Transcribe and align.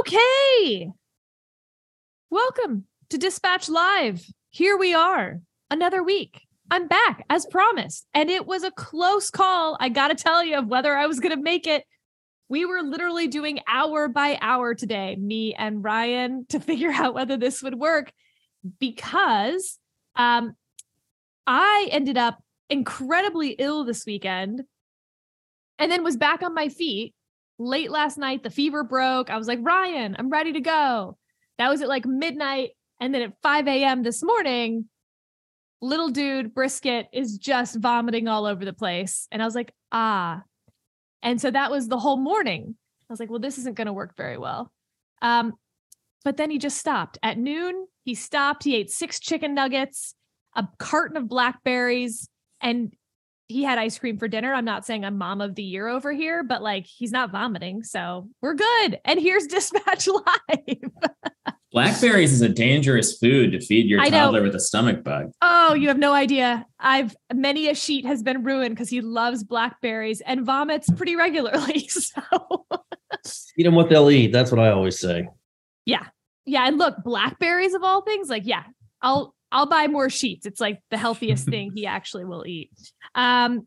Okay. 0.00 0.90
Welcome 2.30 2.84
to 3.10 3.18
Dispatch 3.18 3.68
Live. 3.68 4.24
Here 4.50 4.76
we 4.76 4.94
are, 4.94 5.40
another 5.72 6.04
week. 6.04 6.42
I'm 6.70 6.86
back 6.86 7.24
as 7.28 7.46
promised. 7.46 8.06
And 8.14 8.30
it 8.30 8.46
was 8.46 8.62
a 8.62 8.70
close 8.70 9.28
call, 9.30 9.76
I 9.80 9.88
got 9.88 10.08
to 10.08 10.14
tell 10.14 10.44
you, 10.44 10.58
of 10.58 10.68
whether 10.68 10.94
I 10.94 11.06
was 11.06 11.18
going 11.18 11.34
to 11.34 11.42
make 11.42 11.66
it. 11.66 11.84
We 12.48 12.64
were 12.64 12.82
literally 12.82 13.26
doing 13.26 13.58
hour 13.66 14.06
by 14.06 14.38
hour 14.40 14.74
today, 14.74 15.16
me 15.16 15.54
and 15.54 15.82
Ryan, 15.82 16.46
to 16.50 16.60
figure 16.60 16.92
out 16.92 17.14
whether 17.14 17.36
this 17.36 17.60
would 17.62 17.74
work 17.74 18.12
because 18.78 19.78
um, 20.14 20.54
I 21.44 21.88
ended 21.90 22.18
up 22.18 22.38
incredibly 22.70 23.50
ill 23.50 23.84
this 23.84 24.06
weekend 24.06 24.62
and 25.78 25.90
then 25.90 26.04
was 26.04 26.16
back 26.16 26.42
on 26.42 26.54
my 26.54 26.68
feet 26.68 27.14
late 27.58 27.90
last 27.90 28.18
night. 28.18 28.42
The 28.42 28.50
fever 28.50 28.84
broke. 28.84 29.30
I 29.30 29.36
was 29.36 29.48
like, 29.48 29.58
Ryan, 29.62 30.16
I'm 30.18 30.30
ready 30.30 30.52
to 30.54 30.60
go. 30.60 31.16
That 31.58 31.68
was 31.68 31.82
at 31.82 31.88
like 31.88 32.06
midnight. 32.06 32.70
And 33.00 33.14
then 33.14 33.22
at 33.22 33.42
5 33.42 33.68
a.m. 33.68 34.02
this 34.02 34.22
morning, 34.22 34.86
little 35.80 36.08
dude 36.08 36.54
brisket 36.54 37.06
is 37.12 37.38
just 37.38 37.76
vomiting 37.76 38.28
all 38.28 38.46
over 38.46 38.64
the 38.64 38.72
place. 38.72 39.28
And 39.30 39.42
I 39.42 39.44
was 39.44 39.54
like, 39.54 39.72
ah. 39.92 40.42
And 41.22 41.40
so 41.40 41.50
that 41.50 41.70
was 41.70 41.88
the 41.88 41.98
whole 41.98 42.16
morning. 42.16 42.76
I 43.08 43.12
was 43.12 43.20
like, 43.20 43.30
well, 43.30 43.38
this 43.38 43.58
isn't 43.58 43.76
going 43.76 43.86
to 43.86 43.92
work 43.92 44.16
very 44.16 44.38
well. 44.38 44.70
Um, 45.22 45.54
but 46.24 46.36
then 46.36 46.50
he 46.50 46.58
just 46.58 46.78
stopped. 46.78 47.18
At 47.22 47.38
noon, 47.38 47.86
he 48.04 48.14
stopped. 48.14 48.64
He 48.64 48.76
ate 48.76 48.90
six 48.90 49.18
chicken 49.18 49.54
nuggets, 49.54 50.14
a 50.54 50.66
carton 50.78 51.16
of 51.16 51.28
blackberries, 51.28 52.28
and 52.60 52.92
he 53.48 53.62
had 53.62 53.78
ice 53.78 53.98
cream 53.98 54.18
for 54.18 54.28
dinner. 54.28 54.52
I'm 54.52 54.64
not 54.64 54.84
saying 54.84 55.04
I'm 55.04 55.16
mom 55.16 55.40
of 55.40 55.54
the 55.54 55.62
year 55.62 55.88
over 55.88 56.12
here, 56.12 56.44
but 56.44 56.62
like 56.62 56.86
he's 56.86 57.10
not 57.10 57.30
vomiting. 57.30 57.82
So 57.82 58.28
we're 58.42 58.54
good. 58.54 59.00
And 59.04 59.18
here's 59.18 59.46
Dispatch 59.48 60.06
Live. 60.06 60.92
Blackberries 61.72 62.32
is 62.32 62.40
a 62.40 62.48
dangerous 62.48 63.18
food 63.18 63.52
to 63.52 63.60
feed 63.60 63.86
your 63.86 64.02
toddler 64.04 64.42
with 64.42 64.54
a 64.54 64.60
stomach 64.60 65.04
bug. 65.04 65.32
Oh, 65.42 65.74
you 65.74 65.88
have 65.88 65.98
no 65.98 66.12
idea. 66.12 66.66
I've 66.78 67.14
many 67.32 67.68
a 67.68 67.74
sheet 67.74 68.06
has 68.06 68.22
been 68.22 68.42
ruined 68.42 68.74
because 68.74 68.88
he 68.88 69.00
loves 69.00 69.44
blackberries 69.44 70.20
and 70.22 70.44
vomits 70.44 70.90
pretty 70.90 71.16
regularly. 71.16 71.88
So 71.98 72.66
feed 73.56 73.66
them 73.66 73.74
what 73.74 73.88
they'll 73.88 74.10
eat. 74.10 74.32
That's 74.32 74.50
what 74.50 74.60
I 74.60 74.70
always 74.70 74.98
say. 74.98 75.28
Yeah. 75.86 76.06
Yeah. 76.44 76.66
And 76.66 76.78
look, 76.78 76.96
blackberries 77.02 77.74
of 77.74 77.82
all 77.82 78.02
things, 78.02 78.28
like, 78.28 78.46
yeah, 78.46 78.64
I'll 79.02 79.34
I'll 79.50 79.66
buy 79.66 79.86
more 79.86 80.10
sheets. 80.10 80.46
It's 80.46 80.60
like 80.60 80.80
the 80.90 80.98
healthiest 80.98 81.46
thing 81.48 81.72
he 81.74 81.86
actually 81.86 82.24
will 82.24 82.46
eat. 82.46 82.70
Um, 83.14 83.66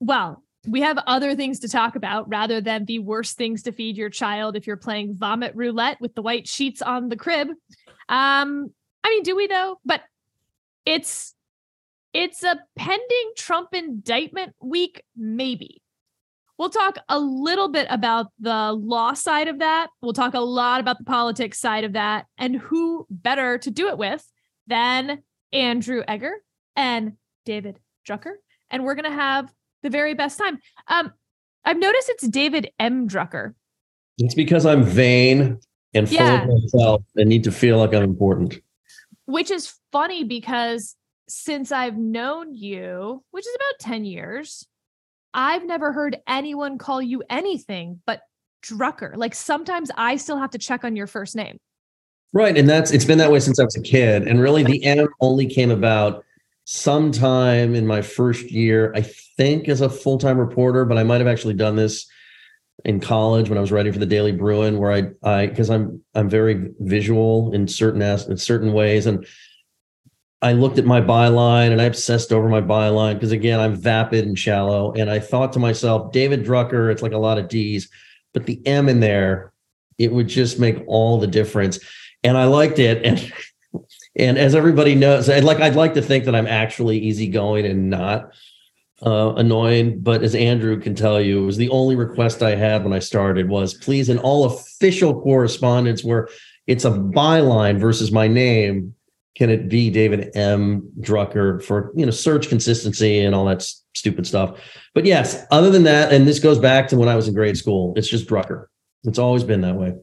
well, 0.00 0.42
we 0.66 0.80
have 0.82 0.98
other 1.06 1.34
things 1.34 1.60
to 1.60 1.68
talk 1.68 1.96
about 1.96 2.28
rather 2.28 2.60
than 2.60 2.84
the 2.84 2.98
worst 2.98 3.36
things 3.36 3.62
to 3.64 3.72
feed 3.72 3.96
your 3.96 4.10
child 4.10 4.56
if 4.56 4.66
you're 4.66 4.76
playing 4.76 5.14
vomit 5.14 5.54
roulette 5.54 6.00
with 6.00 6.14
the 6.14 6.22
white 6.22 6.48
sheets 6.48 6.82
on 6.82 7.08
the 7.08 7.16
crib. 7.16 7.48
Um, 8.08 8.72
I 9.04 9.10
mean, 9.10 9.22
do 9.22 9.36
we 9.36 9.46
though? 9.46 9.78
But 9.84 10.02
it's 10.84 11.34
it's 12.12 12.42
a 12.42 12.58
pending 12.76 13.32
Trump 13.36 13.74
indictment 13.74 14.54
week, 14.60 15.02
maybe. 15.16 15.82
We'll 16.58 16.70
talk 16.70 16.96
a 17.10 17.18
little 17.18 17.68
bit 17.68 17.86
about 17.90 18.28
the 18.40 18.72
law 18.72 19.12
side 19.12 19.48
of 19.48 19.58
that. 19.58 19.88
We'll 20.00 20.14
talk 20.14 20.32
a 20.32 20.40
lot 20.40 20.80
about 20.80 20.96
the 20.96 21.04
politics 21.04 21.58
side 21.60 21.84
of 21.84 21.92
that 21.92 22.24
and 22.38 22.56
who 22.56 23.06
better 23.10 23.58
to 23.58 23.70
do 23.70 23.88
it 23.88 23.98
with 23.98 24.26
than 24.66 25.22
Andrew 25.52 26.02
Egger 26.06 26.32
and 26.74 27.14
David 27.44 27.78
Drucker. 28.06 28.34
And 28.70 28.84
we're 28.84 28.94
going 28.94 29.10
to 29.10 29.16
have 29.16 29.52
the 29.82 29.90
very 29.90 30.14
best 30.14 30.38
time. 30.38 30.58
Um, 30.88 31.12
I've 31.64 31.78
noticed 31.78 32.08
it's 32.08 32.28
David 32.28 32.70
M. 32.78 33.08
Drucker. 33.08 33.54
It's 34.18 34.34
because 34.34 34.66
I'm 34.66 34.82
vain 34.82 35.58
and 35.94 36.08
full 36.08 36.16
yeah. 36.16 36.42
of 36.42 36.48
myself 36.48 37.02
and 37.16 37.28
need 37.28 37.44
to 37.44 37.52
feel 37.52 37.78
like 37.78 37.94
I'm 37.94 38.02
important. 38.02 38.60
Which 39.26 39.50
is 39.50 39.74
funny 39.92 40.24
because 40.24 40.96
since 41.28 41.72
I've 41.72 41.96
known 41.96 42.54
you, 42.54 43.24
which 43.30 43.46
is 43.46 43.54
about 43.56 43.80
10 43.80 44.04
years, 44.04 44.66
I've 45.34 45.66
never 45.66 45.92
heard 45.92 46.18
anyone 46.26 46.78
call 46.78 47.02
you 47.02 47.22
anything 47.28 48.00
but 48.06 48.22
Drucker. 48.64 49.16
Like 49.16 49.34
sometimes 49.34 49.90
I 49.96 50.16
still 50.16 50.38
have 50.38 50.50
to 50.50 50.58
check 50.58 50.84
on 50.84 50.96
your 50.96 51.06
first 51.06 51.36
name. 51.36 51.58
Right. 52.36 52.58
And 52.58 52.68
that's 52.68 52.90
it's 52.90 53.06
been 53.06 53.16
that 53.16 53.32
way 53.32 53.40
since 53.40 53.58
I 53.58 53.64
was 53.64 53.76
a 53.76 53.80
kid. 53.80 54.28
And 54.28 54.38
really 54.42 54.62
the 54.62 54.84
M 54.84 55.08
only 55.22 55.46
came 55.46 55.70
about 55.70 56.22
sometime 56.64 57.74
in 57.74 57.86
my 57.86 58.02
first 58.02 58.50
year, 58.50 58.92
I 58.94 59.00
think, 59.00 59.70
as 59.70 59.80
a 59.80 59.88
full-time 59.88 60.36
reporter, 60.36 60.84
but 60.84 60.98
I 60.98 61.02
might 61.02 61.22
have 61.22 61.28
actually 61.28 61.54
done 61.54 61.76
this 61.76 62.06
in 62.84 63.00
college 63.00 63.48
when 63.48 63.56
I 63.56 63.62
was 63.62 63.72
writing 63.72 63.90
for 63.90 64.00
the 64.00 64.04
Daily 64.04 64.32
Bruin, 64.32 64.76
where 64.76 64.92
I 64.92 65.12
I 65.22 65.46
because 65.46 65.70
I'm 65.70 66.04
I'm 66.14 66.28
very 66.28 66.74
visual 66.78 67.54
in 67.54 67.66
certain 67.68 68.02
as 68.02 68.28
in 68.28 68.36
certain 68.36 68.74
ways. 68.74 69.06
And 69.06 69.26
I 70.42 70.52
looked 70.52 70.76
at 70.76 70.84
my 70.84 71.00
byline 71.00 71.72
and 71.72 71.80
I 71.80 71.84
obsessed 71.84 72.34
over 72.34 72.50
my 72.50 72.60
byline 72.60 73.14
because 73.14 73.32
again, 73.32 73.60
I'm 73.60 73.74
vapid 73.74 74.26
and 74.26 74.38
shallow. 74.38 74.92
And 74.92 75.08
I 75.10 75.20
thought 75.20 75.54
to 75.54 75.58
myself, 75.58 76.12
David 76.12 76.44
Drucker, 76.44 76.92
it's 76.92 77.00
like 77.00 77.12
a 77.12 77.16
lot 77.16 77.38
of 77.38 77.48
D's, 77.48 77.88
but 78.34 78.44
the 78.44 78.60
M 78.66 78.90
in 78.90 79.00
there, 79.00 79.52
it 79.96 80.12
would 80.12 80.28
just 80.28 80.60
make 80.60 80.84
all 80.86 81.18
the 81.18 81.26
difference 81.26 81.78
and 82.22 82.36
I 82.36 82.44
liked 82.44 82.78
it. 82.78 83.04
And 83.04 83.32
and 84.16 84.38
as 84.38 84.54
everybody 84.54 84.94
knows, 84.94 85.28
I'd 85.28 85.44
like 85.44 85.60
I'd 85.60 85.76
like 85.76 85.94
to 85.94 86.02
think 86.02 86.24
that 86.24 86.34
I'm 86.34 86.46
actually 86.46 86.98
easygoing 86.98 87.66
and 87.66 87.90
not 87.90 88.32
uh, 89.04 89.34
annoying. 89.34 90.00
But 90.00 90.22
as 90.22 90.34
Andrew 90.34 90.80
can 90.80 90.94
tell 90.94 91.20
you, 91.20 91.42
it 91.42 91.46
was 91.46 91.56
the 91.56 91.70
only 91.70 91.96
request 91.96 92.42
I 92.42 92.54
had 92.54 92.84
when 92.84 92.92
I 92.92 92.98
started 92.98 93.48
was 93.48 93.74
please 93.74 94.08
in 94.08 94.18
all 94.18 94.44
official 94.46 95.20
correspondence 95.20 96.02
where 96.02 96.28
it's 96.66 96.84
a 96.84 96.90
byline 96.90 97.78
versus 97.78 98.10
my 98.10 98.26
name, 98.26 98.94
can 99.36 99.50
it 99.50 99.68
be 99.68 99.90
David 99.90 100.34
M. 100.34 100.90
Drucker 101.00 101.62
for 101.62 101.92
you 101.94 102.06
know 102.06 102.12
search 102.12 102.48
consistency 102.48 103.20
and 103.20 103.34
all 103.34 103.44
that 103.44 103.62
stupid 103.94 104.26
stuff. 104.26 104.58
But 104.94 105.04
yes, 105.04 105.44
other 105.50 105.70
than 105.70 105.84
that, 105.84 106.12
and 106.12 106.26
this 106.26 106.38
goes 106.38 106.58
back 106.58 106.88
to 106.88 106.96
when 106.96 107.08
I 107.08 107.16
was 107.16 107.28
in 107.28 107.34
grade 107.34 107.56
school, 107.56 107.92
it's 107.96 108.08
just 108.08 108.26
Drucker. 108.26 108.66
It's 109.04 109.18
always 109.18 109.44
been 109.44 109.60
that 109.60 109.76
way. 109.76 109.94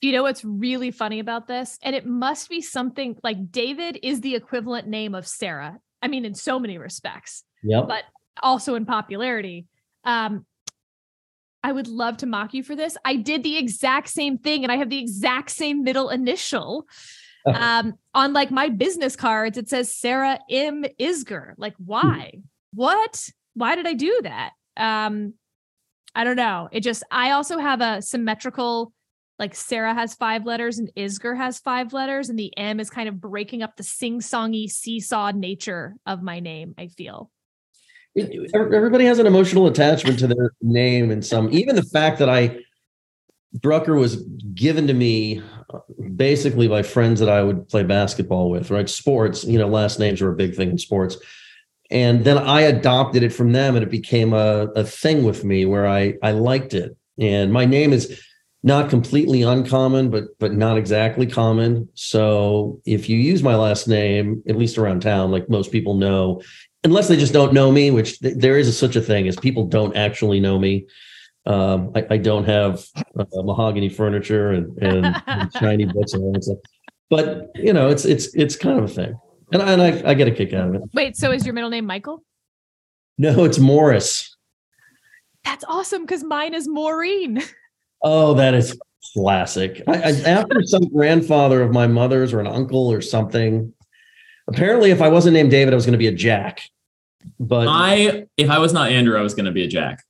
You 0.00 0.12
know 0.12 0.22
what's 0.22 0.44
really 0.44 0.90
funny 0.90 1.18
about 1.18 1.46
this? 1.46 1.78
And 1.82 1.94
it 1.94 2.06
must 2.06 2.48
be 2.48 2.62
something 2.62 3.16
like 3.22 3.52
David 3.52 3.98
is 4.02 4.20
the 4.20 4.34
equivalent 4.34 4.88
name 4.88 5.14
of 5.14 5.26
Sarah. 5.26 5.78
I 6.00 6.08
mean, 6.08 6.24
in 6.24 6.34
so 6.34 6.58
many 6.58 6.78
respects. 6.78 7.44
Yeah. 7.62 7.82
But 7.86 8.04
also 8.42 8.74
in 8.74 8.86
popularity. 8.86 9.66
Um, 10.04 10.46
I 11.62 11.72
would 11.72 11.88
love 11.88 12.18
to 12.18 12.26
mock 12.26 12.54
you 12.54 12.62
for 12.62 12.74
this. 12.74 12.96
I 13.04 13.16
did 13.16 13.42
the 13.42 13.58
exact 13.58 14.08
same 14.08 14.38
thing 14.38 14.62
and 14.62 14.72
I 14.72 14.76
have 14.76 14.88
the 14.88 14.98
exact 14.98 15.50
same 15.50 15.82
middle 15.82 16.08
initial. 16.08 16.86
um, 17.46 17.94
on 18.14 18.32
like 18.32 18.50
my 18.50 18.68
business 18.68 19.16
cards, 19.16 19.58
it 19.58 19.68
says 19.68 19.94
Sarah 19.94 20.38
M. 20.50 20.84
Isgur. 20.98 21.52
Like, 21.58 21.74
why? 21.78 22.40
what? 22.74 23.28
Why 23.54 23.74
did 23.74 23.86
I 23.86 23.94
do 23.94 24.20
that? 24.22 24.52
Um, 24.76 25.34
I 26.14 26.24
don't 26.24 26.36
know. 26.36 26.68
It 26.72 26.80
just 26.80 27.02
I 27.10 27.32
also 27.32 27.58
have 27.58 27.80
a 27.80 28.02
symmetrical 28.02 28.92
like 29.40 29.54
Sarah 29.54 29.94
has 29.94 30.14
five 30.14 30.44
letters 30.44 30.78
and 30.78 30.92
Isgur 30.94 31.34
has 31.34 31.58
five 31.58 31.94
letters, 31.94 32.28
and 32.28 32.38
the 32.38 32.56
M 32.58 32.78
is 32.78 32.90
kind 32.90 33.08
of 33.08 33.20
breaking 33.20 33.62
up 33.62 33.74
the 33.74 33.82
sing-songy 33.82 34.70
seesaw 34.70 35.32
nature 35.32 35.96
of 36.04 36.22
my 36.22 36.40
name. 36.40 36.74
I 36.78 36.88
feel. 36.88 37.30
Everybody 38.54 39.06
has 39.06 39.18
an 39.18 39.26
emotional 39.26 39.66
attachment 39.66 40.18
to 40.18 40.26
their 40.26 40.52
name, 40.60 41.10
and 41.10 41.24
some 41.24 41.48
even 41.52 41.74
the 41.74 41.82
fact 41.82 42.18
that 42.18 42.28
I 42.28 42.58
Drucker 43.58 43.98
was 43.98 44.16
given 44.54 44.86
to 44.86 44.94
me 44.94 45.42
uh, 45.72 45.78
basically 46.14 46.68
by 46.68 46.82
friends 46.82 47.18
that 47.20 47.28
I 47.28 47.42
would 47.42 47.68
play 47.68 47.82
basketball 47.82 48.50
with, 48.50 48.70
right? 48.70 48.88
Sports, 48.88 49.44
you 49.44 49.58
know, 49.58 49.66
last 49.66 49.98
names 49.98 50.20
are 50.20 50.30
a 50.30 50.36
big 50.36 50.54
thing 50.54 50.70
in 50.70 50.78
sports. 50.78 51.16
And 51.90 52.24
then 52.24 52.38
I 52.38 52.60
adopted 52.60 53.24
it 53.24 53.32
from 53.32 53.50
them 53.50 53.74
and 53.74 53.82
it 53.82 53.90
became 53.90 54.32
a, 54.32 54.68
a 54.76 54.84
thing 54.84 55.24
with 55.24 55.44
me 55.44 55.64
where 55.64 55.88
I 55.88 56.14
I 56.22 56.32
liked 56.32 56.74
it. 56.74 56.96
And 57.18 57.52
my 57.52 57.64
name 57.64 57.92
is 57.92 58.22
not 58.62 58.90
completely 58.90 59.42
uncommon, 59.42 60.10
but 60.10 60.38
but 60.38 60.52
not 60.52 60.76
exactly 60.76 61.26
common. 61.26 61.88
So 61.94 62.80
if 62.84 63.08
you 63.08 63.16
use 63.16 63.42
my 63.42 63.56
last 63.56 63.88
name, 63.88 64.42
at 64.48 64.56
least 64.56 64.76
around 64.76 65.00
town, 65.00 65.30
like 65.30 65.48
most 65.48 65.72
people 65.72 65.94
know, 65.94 66.42
unless 66.84 67.08
they 67.08 67.16
just 67.16 67.32
don't 67.32 67.52
know 67.52 67.72
me, 67.72 67.90
which 67.90 68.20
th- 68.20 68.36
there 68.36 68.58
is 68.58 68.68
a, 68.68 68.72
such 68.72 68.96
a 68.96 69.00
thing 69.00 69.28
as 69.28 69.36
people 69.36 69.66
don't 69.66 69.96
actually 69.96 70.40
know 70.40 70.58
me. 70.58 70.86
Um, 71.46 71.92
I, 71.94 72.06
I, 72.10 72.16
don't 72.18 72.44
have 72.44 72.84
uh, 73.18 73.24
mahogany 73.42 73.88
furniture 73.88 74.50
and, 74.50 74.76
and, 74.82 75.22
and 75.26 75.52
shiny 75.58 75.86
books 75.86 76.12
and 76.12 76.22
all 76.22 76.32
that 76.32 76.44
stuff. 76.44 76.58
But 77.08 77.50
you 77.54 77.72
know, 77.72 77.88
it's 77.88 78.04
it's 78.04 78.34
it's 78.34 78.56
kind 78.56 78.78
of 78.78 78.84
a 78.84 78.88
thing, 78.88 79.18
and, 79.52 79.62
and 79.62 79.80
I, 79.82 80.10
I 80.10 80.14
get 80.14 80.28
a 80.28 80.32
kick 80.32 80.52
out 80.52 80.68
of 80.68 80.74
it. 80.74 80.82
Wait, 80.92 81.16
so 81.16 81.32
is 81.32 81.46
your 81.46 81.54
middle 81.54 81.70
name 81.70 81.86
Michael? 81.86 82.22
No, 83.16 83.44
it's 83.44 83.58
Morris. 83.58 84.36
That's 85.44 85.64
awesome 85.66 86.02
because 86.02 86.22
mine 86.22 86.52
is 86.52 86.68
Maureen. 86.68 87.42
Oh, 88.02 88.34
that 88.34 88.54
is 88.54 88.78
classic. 89.14 89.82
I, 89.86 89.92
I, 89.92 90.10
after 90.26 90.62
some 90.62 90.88
grandfather 90.88 91.62
of 91.62 91.72
my 91.72 91.86
mother's 91.86 92.32
or 92.32 92.40
an 92.40 92.46
uncle 92.46 92.88
or 92.88 93.00
something. 93.00 93.72
Apparently, 94.48 94.90
if 94.90 95.00
I 95.00 95.08
wasn't 95.08 95.34
named 95.34 95.50
David, 95.50 95.72
I 95.72 95.76
was 95.76 95.86
going 95.86 95.92
to 95.92 95.98
be 95.98 96.08
a 96.08 96.12
Jack. 96.12 96.62
But 97.38 97.68
I, 97.68 98.26
if 98.36 98.50
I 98.50 98.58
was 98.58 98.72
not 98.72 98.90
Andrew, 98.90 99.16
I 99.16 99.22
was 99.22 99.34
going 99.34 99.44
to 99.44 99.52
be 99.52 99.64
a 99.64 99.68
Jack. 99.68 100.02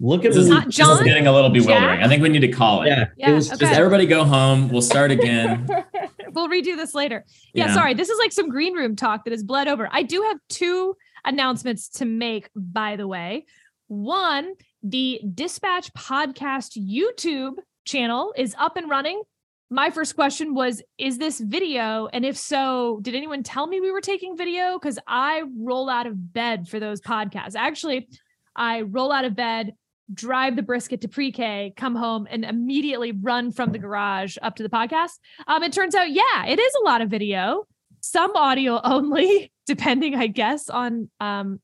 Look 0.00 0.24
at 0.24 0.32
this 0.32 0.48
is, 0.48 0.48
this 0.48 0.78
is 0.78 1.00
getting 1.00 1.26
a 1.26 1.32
little 1.32 1.50
bewildering. 1.50 1.98
Jack? 1.98 2.04
I 2.04 2.08
think 2.08 2.22
we 2.22 2.28
need 2.28 2.40
to 2.40 2.52
call 2.52 2.82
it. 2.82 2.88
Yeah, 2.88 3.06
yeah 3.16 3.30
it 3.30 3.34
was 3.34 3.50
okay. 3.50 3.66
just 3.66 3.72
everybody 3.72 4.06
go 4.06 4.24
home. 4.24 4.68
We'll 4.68 4.80
start 4.80 5.10
again. 5.10 5.68
we'll 6.32 6.48
redo 6.48 6.76
this 6.76 6.94
later. 6.94 7.24
Yeah, 7.52 7.66
yeah, 7.66 7.74
sorry. 7.74 7.94
This 7.94 8.08
is 8.08 8.18
like 8.18 8.30
some 8.30 8.48
green 8.48 8.74
room 8.74 8.94
talk 8.94 9.24
that 9.24 9.32
has 9.32 9.42
bled 9.42 9.66
over. 9.66 9.88
I 9.90 10.04
do 10.04 10.22
have 10.22 10.38
two 10.48 10.96
announcements 11.24 11.88
to 11.88 12.04
make, 12.04 12.48
by 12.54 12.94
the 12.94 13.08
way. 13.08 13.46
One, 13.88 14.54
the 14.82 15.20
Dispatch 15.34 15.92
Podcast 15.92 16.78
YouTube 16.78 17.54
channel 17.84 18.32
is 18.36 18.54
up 18.58 18.76
and 18.76 18.88
running. 18.88 19.22
My 19.70 19.90
first 19.90 20.14
question 20.14 20.54
was 20.54 20.82
Is 20.96 21.18
this 21.18 21.40
video? 21.40 22.08
And 22.12 22.24
if 22.24 22.36
so, 22.36 23.00
did 23.02 23.14
anyone 23.14 23.42
tell 23.42 23.66
me 23.66 23.80
we 23.80 23.90
were 23.90 24.00
taking 24.00 24.36
video? 24.36 24.78
Because 24.78 24.98
I 25.06 25.42
roll 25.58 25.90
out 25.90 26.06
of 26.06 26.32
bed 26.32 26.68
for 26.68 26.80
those 26.80 27.00
podcasts. 27.00 27.56
Actually, 27.56 28.08
I 28.56 28.82
roll 28.82 29.12
out 29.12 29.24
of 29.24 29.36
bed, 29.36 29.74
drive 30.12 30.56
the 30.56 30.62
brisket 30.62 31.02
to 31.02 31.08
pre 31.08 31.32
K, 31.32 31.74
come 31.76 31.96
home, 31.96 32.26
and 32.30 32.44
immediately 32.44 33.12
run 33.12 33.52
from 33.52 33.72
the 33.72 33.78
garage 33.78 34.36
up 34.40 34.56
to 34.56 34.62
the 34.62 34.70
podcast. 34.70 35.18
Um, 35.46 35.62
it 35.62 35.72
turns 35.72 35.94
out, 35.94 36.10
yeah, 36.10 36.46
it 36.46 36.58
is 36.58 36.72
a 36.80 36.84
lot 36.84 37.02
of 37.02 37.10
video, 37.10 37.66
some 38.00 38.34
audio 38.36 38.80
only, 38.84 39.52
depending, 39.66 40.14
I 40.14 40.28
guess, 40.28 40.70
on 40.70 41.10
um, 41.20 41.60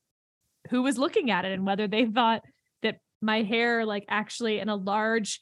who 0.70 0.82
was 0.82 0.98
looking 0.98 1.30
at 1.30 1.44
it 1.44 1.52
and 1.52 1.64
whether 1.64 1.86
they 1.86 2.04
thought 2.06 2.42
my 3.24 3.42
hair, 3.42 3.84
like 3.84 4.04
actually 4.08 4.58
in 4.58 4.68
a 4.68 4.76
large 4.76 5.40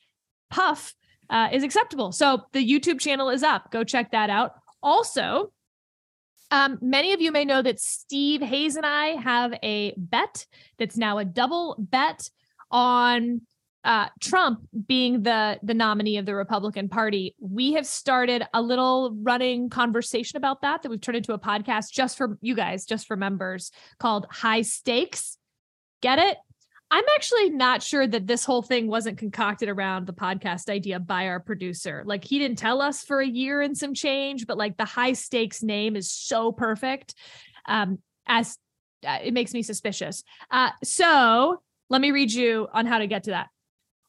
puff, 0.50 0.94
uh, 1.30 1.48
is 1.52 1.62
acceptable. 1.62 2.12
So 2.12 2.42
the 2.52 2.66
YouTube 2.66 3.00
channel 3.00 3.30
is 3.30 3.42
up. 3.42 3.70
Go 3.70 3.84
check 3.84 4.12
that 4.12 4.30
out. 4.30 4.52
Also, 4.82 5.52
um, 6.50 6.78
many 6.82 7.14
of 7.14 7.20
you 7.20 7.32
may 7.32 7.46
know 7.46 7.62
that 7.62 7.80
Steve 7.80 8.42
Hayes 8.42 8.76
and 8.76 8.84
I 8.84 9.08
have 9.20 9.54
a 9.62 9.94
bet 9.96 10.46
that's 10.78 10.98
now 10.98 11.18
a 11.18 11.24
double 11.24 11.76
bet 11.78 12.28
on 12.70 13.40
uh, 13.84 14.08
Trump 14.20 14.60
being 14.86 15.22
the 15.22 15.58
the 15.62 15.74
nominee 15.74 16.18
of 16.18 16.26
the 16.26 16.34
Republican 16.34 16.88
Party. 16.88 17.34
We 17.40 17.72
have 17.72 17.86
started 17.86 18.44
a 18.54 18.62
little 18.62 19.16
running 19.22 19.70
conversation 19.70 20.36
about 20.36 20.62
that 20.62 20.82
that 20.82 20.90
we've 20.90 21.00
turned 21.00 21.16
into 21.16 21.32
a 21.32 21.38
podcast 21.38 21.90
just 21.90 22.16
for 22.16 22.38
you 22.40 22.54
guys, 22.54 22.84
just 22.84 23.06
for 23.06 23.16
members, 23.16 23.72
called 23.98 24.26
High 24.30 24.62
Stakes. 24.62 25.38
Get 26.00 26.18
it? 26.18 26.36
I'm 26.92 27.04
actually 27.14 27.48
not 27.48 27.82
sure 27.82 28.06
that 28.06 28.26
this 28.26 28.44
whole 28.44 28.60
thing 28.60 28.86
wasn't 28.86 29.16
concocted 29.16 29.70
around 29.70 30.06
the 30.06 30.12
podcast 30.12 30.68
idea 30.68 31.00
by 31.00 31.28
our 31.28 31.40
producer. 31.40 32.02
Like 32.04 32.22
he 32.22 32.38
didn't 32.38 32.58
tell 32.58 32.82
us 32.82 33.02
for 33.02 33.20
a 33.20 33.26
year 33.26 33.62
and 33.62 33.76
some 33.76 33.94
change, 33.94 34.46
but 34.46 34.58
like 34.58 34.76
the 34.76 34.84
high 34.84 35.14
stakes 35.14 35.62
name 35.62 35.96
is 35.96 36.12
so 36.12 36.52
perfect. 36.52 37.14
Um, 37.64 38.00
as 38.26 38.58
uh, 39.08 39.20
it 39.24 39.32
makes 39.32 39.54
me 39.54 39.62
suspicious. 39.62 40.22
Uh, 40.50 40.68
so 40.84 41.62
let 41.88 42.02
me 42.02 42.10
read 42.10 42.30
you 42.30 42.68
on 42.74 42.84
how 42.84 42.98
to 42.98 43.06
get 43.06 43.22
to 43.22 43.30
that. 43.30 43.48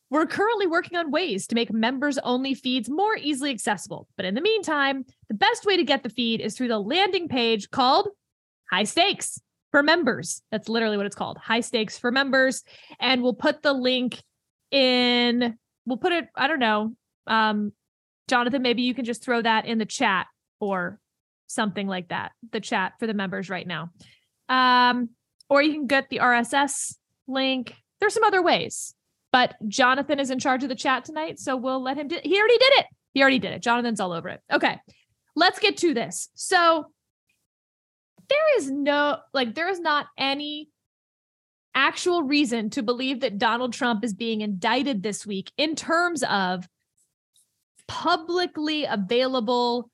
We're 0.09 0.25
currently 0.25 0.68
working 0.68 0.97
on 0.97 1.09
ways 1.09 1.47
to 1.47 1.56
make 1.56 1.71
members 1.71 2.18
only 2.18 2.53
feeds 2.53 2.89
more 2.89 3.15
easily 3.15 3.51
accessible. 3.51 4.09
But 4.18 4.25
in 4.25 4.36
the 4.36 4.41
meantime, 4.41 5.06
the 5.29 5.36
best 5.36 5.65
way 5.65 5.77
to 5.77 5.86
get 5.86 6.03
the 6.03 6.09
feed 6.09 6.41
is 6.41 6.57
through 6.57 6.68
the 6.68 6.79
landing 6.79 7.29
page 7.29 7.71
called 7.71 8.09
High 8.69 8.83
Stakes 8.83 9.39
for 9.73 9.81
members. 9.81 10.43
That's 10.51 10.69
literally 10.69 10.97
what 10.97 11.07
it's 11.07 11.15
called. 11.15 11.39
High 11.39 11.61
stakes 11.61 11.97
for 11.97 12.11
members. 12.11 12.63
And 12.99 13.23
we'll 13.23 13.33
put 13.33 13.63
the 13.63 13.73
link 13.73 14.21
in, 14.69 15.57
we'll 15.87 15.97
put 15.97 16.13
it, 16.13 16.27
I 16.35 16.45
don't 16.45 16.59
know. 16.59 16.93
Um, 17.25 17.73
Jonathan, 18.27 18.61
maybe 18.61 18.83
you 18.83 18.93
can 18.93 19.03
just 19.03 19.23
throw 19.23 19.41
that 19.41 19.65
in 19.65 19.79
the 19.79 19.85
chat 19.87 20.27
or 20.59 20.99
something 21.47 21.87
like 21.87 22.09
that, 22.09 22.33
the 22.51 22.59
chat 22.59 22.93
for 22.99 23.07
the 23.07 23.15
members 23.15 23.49
right 23.49 23.65
now. 23.65 23.89
Um, 24.47 25.09
or 25.49 25.63
you 25.63 25.73
can 25.73 25.87
get 25.87 26.07
the 26.11 26.19
RSS 26.19 26.95
link. 27.27 27.73
There's 27.99 28.13
some 28.13 28.23
other 28.23 28.43
ways, 28.43 28.93
but 29.31 29.55
Jonathan 29.67 30.19
is 30.19 30.29
in 30.29 30.37
charge 30.37 30.61
of 30.61 30.69
the 30.69 30.75
chat 30.75 31.03
tonight. 31.03 31.39
So 31.39 31.57
we'll 31.57 31.81
let 31.81 31.97
him 31.97 32.07
do 32.07 32.19
He 32.23 32.37
already 32.37 32.59
did 32.59 32.73
it. 32.73 32.85
He 33.15 33.21
already 33.23 33.39
did 33.39 33.53
it. 33.53 33.63
Jonathan's 33.63 33.99
all 33.99 34.11
over 34.11 34.29
it. 34.29 34.41
Okay. 34.51 34.79
Let's 35.35 35.57
get 35.57 35.77
to 35.77 35.95
this. 35.95 36.29
So 36.35 36.92
there 38.29 38.57
is 38.57 38.69
no 38.69 39.17
like 39.33 39.55
there 39.55 39.69
is 39.69 39.79
not 39.79 40.07
any 40.17 40.69
actual 41.75 42.23
reason 42.23 42.69
to 42.69 42.83
believe 42.83 43.21
that 43.21 43.37
Donald 43.37 43.73
Trump 43.73 44.03
is 44.03 44.13
being 44.13 44.41
indicted 44.41 45.01
this 45.01 45.25
week 45.25 45.51
in 45.57 45.75
terms 45.75 46.23
of 46.23 46.67
publicly 47.87 48.85
available 48.85 49.89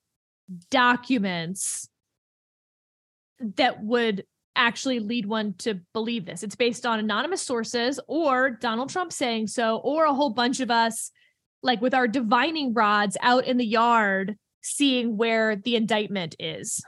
documents 0.69 1.89
that 3.39 3.83
would 3.83 4.25
actually 4.55 4.99
lead 4.99 5.25
one 5.25 5.53
to 5.53 5.79
believe 5.93 6.25
this. 6.25 6.43
It's 6.43 6.55
based 6.55 6.85
on 6.85 6.99
anonymous 6.99 7.41
sources 7.41 7.99
or 8.07 8.51
Donald 8.51 8.89
Trump 8.89 9.13
saying 9.13 9.47
so, 9.47 9.77
or 9.77 10.05
a 10.05 10.13
whole 10.13 10.31
bunch 10.31 10.59
of 10.59 10.69
us, 10.69 11.11
like 11.63 11.81
with 11.81 11.93
our 11.93 12.07
divining 12.07 12.73
rods 12.73 13.15
out 13.21 13.45
in 13.45 13.57
the 13.57 13.65
yard, 13.65 14.37
seeing 14.61 15.15
where 15.15 15.55
the 15.55 15.77
indictment 15.77 16.35
is. 16.39 16.83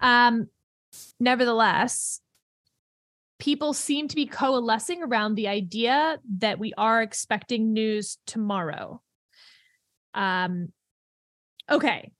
Um, 0.00 0.48
Nevertheless, 1.20 2.20
people 3.38 3.72
seem 3.72 4.08
to 4.08 4.16
be 4.16 4.26
coalescing 4.26 5.02
around 5.02 5.34
the 5.34 5.48
idea 5.48 6.18
that 6.38 6.58
we 6.58 6.72
are 6.76 7.02
expecting 7.02 7.72
news 7.72 8.18
tomorrow. 8.26 9.02
Um, 10.14 10.72
okay. 11.70 12.10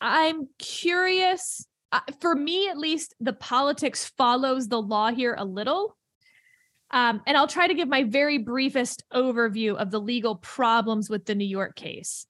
I'm 0.00 0.48
curious. 0.58 1.66
Uh, 1.90 2.00
for 2.20 2.34
me, 2.34 2.68
at 2.68 2.76
least, 2.76 3.14
the 3.20 3.32
politics 3.32 4.12
follows 4.18 4.68
the 4.68 4.82
law 4.82 5.10
here 5.10 5.34
a 5.38 5.44
little. 5.44 5.96
Um, 6.90 7.22
and 7.26 7.36
I'll 7.36 7.48
try 7.48 7.66
to 7.66 7.74
give 7.74 7.88
my 7.88 8.04
very 8.04 8.38
briefest 8.38 9.02
overview 9.12 9.76
of 9.76 9.90
the 9.90 10.00
legal 10.00 10.36
problems 10.36 11.08
with 11.08 11.24
the 11.24 11.34
New 11.34 11.46
York 11.46 11.74
case. 11.74 12.26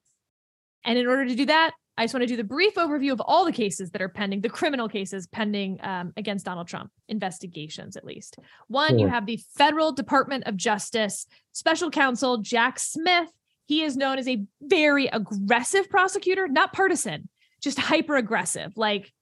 And 0.83 0.97
in 0.97 1.07
order 1.07 1.25
to 1.25 1.35
do 1.35 1.45
that, 1.47 1.73
I 1.97 2.03
just 2.03 2.13
want 2.13 2.23
to 2.23 2.27
do 2.27 2.35
the 2.35 2.43
brief 2.43 2.75
overview 2.75 3.13
of 3.13 3.21
all 3.21 3.45
the 3.45 3.53
cases 3.53 3.91
that 3.91 4.01
are 4.01 4.09
pending, 4.09 4.41
the 4.41 4.49
criminal 4.49 4.89
cases 4.89 5.27
pending 5.27 5.79
um, 5.81 6.11
against 6.17 6.45
Donald 6.45 6.67
Trump, 6.67 6.91
investigations 7.07 7.95
at 7.95 8.03
least. 8.03 8.37
One, 8.67 8.91
sure. 8.91 8.99
you 8.99 9.07
have 9.07 9.25
the 9.25 9.39
Federal 9.55 9.93
Department 9.93 10.45
of 10.45 10.57
Justice 10.57 11.25
Special 11.53 11.89
Counsel 11.89 12.39
Jack 12.39 12.79
Smith. 12.79 13.29
He 13.65 13.81
is 13.81 13.95
known 13.95 14.19
as 14.19 14.27
a 14.27 14.43
very 14.61 15.07
aggressive 15.07 15.89
prosecutor, 15.89 16.47
not 16.47 16.73
partisan, 16.73 17.29
just 17.61 17.79
hyper 17.79 18.17
aggressive. 18.17 18.73
Like 18.75 19.13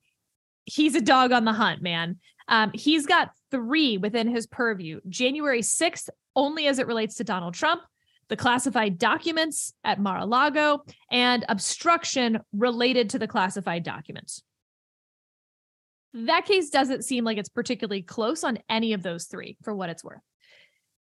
he's 0.66 0.96
a 0.96 1.02
dog 1.02 1.32
on 1.32 1.46
the 1.46 1.54
hunt, 1.54 1.82
man. 1.82 2.20
Um, 2.48 2.72
he's 2.74 3.06
got 3.06 3.32
three 3.52 3.98
within 3.98 4.28
his 4.28 4.48
purview 4.48 5.00
January 5.08 5.62
6th, 5.62 6.10
only 6.36 6.68
as 6.68 6.80
it 6.80 6.88
relates 6.88 7.16
to 7.16 7.24
Donald 7.24 7.54
Trump 7.54 7.84
the 8.30 8.36
classified 8.36 8.98
documents 8.98 9.74
at 9.84 10.00
Mar 10.00 10.20
a 10.20 10.26
Lago, 10.26 10.84
and 11.12 11.46
obstruction 11.50 12.40
related 12.54 13.10
to 13.12 13.20
the 13.20 13.28
classified 13.28 13.84
documents. 13.84 14.44
That 16.14 16.46
case 16.46 16.70
doesn't 16.70 17.04
seem 17.04 17.24
like 17.24 17.38
it's 17.38 17.50
particularly 17.50 18.04
close 18.04 18.44
on 18.44 18.60
any 18.70 18.94
of 18.94 19.02
those 19.02 19.26
three, 19.26 19.58
for 19.64 19.74
what 19.76 19.90
it's 19.90 20.04
worth. 20.04 20.22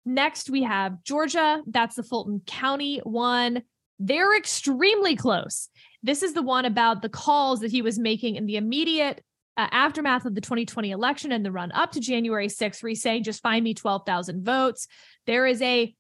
Next, 0.06 0.50
we 0.50 0.64
have 0.64 1.04
Georgia. 1.04 1.62
That's 1.68 1.96
the 1.96 2.04
Fulton 2.04 2.42
County 2.46 3.00
one. 3.04 3.64
They're 4.00 4.38
extremely 4.38 5.16
close. 5.16 5.70
This 6.02 6.24
is 6.24 6.34
the 6.34 6.42
one 6.42 6.66
about 6.66 7.02
the 7.02 7.10
calls 7.10 7.60
that 7.60 7.72
he 7.72 7.82
was 7.82 8.00
making 8.00 8.36
in 8.36 8.46
the 8.46 8.56
immediate 8.56 9.24
uh, 9.58 9.68
aftermath 9.72 10.26
of 10.26 10.36
the 10.36 10.42
2020 10.42 10.92
election 10.92 11.34
and 11.34 11.46
the 11.46 11.52
run 11.52 11.72
up 11.74 11.92
to 11.92 12.00
January 12.00 12.48
6th, 12.48 12.82
where 12.82 12.90
he's 12.90 13.02
saying, 13.02 13.24
just 13.24 13.42
find 13.42 13.62
me 13.62 13.74
12,000 13.74 14.46
votes. 14.46 14.88
There 15.26 15.46
is 15.46 15.62
a 15.62 15.94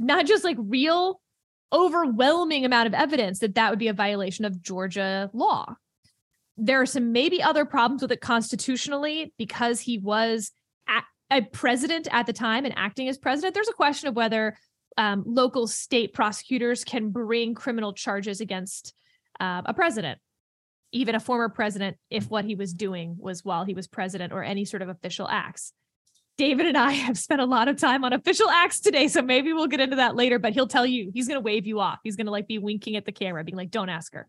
not 0.00 0.26
just 0.26 0.44
like 0.44 0.56
real 0.58 1.20
overwhelming 1.72 2.64
amount 2.64 2.88
of 2.88 2.94
evidence 2.94 3.38
that 3.38 3.54
that 3.54 3.70
would 3.70 3.78
be 3.78 3.88
a 3.88 3.92
violation 3.92 4.44
of 4.44 4.60
Georgia 4.60 5.30
law. 5.32 5.76
There 6.56 6.80
are 6.80 6.86
some 6.86 7.12
maybe 7.12 7.42
other 7.42 7.64
problems 7.64 8.02
with 8.02 8.10
it 8.10 8.20
constitutionally 8.20 9.32
because 9.38 9.80
he 9.80 9.98
was 9.98 10.50
a 11.30 11.42
president 11.42 12.08
at 12.10 12.26
the 12.26 12.32
time 12.32 12.64
and 12.64 12.74
acting 12.76 13.08
as 13.08 13.16
president. 13.16 13.54
There's 13.54 13.68
a 13.68 13.72
question 13.74 14.08
of 14.08 14.16
whether 14.16 14.56
um, 14.98 15.22
local 15.24 15.68
state 15.68 16.12
prosecutors 16.12 16.82
can 16.82 17.10
bring 17.10 17.54
criminal 17.54 17.92
charges 17.92 18.40
against 18.40 18.92
uh, 19.38 19.62
a 19.64 19.72
president, 19.72 20.18
even 20.92 21.14
a 21.14 21.20
former 21.20 21.48
president, 21.48 21.96
if 22.10 22.28
what 22.28 22.44
he 22.44 22.56
was 22.56 22.74
doing 22.74 23.16
was 23.16 23.44
while 23.44 23.64
he 23.64 23.74
was 23.74 23.86
president 23.86 24.32
or 24.32 24.42
any 24.42 24.64
sort 24.64 24.82
of 24.82 24.88
official 24.88 25.28
acts. 25.28 25.72
David 26.40 26.64
and 26.64 26.78
I 26.78 26.92
have 26.92 27.18
spent 27.18 27.42
a 27.42 27.44
lot 27.44 27.68
of 27.68 27.76
time 27.76 28.02
on 28.02 28.14
official 28.14 28.48
acts 28.48 28.80
today, 28.80 29.08
so 29.08 29.20
maybe 29.20 29.52
we'll 29.52 29.66
get 29.66 29.78
into 29.78 29.96
that 29.96 30.16
later. 30.16 30.38
But 30.38 30.54
he'll 30.54 30.66
tell 30.66 30.86
you 30.86 31.10
he's 31.12 31.28
going 31.28 31.36
to 31.36 31.44
wave 31.44 31.66
you 31.66 31.80
off. 31.80 31.98
He's 32.02 32.16
going 32.16 32.24
to 32.24 32.32
like 32.32 32.48
be 32.48 32.56
winking 32.56 32.96
at 32.96 33.04
the 33.04 33.12
camera, 33.12 33.44
being 33.44 33.58
like, 33.58 33.70
"Don't 33.70 33.90
ask 33.90 34.14
her." 34.14 34.26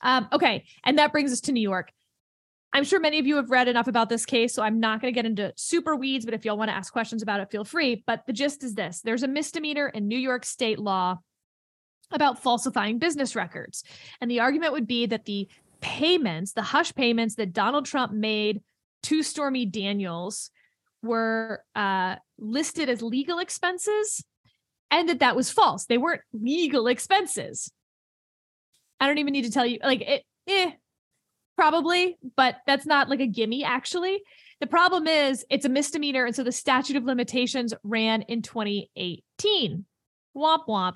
Um, 0.00 0.28
okay, 0.32 0.64
and 0.82 0.96
that 0.96 1.12
brings 1.12 1.30
us 1.30 1.42
to 1.42 1.52
New 1.52 1.60
York. 1.60 1.92
I'm 2.72 2.84
sure 2.84 3.00
many 3.00 3.18
of 3.18 3.26
you 3.26 3.36
have 3.36 3.50
read 3.50 3.68
enough 3.68 3.86
about 3.86 4.08
this 4.08 4.24
case, 4.24 4.54
so 4.54 4.62
I'm 4.62 4.80
not 4.80 5.02
going 5.02 5.12
to 5.12 5.14
get 5.14 5.26
into 5.26 5.52
super 5.56 5.94
weeds. 5.94 6.24
But 6.24 6.32
if 6.32 6.46
y'all 6.46 6.56
want 6.56 6.70
to 6.70 6.74
ask 6.74 6.90
questions 6.90 7.22
about 7.22 7.40
it, 7.40 7.50
feel 7.50 7.66
free. 7.66 8.02
But 8.06 8.26
the 8.26 8.32
gist 8.32 8.64
is 8.64 8.74
this: 8.74 9.02
there's 9.02 9.22
a 9.22 9.28
misdemeanor 9.28 9.88
in 9.88 10.08
New 10.08 10.18
York 10.18 10.46
State 10.46 10.78
law 10.78 11.18
about 12.10 12.42
falsifying 12.42 12.98
business 12.98 13.36
records, 13.36 13.84
and 14.22 14.30
the 14.30 14.40
argument 14.40 14.72
would 14.72 14.86
be 14.86 15.04
that 15.04 15.26
the 15.26 15.48
payments, 15.82 16.54
the 16.54 16.62
hush 16.62 16.94
payments 16.94 17.34
that 17.34 17.52
Donald 17.52 17.84
Trump 17.84 18.10
made 18.10 18.62
to 19.02 19.22
Stormy 19.22 19.66
Daniels 19.66 20.50
were 21.02 21.62
uh, 21.74 22.16
listed 22.38 22.88
as 22.88 23.02
legal 23.02 23.38
expenses 23.38 24.24
and 24.90 25.08
that 25.08 25.20
that 25.20 25.34
was 25.34 25.50
false. 25.50 25.86
They 25.86 25.98
weren't 25.98 26.20
legal 26.32 26.86
expenses. 26.86 27.72
I 29.00 29.06
don't 29.06 29.18
even 29.18 29.32
need 29.32 29.46
to 29.46 29.50
tell 29.50 29.66
you, 29.66 29.78
like, 29.82 30.02
it, 30.02 30.22
eh, 30.46 30.70
probably, 31.56 32.18
but 32.36 32.56
that's 32.66 32.86
not 32.86 33.08
like 33.08 33.20
a 33.20 33.26
gimme, 33.26 33.64
actually. 33.64 34.22
The 34.60 34.66
problem 34.66 35.06
is 35.06 35.44
it's 35.50 35.64
a 35.64 35.70
misdemeanor. 35.70 36.24
And 36.24 36.36
so 36.36 36.44
the 36.44 36.52
statute 36.52 36.96
of 36.96 37.04
limitations 37.04 37.74
ran 37.82 38.22
in 38.22 38.42
2018. 38.42 39.84
Womp 40.36 40.66
womp. 40.68 40.94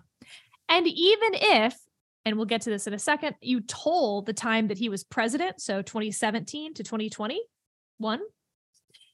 And 0.69 0.87
even 0.87 1.31
if, 1.33 1.77
and 2.25 2.37
we'll 2.37 2.47
get 2.47 2.63
to 2.63 2.71
this 2.71 2.87
in 2.87 2.95
a 2.95 2.99
second, 2.99 3.37
you 3.41 3.61
toll 3.61 4.23
the 4.23 4.33
time 4.33 4.69
that 4.69 4.79
he 4.79 4.89
was 4.89 5.05
president, 5.05 5.61
so 5.61 5.83
2017 5.83 6.75
to 6.75 6.85
2021, 6.85 8.21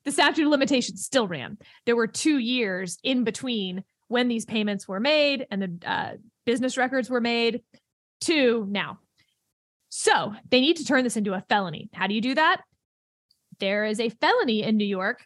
the 0.05 0.13
statute 0.13 0.45
of 0.45 0.51
limitations 0.51 1.05
still 1.05 1.29
ran. 1.29 1.59
There 1.87 1.97
were 1.97 2.07
two 2.07 2.39
years 2.39 2.99
in 3.03 3.25
between 3.25 3.85
when 4.09 4.29
these 4.29 4.45
payments 4.45 4.87
were 4.87 5.01
made 5.01 5.47
and 5.51 5.63
the 5.63 5.89
uh, 5.89 6.13
business 6.45 6.77
records 6.77 7.09
were 7.09 7.21
made 7.21 7.63
to 8.23 8.67
now. 8.69 8.99
So 9.89 10.35
they 10.51 10.61
need 10.61 10.79
to 10.79 10.85
turn 10.85 11.05
this 11.05 11.17
into 11.17 11.35
a 11.35 11.45
felony. 11.49 11.89
How 11.93 12.07
do 12.07 12.15
you 12.15 12.21
do 12.21 12.35
that? 12.35 12.63
There 13.61 13.85
is 13.85 14.01
a 14.01 14.09
felony 14.09 14.63
in 14.63 14.77
New 14.77 14.87
York 14.87 15.25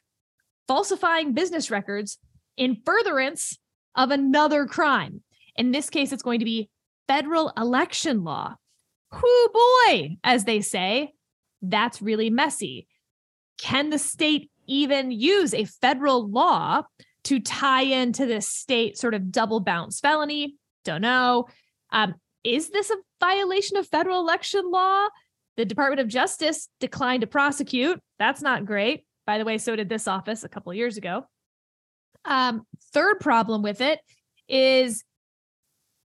falsifying 0.68 1.32
business 1.32 1.70
records 1.70 2.18
in 2.56 2.82
furtherance 2.84 3.58
of 3.94 4.10
another 4.10 4.66
crime. 4.66 5.22
In 5.56 5.70
this 5.70 5.88
case, 5.88 6.12
it's 6.12 6.22
going 6.22 6.40
to 6.40 6.44
be 6.44 6.68
federal 7.08 7.52
election 7.56 8.24
law. 8.24 8.56
Whoo 9.12 9.48
boy, 9.52 10.16
as 10.24 10.44
they 10.44 10.60
say, 10.60 11.12
that's 11.62 12.02
really 12.02 12.30
messy. 12.30 12.88
Can 13.58 13.90
the 13.90 13.98
state 13.98 14.50
even 14.66 15.10
use 15.10 15.54
a 15.54 15.64
federal 15.64 16.28
law 16.28 16.82
to 17.24 17.40
tie 17.40 17.82
into 17.82 18.26
this 18.26 18.48
state 18.48 18.96
sort 18.96 19.14
of 19.14 19.32
double 19.32 19.60
bounce 19.60 20.00
felony? 20.00 20.56
Don't 20.84 21.02
know. 21.02 21.46
Um, 21.90 22.14
is 22.44 22.70
this 22.70 22.90
a 22.90 22.96
violation 23.20 23.76
of 23.76 23.88
federal 23.88 24.20
election 24.20 24.70
law? 24.70 25.08
The 25.56 25.64
Department 25.64 26.00
of 26.00 26.08
Justice 26.08 26.68
declined 26.80 27.22
to 27.22 27.26
prosecute. 27.26 28.00
That's 28.18 28.42
not 28.42 28.64
great. 28.64 29.04
By 29.26 29.38
the 29.38 29.44
way, 29.44 29.58
so 29.58 29.74
did 29.74 29.88
this 29.88 30.06
office 30.06 30.44
a 30.44 30.48
couple 30.48 30.72
years 30.72 30.96
ago. 30.96 31.26
Um, 32.24 32.66
third 32.92 33.20
problem 33.20 33.62
with 33.62 33.80
it 33.80 34.00
is 34.48 35.04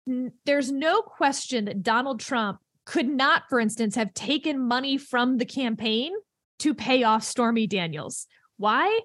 n- 0.09 0.33
there's 0.47 0.71
no 0.71 1.03
question 1.03 1.67
that 1.67 1.83
Donald 1.83 2.21
Trump 2.21 2.59
could 2.85 3.09
not, 3.09 3.45
for 3.49 3.61
instance, 3.61 3.95
have 3.95 4.15
taken 4.15 4.67
money 4.67 4.97
from 4.97 5.39
the 5.39 5.45
campaign 5.45 6.13
to 6.61 6.75
pay 6.75 7.03
off 7.03 7.23
Stormy 7.23 7.67
Daniels. 7.67 8.27
Why? 8.63 9.01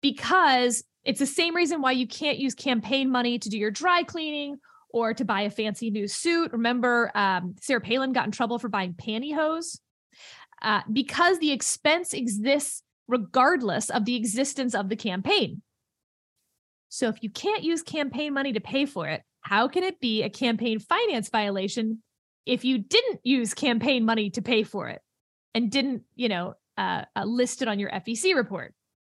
Because 0.00 0.82
it's 1.04 1.18
the 1.18 1.26
same 1.26 1.54
reason 1.54 1.82
why 1.82 1.92
you 1.92 2.06
can't 2.06 2.38
use 2.38 2.54
campaign 2.54 3.10
money 3.10 3.38
to 3.38 3.50
do 3.50 3.58
your 3.58 3.70
dry 3.70 4.04
cleaning 4.04 4.56
or 4.88 5.12
to 5.12 5.22
buy 5.22 5.42
a 5.42 5.50
fancy 5.50 5.90
new 5.90 6.08
suit. 6.08 6.50
Remember, 6.52 7.12
um, 7.14 7.56
Sarah 7.60 7.82
Palin 7.82 8.14
got 8.14 8.24
in 8.24 8.32
trouble 8.32 8.58
for 8.58 8.70
buying 8.70 8.94
pantyhose 8.94 9.80
uh, 10.62 10.80
because 10.90 11.38
the 11.40 11.52
expense 11.52 12.14
exists 12.14 12.82
regardless 13.06 13.90
of 13.90 14.06
the 14.06 14.16
existence 14.16 14.74
of 14.74 14.88
the 14.88 14.96
campaign. 14.96 15.60
So 16.88 17.08
if 17.08 17.22
you 17.22 17.28
can't 17.28 17.62
use 17.62 17.82
campaign 17.82 18.32
money 18.32 18.54
to 18.54 18.60
pay 18.60 18.86
for 18.86 19.08
it, 19.08 19.20
how 19.42 19.68
can 19.68 19.84
it 19.84 20.00
be 20.00 20.22
a 20.22 20.30
campaign 20.30 20.78
finance 20.78 21.28
violation 21.28 22.02
if 22.46 22.64
you 22.64 22.78
didn't 22.78 23.20
use 23.24 23.52
campaign 23.52 24.06
money 24.06 24.30
to 24.30 24.40
pay 24.40 24.62
for 24.62 24.88
it 24.88 25.02
and 25.54 25.70
didn't, 25.70 26.04
you 26.14 26.30
know, 26.30 26.54
uh, 26.78 27.04
uh, 27.14 27.24
list 27.24 27.60
it 27.60 27.68
on 27.68 27.78
your 27.78 27.90
FEC 27.90 28.34
report? 28.34 28.72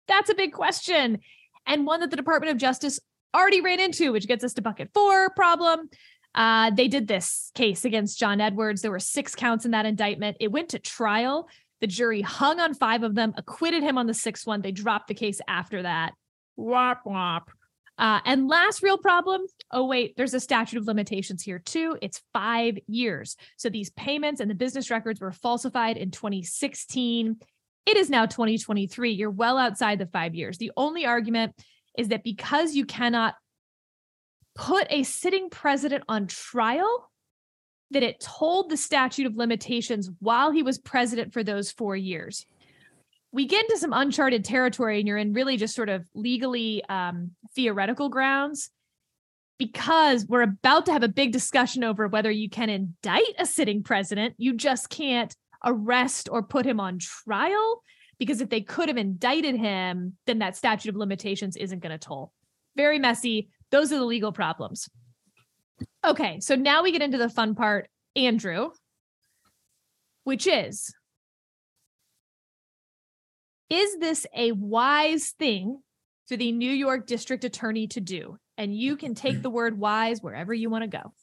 That's 0.08 0.30
a 0.30 0.34
big 0.34 0.52
question 0.52 1.20
and 1.66 1.86
one 1.86 2.00
that 2.00 2.10
the 2.10 2.16
Department 2.16 2.50
of 2.52 2.58
Justice 2.58 3.00
already 3.34 3.60
ran 3.60 3.80
into, 3.80 4.12
which 4.12 4.26
gets 4.26 4.44
us 4.44 4.54
to 4.54 4.62
bucket 4.62 4.90
four 4.92 5.30
problem. 5.30 5.88
Uh, 6.34 6.70
they 6.70 6.88
did 6.88 7.08
this 7.08 7.50
case 7.54 7.84
against 7.84 8.18
John 8.18 8.40
Edwards. 8.40 8.82
There 8.82 8.90
were 8.90 8.98
six 8.98 9.34
counts 9.34 9.64
in 9.64 9.72
that 9.72 9.86
indictment. 9.86 10.38
It 10.40 10.50
went 10.50 10.70
to 10.70 10.78
trial. 10.78 11.48
The 11.80 11.86
jury 11.86 12.22
hung 12.22 12.60
on 12.60 12.74
five 12.74 13.02
of 13.02 13.14
them, 13.14 13.34
acquitted 13.36 13.82
him 13.82 13.98
on 13.98 14.06
the 14.06 14.14
sixth 14.14 14.46
one. 14.46 14.62
They 14.62 14.72
dropped 14.72 15.08
the 15.08 15.14
case 15.14 15.40
after 15.48 15.82
that. 15.82 16.12
Wop, 16.56 17.02
wop. 17.04 17.50
Uh, 17.98 18.20
and 18.24 18.48
last 18.48 18.82
real 18.82 18.96
problem 18.96 19.42
oh, 19.72 19.86
wait, 19.86 20.14
there's 20.16 20.34
a 20.34 20.40
statute 20.40 20.78
of 20.78 20.86
limitations 20.86 21.42
here 21.42 21.58
too. 21.58 21.96
It's 22.02 22.20
five 22.32 22.78
years. 22.86 23.36
So 23.56 23.68
these 23.68 23.90
payments 23.90 24.40
and 24.40 24.50
the 24.50 24.54
business 24.54 24.90
records 24.90 25.20
were 25.20 25.32
falsified 25.32 25.96
in 25.96 26.10
2016. 26.10 27.36
It 27.86 27.96
is 27.96 28.10
now 28.10 28.26
2023. 28.26 29.10
You're 29.12 29.30
well 29.30 29.58
outside 29.58 29.98
the 29.98 30.06
five 30.06 30.34
years. 30.34 30.58
The 30.58 30.72
only 30.76 31.04
argument 31.04 31.54
is 31.98 32.08
that 32.08 32.24
because 32.24 32.74
you 32.74 32.86
cannot 32.86 33.34
put 34.54 34.86
a 34.90 35.02
sitting 35.02 35.50
president 35.50 36.04
on 36.08 36.26
trial, 36.26 37.10
that 37.92 38.02
it 38.02 38.20
told 38.20 38.70
the 38.70 38.76
statute 38.76 39.26
of 39.26 39.36
limitations 39.36 40.10
while 40.18 40.50
he 40.50 40.62
was 40.62 40.78
president 40.78 41.32
for 41.32 41.44
those 41.44 41.70
four 41.70 41.94
years. 41.94 42.46
We 43.32 43.46
get 43.46 43.64
into 43.64 43.78
some 43.78 43.92
uncharted 43.92 44.44
territory, 44.44 44.98
and 44.98 45.08
you're 45.08 45.16
in 45.16 45.32
really 45.32 45.56
just 45.56 45.74
sort 45.74 45.88
of 45.88 46.06
legally 46.14 46.84
um, 46.88 47.32
theoretical 47.54 48.08
grounds 48.08 48.70
because 49.58 50.26
we're 50.26 50.42
about 50.42 50.86
to 50.86 50.92
have 50.92 51.02
a 51.02 51.08
big 51.08 51.32
discussion 51.32 51.84
over 51.84 52.08
whether 52.08 52.30
you 52.30 52.50
can 52.50 52.68
indict 52.68 53.34
a 53.38 53.46
sitting 53.46 53.82
president. 53.82 54.34
You 54.36 54.54
just 54.54 54.90
can't 54.90 55.34
arrest 55.64 56.28
or 56.30 56.42
put 56.42 56.66
him 56.66 56.80
on 56.80 56.98
trial 56.98 57.82
because 58.18 58.40
if 58.40 58.50
they 58.50 58.60
could 58.60 58.88
have 58.88 58.96
indicted 58.96 59.56
him, 59.56 60.16
then 60.26 60.38
that 60.38 60.56
statute 60.56 60.90
of 60.90 60.96
limitations 60.96 61.56
isn't 61.56 61.80
going 61.80 61.90
to 61.90 61.98
toll. 61.98 62.32
Very 62.76 62.98
messy. 62.98 63.48
Those 63.70 63.92
are 63.92 63.98
the 63.98 64.04
legal 64.04 64.32
problems. 64.32 64.88
Okay, 66.04 66.40
so 66.40 66.54
now 66.54 66.82
we 66.82 66.92
get 66.92 67.02
into 67.02 67.18
the 67.18 67.28
fun 67.28 67.54
part, 67.54 67.88
Andrew, 68.14 68.70
which 70.24 70.46
is 70.46 70.94
Is 73.72 73.98
this 73.98 74.26
a 74.36 74.52
wise 74.52 75.30
thing 75.38 75.80
for 76.28 76.36
the 76.36 76.52
New 76.52 76.70
York 76.70 77.06
District 77.06 77.42
Attorney 77.42 77.86
to 77.88 78.00
do? 78.00 78.36
And 78.58 78.76
you 78.76 78.96
can 78.96 79.14
take 79.14 79.40
the 79.40 79.48
word 79.48 79.78
wise 79.78 80.22
wherever 80.22 80.52
you 80.52 80.68
want 80.68 80.82
to 80.82 80.88
go. 80.88 81.14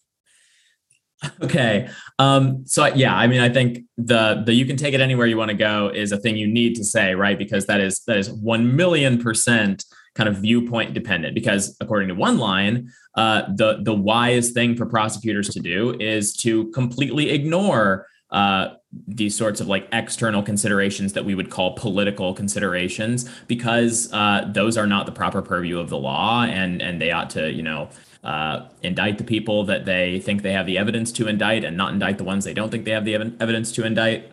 Okay. 1.41 1.89
Um, 2.17 2.65
so 2.65 2.85
yeah, 2.85 3.15
I 3.15 3.27
mean, 3.27 3.41
I 3.41 3.49
think 3.49 3.79
the 3.97 4.41
the 4.45 4.53
you 4.53 4.65
can 4.65 4.77
take 4.77 4.93
it 4.93 5.01
anywhere 5.01 5.27
you 5.27 5.37
want 5.37 5.49
to 5.49 5.57
go 5.57 5.89
is 5.89 6.11
a 6.11 6.17
thing 6.17 6.37
you 6.37 6.47
need 6.47 6.75
to 6.75 6.83
say, 6.83 7.13
right? 7.13 7.37
Because 7.37 7.65
that 7.65 7.81
is 7.81 8.01
that 8.07 8.17
is 8.17 8.31
one 8.31 8.75
million 8.75 9.21
percent 9.21 9.85
kind 10.15 10.29
of 10.29 10.37
viewpoint 10.37 10.93
dependent. 10.93 11.35
Because 11.35 11.75
according 11.81 12.09
to 12.09 12.15
one 12.15 12.37
line, 12.37 12.89
uh, 13.15 13.43
the 13.55 13.79
the 13.83 13.93
wise 13.93 14.51
thing 14.51 14.75
for 14.75 14.85
prosecutors 14.85 15.49
to 15.49 15.59
do 15.59 15.95
is 15.99 16.33
to 16.37 16.71
completely 16.71 17.31
ignore 17.31 18.07
uh, 18.31 18.75
these 19.07 19.35
sorts 19.35 19.59
of 19.59 19.67
like 19.67 19.87
external 19.91 20.41
considerations 20.41 21.13
that 21.13 21.25
we 21.25 21.35
would 21.35 21.49
call 21.49 21.75
political 21.75 22.33
considerations 22.33 23.29
because 23.47 24.11
uh, 24.13 24.49
those 24.53 24.77
are 24.77 24.87
not 24.87 25.05
the 25.05 25.11
proper 25.11 25.41
purview 25.41 25.79
of 25.79 25.89
the 25.89 25.97
law 25.97 26.43
and 26.43 26.81
and 26.81 27.01
they 27.01 27.11
ought 27.11 27.29
to 27.29 27.51
you 27.51 27.63
know 27.63 27.89
uh, 28.23 28.67
indict 28.81 29.17
the 29.17 29.23
people 29.23 29.63
that 29.65 29.85
they 29.85 30.19
think 30.19 30.41
they 30.41 30.51
have 30.51 30.65
the 30.65 30.77
evidence 30.77 31.11
to 31.13 31.27
indict 31.27 31.63
and 31.63 31.77
not 31.77 31.93
indict 31.93 32.17
the 32.17 32.23
ones 32.23 32.43
they 32.43 32.53
don't 32.53 32.69
think 32.69 32.85
they 32.85 32.91
have 32.91 33.05
the 33.05 33.15
ev- 33.15 33.33
evidence 33.39 33.71
to 33.71 33.85
indict. 33.85 34.31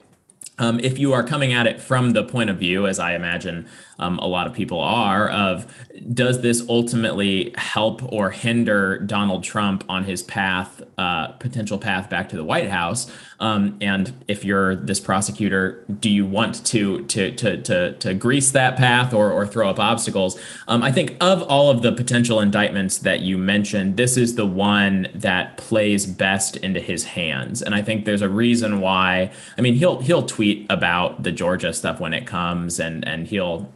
Um, 0.59 0.81
if 0.81 0.99
you 0.99 1.13
are 1.13 1.23
coming 1.23 1.53
at 1.53 1.67
it 1.67 1.83
from 1.83 2.13
the 2.13 2.25
point 2.25 2.49
of 2.49 2.59
view, 2.59 2.87
as 2.87 2.99
I 2.99 3.15
imagine 3.15 3.69
um, 3.99 4.19
a 4.19 4.27
lot 4.27 4.47
of 4.47 4.55
people 4.55 4.81
are, 4.81 5.29
of 5.29 5.67
does 6.15 6.41
this 6.41 6.67
ultimately 6.69 7.53
help 7.59 8.03
or 8.11 8.31
hinder 8.31 8.99
Donald 9.01 9.45
Trump 9.45 9.85
on 9.87 10.05
his 10.05 10.23
path, 10.23 10.83
uh, 10.97 11.29
potential 11.33 11.77
path 11.77 12.09
back 12.09 12.31
to 12.31 12.37
the 12.37 12.45
White 12.45 12.71
House? 12.71 13.11
Um, 13.39 13.77
and 13.81 14.13
if 14.29 14.45
you're 14.45 14.75
this 14.77 15.01
prosecutor, 15.01 15.85
do 16.01 16.09
you 16.09 16.25
want 16.25 16.65
to 16.67 17.05
to 17.05 17.33
to 17.33 17.63
to, 17.63 17.93
to 17.93 18.15
grease 18.15 18.51
that 18.53 18.77
path 18.77 19.13
or 19.13 19.31
or 19.31 19.47
throw 19.47 19.69
up 19.69 19.79
obstacles? 19.79 20.39
Um, 20.69 20.83
I 20.83 20.91
think 20.91 21.17
of 21.21 21.43
all 21.43 21.71
of 21.71 21.83
the 21.83 21.93
potential 21.93 22.41
indictments 22.41 22.99
that 22.99 23.21
you 23.21 23.37
mentioned, 23.37 23.97
this 23.97 24.17
is 24.17 24.37
the 24.37 24.47
one 24.47 25.09
that 25.15 25.57
plays 25.59 26.07
best 26.07 26.57
into 26.59 26.81
his 26.81 27.05
hands, 27.05 27.63
and 27.63 27.75
I 27.75 27.83
think 27.83 28.05
there's 28.05 28.23
a 28.23 28.29
reason 28.29 28.81
why. 28.81 29.31
I 29.59 29.61
mean, 29.61 29.75
he'll 29.75 30.01
he'll 30.01 30.25
tweet 30.25 30.67
about 30.71 31.23
the 31.23 31.33
Georgia 31.33 31.73
stuff 31.73 32.01
when 32.01 32.15
it 32.15 32.27
comes, 32.27 32.81
and 32.81 33.07
and 33.07 33.27
he'll 33.27 33.71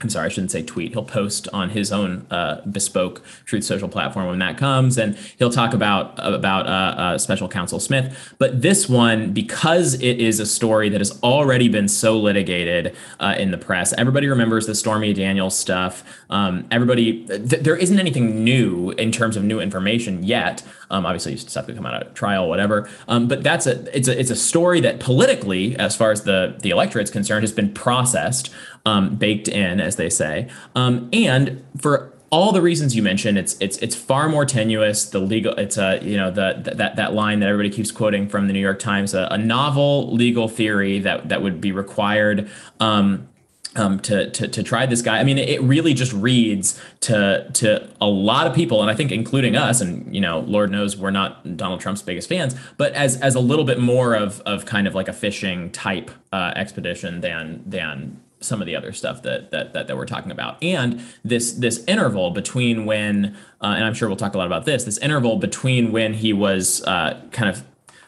I'm 0.00 0.10
sorry, 0.10 0.26
I 0.26 0.28
shouldn't 0.28 0.52
say 0.52 0.62
tweet. 0.62 0.92
He'll 0.92 1.02
post 1.02 1.48
on 1.52 1.70
his 1.70 1.90
own 1.90 2.24
uh, 2.30 2.60
bespoke 2.70 3.20
Truth 3.46 3.64
Social 3.64 3.88
platform 3.88 4.26
when 4.28 4.38
that 4.38 4.56
comes, 4.56 4.96
and 4.96 5.16
he'll 5.38 5.50
talk 5.50 5.74
about 5.74 6.14
about 6.18 6.66
uh, 6.66 7.00
uh, 7.00 7.18
Special 7.18 7.48
Counsel 7.48 7.80
Smith. 7.80 8.34
But 8.38 8.62
this 8.62 8.88
one, 8.88 9.32
because 9.32 9.94
it 9.94 10.20
is 10.20 10.38
a 10.38 10.46
story 10.46 10.88
that 10.90 11.00
has 11.00 11.20
already 11.22 11.68
been 11.68 11.88
so 11.88 12.16
litigated 12.16 12.94
uh, 13.18 13.34
in 13.38 13.50
the 13.50 13.58
press, 13.58 13.92
everybody 13.94 14.28
remembers 14.28 14.66
the 14.66 14.74
Stormy 14.74 15.12
Daniels 15.12 15.58
stuff. 15.58 16.04
Um, 16.30 16.66
everybody, 16.70 17.24
th- 17.26 17.62
there 17.62 17.76
isn't 17.76 17.98
anything 17.98 18.44
new 18.44 18.90
in 18.92 19.10
terms 19.10 19.36
of 19.36 19.42
new 19.42 19.58
information 19.58 20.22
yet. 20.22 20.62
Um, 20.90 21.06
obviously, 21.06 21.36
stuff 21.36 21.66
could 21.66 21.76
come 21.76 21.86
out 21.86 22.02
of 22.02 22.14
trial, 22.14 22.48
whatever. 22.48 22.88
Um, 23.08 23.26
but 23.28 23.42
that's 23.42 23.66
a 23.66 23.96
it's 23.96 24.08
a 24.08 24.18
it's 24.18 24.30
a 24.30 24.36
story 24.36 24.80
that 24.80 25.00
politically, 25.00 25.76
as 25.76 25.96
far 25.96 26.12
as 26.12 26.22
the 26.22 26.56
the 26.60 26.70
electorate's 26.70 27.10
concerned, 27.10 27.42
has 27.42 27.52
been 27.52 27.72
processed. 27.72 28.50
Um, 28.88 29.16
baked 29.16 29.48
in, 29.48 29.80
as 29.80 29.96
they 29.96 30.08
say. 30.08 30.48
Um, 30.74 31.10
and 31.12 31.62
for 31.76 32.12
all 32.30 32.52
the 32.52 32.62
reasons 32.62 32.96
you 32.96 33.02
mentioned, 33.02 33.36
it's 33.36 33.56
it's 33.60 33.76
it's 33.78 33.94
far 33.94 34.28
more 34.28 34.46
tenuous. 34.46 35.04
The 35.04 35.18
legal, 35.18 35.54
it's 35.54 35.76
a 35.76 36.00
you 36.02 36.16
know 36.16 36.30
the, 36.30 36.72
that 36.76 36.96
that 36.96 37.12
line 37.12 37.40
that 37.40 37.48
everybody 37.48 37.74
keeps 37.74 37.90
quoting 37.90 38.28
from 38.28 38.46
the 38.46 38.52
New 38.52 38.60
York 38.60 38.78
Times, 38.78 39.12
a, 39.14 39.28
a 39.30 39.38
novel 39.38 40.12
legal 40.12 40.48
theory 40.48 40.98
that 41.00 41.28
that 41.28 41.42
would 41.42 41.60
be 41.60 41.72
required. 41.72 42.50
Um, 42.80 43.28
um, 43.76 44.00
to, 44.00 44.28
to 44.30 44.48
to 44.48 44.62
try 44.62 44.86
this 44.86 45.02
guy. 45.02 45.20
I 45.20 45.24
mean, 45.24 45.38
it 45.38 45.62
really 45.62 45.94
just 45.94 46.12
reads 46.12 46.80
to 47.00 47.48
to 47.52 47.88
a 48.00 48.06
lot 48.06 48.46
of 48.46 48.54
people, 48.54 48.80
and 48.80 48.90
I 48.90 48.94
think 48.94 49.12
including 49.12 49.54
us. 49.54 49.80
And 49.80 50.12
you 50.12 50.20
know, 50.20 50.40
Lord 50.40 50.72
knows 50.72 50.96
we're 50.96 51.10
not 51.10 51.56
Donald 51.56 51.80
Trump's 51.80 52.02
biggest 52.02 52.28
fans, 52.28 52.56
but 52.76 52.92
as 52.94 53.20
as 53.20 53.34
a 53.36 53.40
little 53.40 53.66
bit 53.66 53.78
more 53.78 54.14
of 54.14 54.40
of 54.40 54.64
kind 54.64 54.88
of 54.88 54.94
like 54.94 55.06
a 55.06 55.12
fishing 55.12 55.70
type 55.70 56.10
uh, 56.32 56.54
expedition 56.56 57.20
than 57.20 57.62
than 57.66 58.20
some 58.40 58.60
of 58.60 58.66
the 58.66 58.76
other 58.76 58.92
stuff 58.92 59.22
that 59.22 59.50
that 59.50 59.72
that, 59.72 59.86
that 59.86 59.96
we're 59.96 60.06
talking 60.06 60.30
about. 60.30 60.62
And 60.62 61.02
this 61.24 61.52
this 61.52 61.84
interval 61.86 62.30
between 62.30 62.86
when 62.86 63.36
uh, 63.60 63.74
and 63.76 63.84
i'm 63.84 63.94
sure 63.94 64.08
we'll 64.08 64.16
talk 64.16 64.34
a 64.34 64.38
lot 64.38 64.46
about 64.46 64.64
this 64.64 64.84
this 64.84 64.98
interval 64.98 65.36
between 65.36 65.92
when 65.92 66.14
he 66.14 66.32
was 66.32 66.82
uh, 66.84 67.20
kind 67.32 67.48
of 67.48 67.64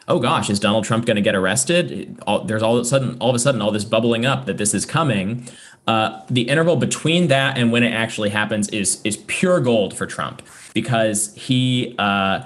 oh 0.08 0.18
gosh 0.18 0.50
is 0.50 0.60
donald 0.60 0.84
trump 0.84 1.06
going 1.06 1.16
to 1.16 1.22
get 1.22 1.34
arrested? 1.34 2.18
All, 2.26 2.44
there's 2.44 2.62
all 2.62 2.76
of 2.76 2.82
a 2.82 2.84
sudden 2.84 3.16
all 3.20 3.30
of 3.30 3.34
a 3.34 3.40
sudden 3.40 3.60
all 3.60 3.70
this 3.70 3.84
bubbling 3.84 4.26
up 4.26 4.46
that 4.46 4.58
this 4.58 4.74
is 4.74 4.86
coming. 4.86 5.46
Uh, 5.86 6.22
the 6.30 6.42
interval 6.42 6.76
between 6.76 7.28
that 7.28 7.58
and 7.58 7.72
when 7.72 7.82
it 7.82 7.92
actually 7.92 8.30
happens 8.30 8.68
is 8.68 9.00
is 9.02 9.16
pure 9.26 9.60
gold 9.60 9.96
for 9.96 10.06
trump 10.06 10.42
because 10.74 11.34
he 11.34 11.94
uh, 11.98 12.44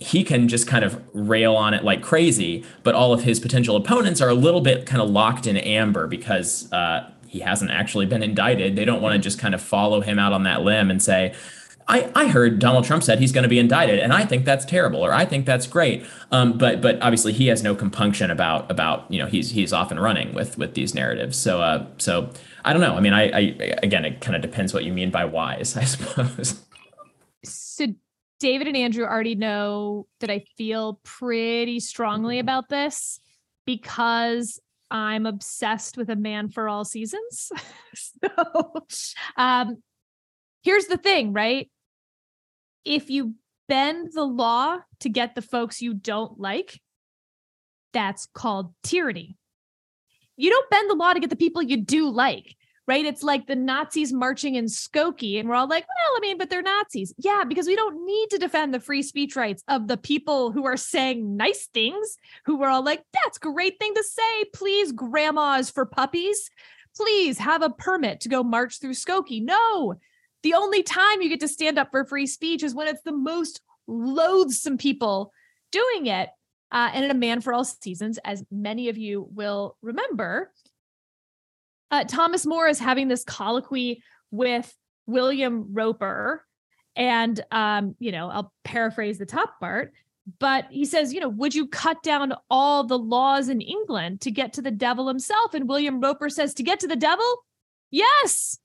he 0.00 0.24
can 0.24 0.48
just 0.48 0.66
kind 0.66 0.82
of 0.82 1.00
rail 1.12 1.54
on 1.54 1.74
it 1.74 1.84
like 1.84 2.00
crazy, 2.02 2.64
but 2.82 2.94
all 2.94 3.12
of 3.12 3.22
his 3.22 3.38
potential 3.38 3.76
opponents 3.76 4.22
are 4.22 4.30
a 4.30 4.34
little 4.34 4.62
bit 4.62 4.86
kind 4.86 5.02
of 5.02 5.10
locked 5.10 5.46
in 5.46 5.58
amber 5.58 6.06
because 6.06 6.72
uh, 6.72 7.10
he 7.30 7.38
hasn't 7.38 7.70
actually 7.70 8.06
been 8.06 8.24
indicted. 8.24 8.74
They 8.74 8.84
don't 8.84 9.00
want 9.00 9.12
to 9.12 9.18
just 9.20 9.38
kind 9.38 9.54
of 9.54 9.62
follow 9.62 10.00
him 10.00 10.18
out 10.18 10.32
on 10.32 10.42
that 10.42 10.62
limb 10.62 10.90
and 10.90 11.00
say, 11.00 11.32
I, 11.86 12.10
I 12.16 12.26
heard 12.26 12.58
Donald 12.58 12.84
Trump 12.84 13.04
said 13.04 13.20
he's 13.20 13.30
going 13.30 13.44
to 13.44 13.48
be 13.48 13.60
indicted, 13.60 14.00
and 14.00 14.12
I 14.12 14.24
think 14.24 14.44
that's 14.44 14.64
terrible, 14.64 15.00
or 15.00 15.12
I 15.12 15.24
think 15.24 15.46
that's 15.46 15.68
great. 15.68 16.04
Um, 16.32 16.58
but 16.58 16.80
but 16.80 17.00
obviously 17.00 17.32
he 17.32 17.46
has 17.46 17.62
no 17.62 17.76
compunction 17.76 18.32
about 18.32 18.68
about 18.68 19.10
you 19.12 19.20
know 19.20 19.26
he's 19.26 19.52
he's 19.52 19.72
off 19.72 19.92
and 19.92 20.02
running 20.02 20.34
with 20.34 20.58
with 20.58 20.74
these 20.74 20.92
narratives. 20.92 21.38
So 21.38 21.62
uh, 21.62 21.86
so 21.98 22.30
I 22.64 22.72
don't 22.72 22.82
know. 22.82 22.96
I 22.96 23.00
mean, 23.00 23.12
I, 23.12 23.30
I 23.30 23.40
again, 23.82 24.04
it 24.04 24.20
kind 24.20 24.34
of 24.34 24.42
depends 24.42 24.74
what 24.74 24.82
you 24.82 24.92
mean 24.92 25.12
by 25.12 25.24
wise, 25.24 25.76
I 25.76 25.84
suppose. 25.84 26.60
So 27.44 27.86
David 28.40 28.66
and 28.66 28.76
Andrew 28.76 29.04
already 29.04 29.36
know 29.36 30.08
that 30.18 30.30
I 30.30 30.44
feel 30.56 31.00
pretty 31.04 31.78
strongly 31.78 32.40
about 32.40 32.68
this 32.68 33.20
because 33.66 34.60
I'm 34.90 35.26
obsessed 35.26 35.96
with 35.96 36.10
a 36.10 36.16
man 36.16 36.48
for 36.48 36.68
all 36.68 36.84
seasons. 36.84 37.52
so, 37.94 38.74
um, 39.36 39.82
here's 40.62 40.86
the 40.86 40.96
thing, 40.96 41.32
right? 41.32 41.70
If 42.84 43.10
you 43.10 43.34
bend 43.68 44.10
the 44.12 44.24
law 44.24 44.78
to 45.00 45.08
get 45.08 45.34
the 45.34 45.42
folks 45.42 45.80
you 45.80 45.94
don't 45.94 46.40
like, 46.40 46.80
that's 47.92 48.26
called 48.34 48.74
tyranny. 48.82 49.36
You 50.36 50.50
don't 50.50 50.70
bend 50.70 50.90
the 50.90 50.94
law 50.94 51.12
to 51.12 51.20
get 51.20 51.30
the 51.30 51.36
people 51.36 51.62
you 51.62 51.76
do 51.76 52.08
like 52.08 52.56
right? 52.86 53.04
It's 53.04 53.22
like 53.22 53.46
the 53.46 53.56
Nazis 53.56 54.12
marching 54.12 54.56
in 54.56 54.66
Skokie, 54.66 55.38
and 55.38 55.48
we're 55.48 55.54
all 55.54 55.68
like, 55.68 55.86
well, 55.86 56.16
I 56.16 56.20
mean, 56.20 56.38
but 56.38 56.50
they're 56.50 56.62
Nazis. 56.62 57.14
Yeah, 57.18 57.44
because 57.46 57.66
we 57.66 57.76
don't 57.76 58.04
need 58.04 58.30
to 58.30 58.38
defend 58.38 58.74
the 58.74 58.80
free 58.80 59.02
speech 59.02 59.36
rights 59.36 59.62
of 59.68 59.86
the 59.86 59.96
people 59.96 60.50
who 60.50 60.64
are 60.64 60.76
saying 60.76 61.36
nice 61.36 61.68
things, 61.72 62.16
who 62.46 62.62
are 62.62 62.70
all 62.70 62.84
like, 62.84 63.04
that's 63.12 63.36
a 63.36 63.40
great 63.40 63.78
thing 63.78 63.94
to 63.94 64.02
say. 64.02 64.44
Please, 64.54 64.92
grandmas 64.92 65.70
for 65.70 65.86
puppies, 65.86 66.50
please 66.96 67.38
have 67.38 67.62
a 67.62 67.70
permit 67.70 68.20
to 68.20 68.28
go 68.28 68.42
march 68.42 68.80
through 68.80 68.94
Skokie. 68.94 69.42
No, 69.42 69.94
the 70.42 70.54
only 70.54 70.82
time 70.82 71.22
you 71.22 71.28
get 71.28 71.40
to 71.40 71.48
stand 71.48 71.78
up 71.78 71.88
for 71.90 72.04
free 72.04 72.26
speech 72.26 72.62
is 72.62 72.74
when 72.74 72.88
it's 72.88 73.02
the 73.02 73.12
most 73.12 73.60
loathsome 73.86 74.78
people 74.78 75.32
doing 75.70 76.06
it. 76.06 76.30
Uh, 76.72 76.90
and 76.94 77.04
in 77.04 77.10
a 77.10 77.14
man 77.14 77.40
for 77.40 77.52
all 77.52 77.64
seasons, 77.64 78.18
as 78.24 78.44
many 78.50 78.88
of 78.88 78.96
you 78.96 79.28
will 79.32 79.76
remember, 79.82 80.52
uh, 81.90 82.04
Thomas 82.04 82.46
More 82.46 82.68
is 82.68 82.78
having 82.78 83.08
this 83.08 83.24
colloquy 83.24 84.02
with 84.30 84.74
William 85.06 85.72
Roper. 85.72 86.44
And, 86.96 87.40
um, 87.50 87.94
you 87.98 88.12
know, 88.12 88.28
I'll 88.30 88.52
paraphrase 88.64 89.18
the 89.18 89.26
top 89.26 89.60
part, 89.60 89.92
but 90.38 90.66
he 90.70 90.84
says, 90.84 91.14
you 91.14 91.20
know, 91.20 91.28
would 91.28 91.54
you 91.54 91.66
cut 91.66 92.02
down 92.02 92.34
all 92.50 92.84
the 92.84 92.98
laws 92.98 93.48
in 93.48 93.60
England 93.60 94.20
to 94.22 94.30
get 94.30 94.52
to 94.54 94.62
the 94.62 94.70
devil 94.70 95.08
himself? 95.08 95.54
And 95.54 95.68
William 95.68 96.00
Roper 96.00 96.28
says, 96.28 96.54
to 96.54 96.62
get 96.62 96.80
to 96.80 96.88
the 96.88 96.96
devil? 96.96 97.44
Yes. 97.90 98.58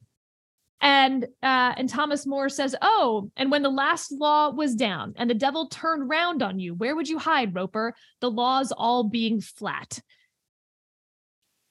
And 0.82 1.24
uh, 1.42 1.74
and 1.78 1.90
Thomas 1.90 2.28
More 2.28 2.50
says, 2.50 2.76
"Oh, 2.82 3.32
and 3.38 3.50
when 3.50 3.64
the 3.64 3.70
last 3.70 4.12
law 4.12 4.52
was 4.52 4.76
down 4.76 5.14
and 5.16 5.30
the 5.30 5.34
devil 5.34 5.68
turned 5.68 6.10
round 6.10 6.44
on 6.44 6.60
you, 6.60 6.76
where 6.76 6.96
would 6.96 7.08
you 7.08 7.18
hide, 7.18 7.56
Roper? 7.56 7.96
The 8.20 8.30
laws 8.30 8.72
all 8.72 9.04
being 9.04 9.42
flat." 9.42 10.00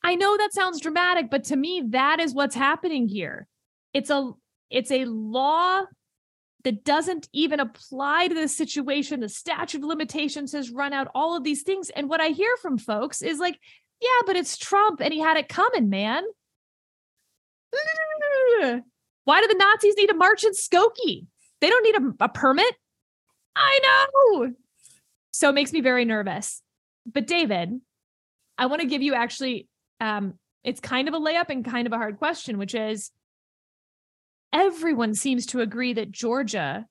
I 0.05 0.14
know 0.17 0.37
that 0.37 0.53
sounds 0.53 0.81
dramatic, 0.81 1.31
but 1.31 1.45
to 1.45 1.57
me, 1.57 1.83
that 1.88 2.21
is 2.21 2.35
what's 2.35 2.55
happening 2.55 3.09
here. 3.09 3.49
It's 3.95 4.11
a 4.11 4.33
it's 4.71 4.90
a 4.90 5.07
law 5.07 5.85
that 6.64 6.85
doesn't 6.85 7.29
even 7.33 7.59
apply 7.59 8.29
to 8.29 8.35
this 8.35 8.55
situation. 8.57 9.21
The 9.21 9.29
statute 9.31 9.79
of 9.79 9.85
limitations 9.85 10.53
has 10.53 10.71
run 10.71 10.93
out, 10.93 11.09
all 11.14 11.37
of 11.37 11.45
these 11.45 11.62
things. 11.62 11.90
And 11.90 12.09
what 12.09 12.21
I 12.21 12.29
hear 12.29 12.55
from 12.61 12.77
folks 12.77 13.23
is 13.23 13.38
like, 13.38 13.59
yeah, 14.01 14.21
but 14.27 14.37
it's 14.37 14.57
Trump 14.57 15.01
and 15.01 15.12
he 15.12 15.21
had 15.21 15.37
it 15.37 15.49
coming, 15.49 15.88
man. 15.88 16.23
Why 19.25 19.40
do 19.40 19.49
the 19.49 19.55
Nazis 19.59 19.95
need 19.97 20.09
to 20.09 20.14
march 20.14 20.45
in 20.45 20.53
Skokie? 20.53 21.27
They 21.61 21.71
don't 21.71 21.85
need 21.85 21.97
a, 21.97 22.25
a 22.25 22.29
permit. 22.29 22.75
I 23.57 23.81
know. 23.83 24.53
So 25.31 25.49
it 25.51 25.55
makes 25.55 25.73
me 25.73 25.81
very 25.81 26.05
nervous. 26.05 26.62
But 27.07 27.27
David, 27.27 27.81
I 28.59 28.67
want 28.67 28.83
to 28.83 28.88
give 28.88 29.03
you 29.03 29.14
actually 29.14 29.69
um, 30.01 30.35
it's 30.63 30.81
kind 30.81 31.09
of 31.09 31.15
a 31.15 31.19
layup 31.19 31.51
and 31.51 31.65
kind 31.65 31.87
of 31.87 31.93
a 31.93 31.97
hard 31.97 32.19
question, 32.19 32.59
which 32.59 32.75
is 32.75 33.11
everyone 34.53 35.15
seems 35.15 35.47
to 35.47 35.61
agree 35.61 35.93
that 35.93 36.13
Georgia 36.13 36.87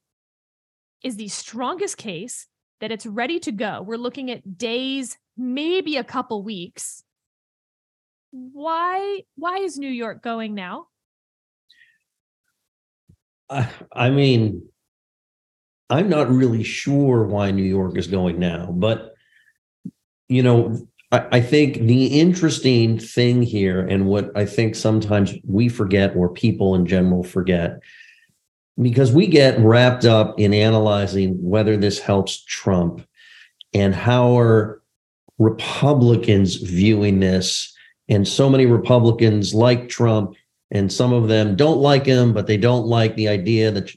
is 1.03 1.15
the 1.15 1.27
strongest 1.27 1.97
case, 1.97 2.47
that 2.79 2.91
it's 2.91 3.05
ready 3.05 3.39
to 3.39 3.51
go. 3.51 3.81
We're 3.81 3.97
looking 3.97 4.29
at 4.31 4.57
days, 4.57 5.17
maybe 5.37 5.97
a 5.97 6.03
couple 6.03 6.43
weeks. 6.43 7.03
Why 8.31 9.21
why 9.35 9.57
is 9.57 9.77
New 9.77 9.89
York 9.89 10.23
going 10.23 10.55
now? 10.55 10.87
I 13.91 14.09
mean, 14.09 14.63
I'm 15.89 16.09
not 16.09 16.29
really 16.29 16.63
sure 16.63 17.25
why 17.25 17.51
New 17.51 17.63
York 17.63 17.97
is 17.97 18.07
going 18.07 18.39
now, 18.39 18.71
but 18.71 19.13
you 20.27 20.41
know, 20.41 20.87
I, 21.13 21.41
think 21.41 21.77
the 21.77 22.19
interesting 22.19 22.97
thing 22.97 23.43
here, 23.43 23.81
and 23.85 24.07
what 24.07 24.35
I 24.35 24.45
think 24.45 24.73
sometimes 24.73 25.33
we 25.45 25.69
forget, 25.69 26.15
or 26.15 26.27
people 26.27 26.73
in 26.73 26.87
general 26.87 27.23
forget, 27.23 27.81
because 28.81 29.11
we 29.11 29.27
get 29.27 29.59
wrapped 29.59 30.05
up 30.05 30.39
in 30.39 30.55
analyzing 30.55 31.37
whether 31.39 31.77
this 31.77 31.99
helps 31.99 32.43
Trump 32.45 33.05
and 33.75 33.93
how 33.93 34.37
are 34.39 34.81
Republicans 35.37 36.55
viewing 36.55 37.19
this. 37.19 37.71
And 38.09 38.27
so 38.27 38.49
many 38.49 38.65
Republicans 38.65 39.53
like 39.53 39.89
Trump, 39.89 40.35
and 40.71 40.91
some 40.91 41.13
of 41.13 41.27
them 41.27 41.55
don't 41.55 41.79
like 41.79 42.07
him, 42.07 42.33
but 42.33 42.47
they 42.47 42.57
don't 42.57 42.87
like 42.87 43.15
the 43.15 43.27
idea 43.27 43.69
that, 43.69 43.91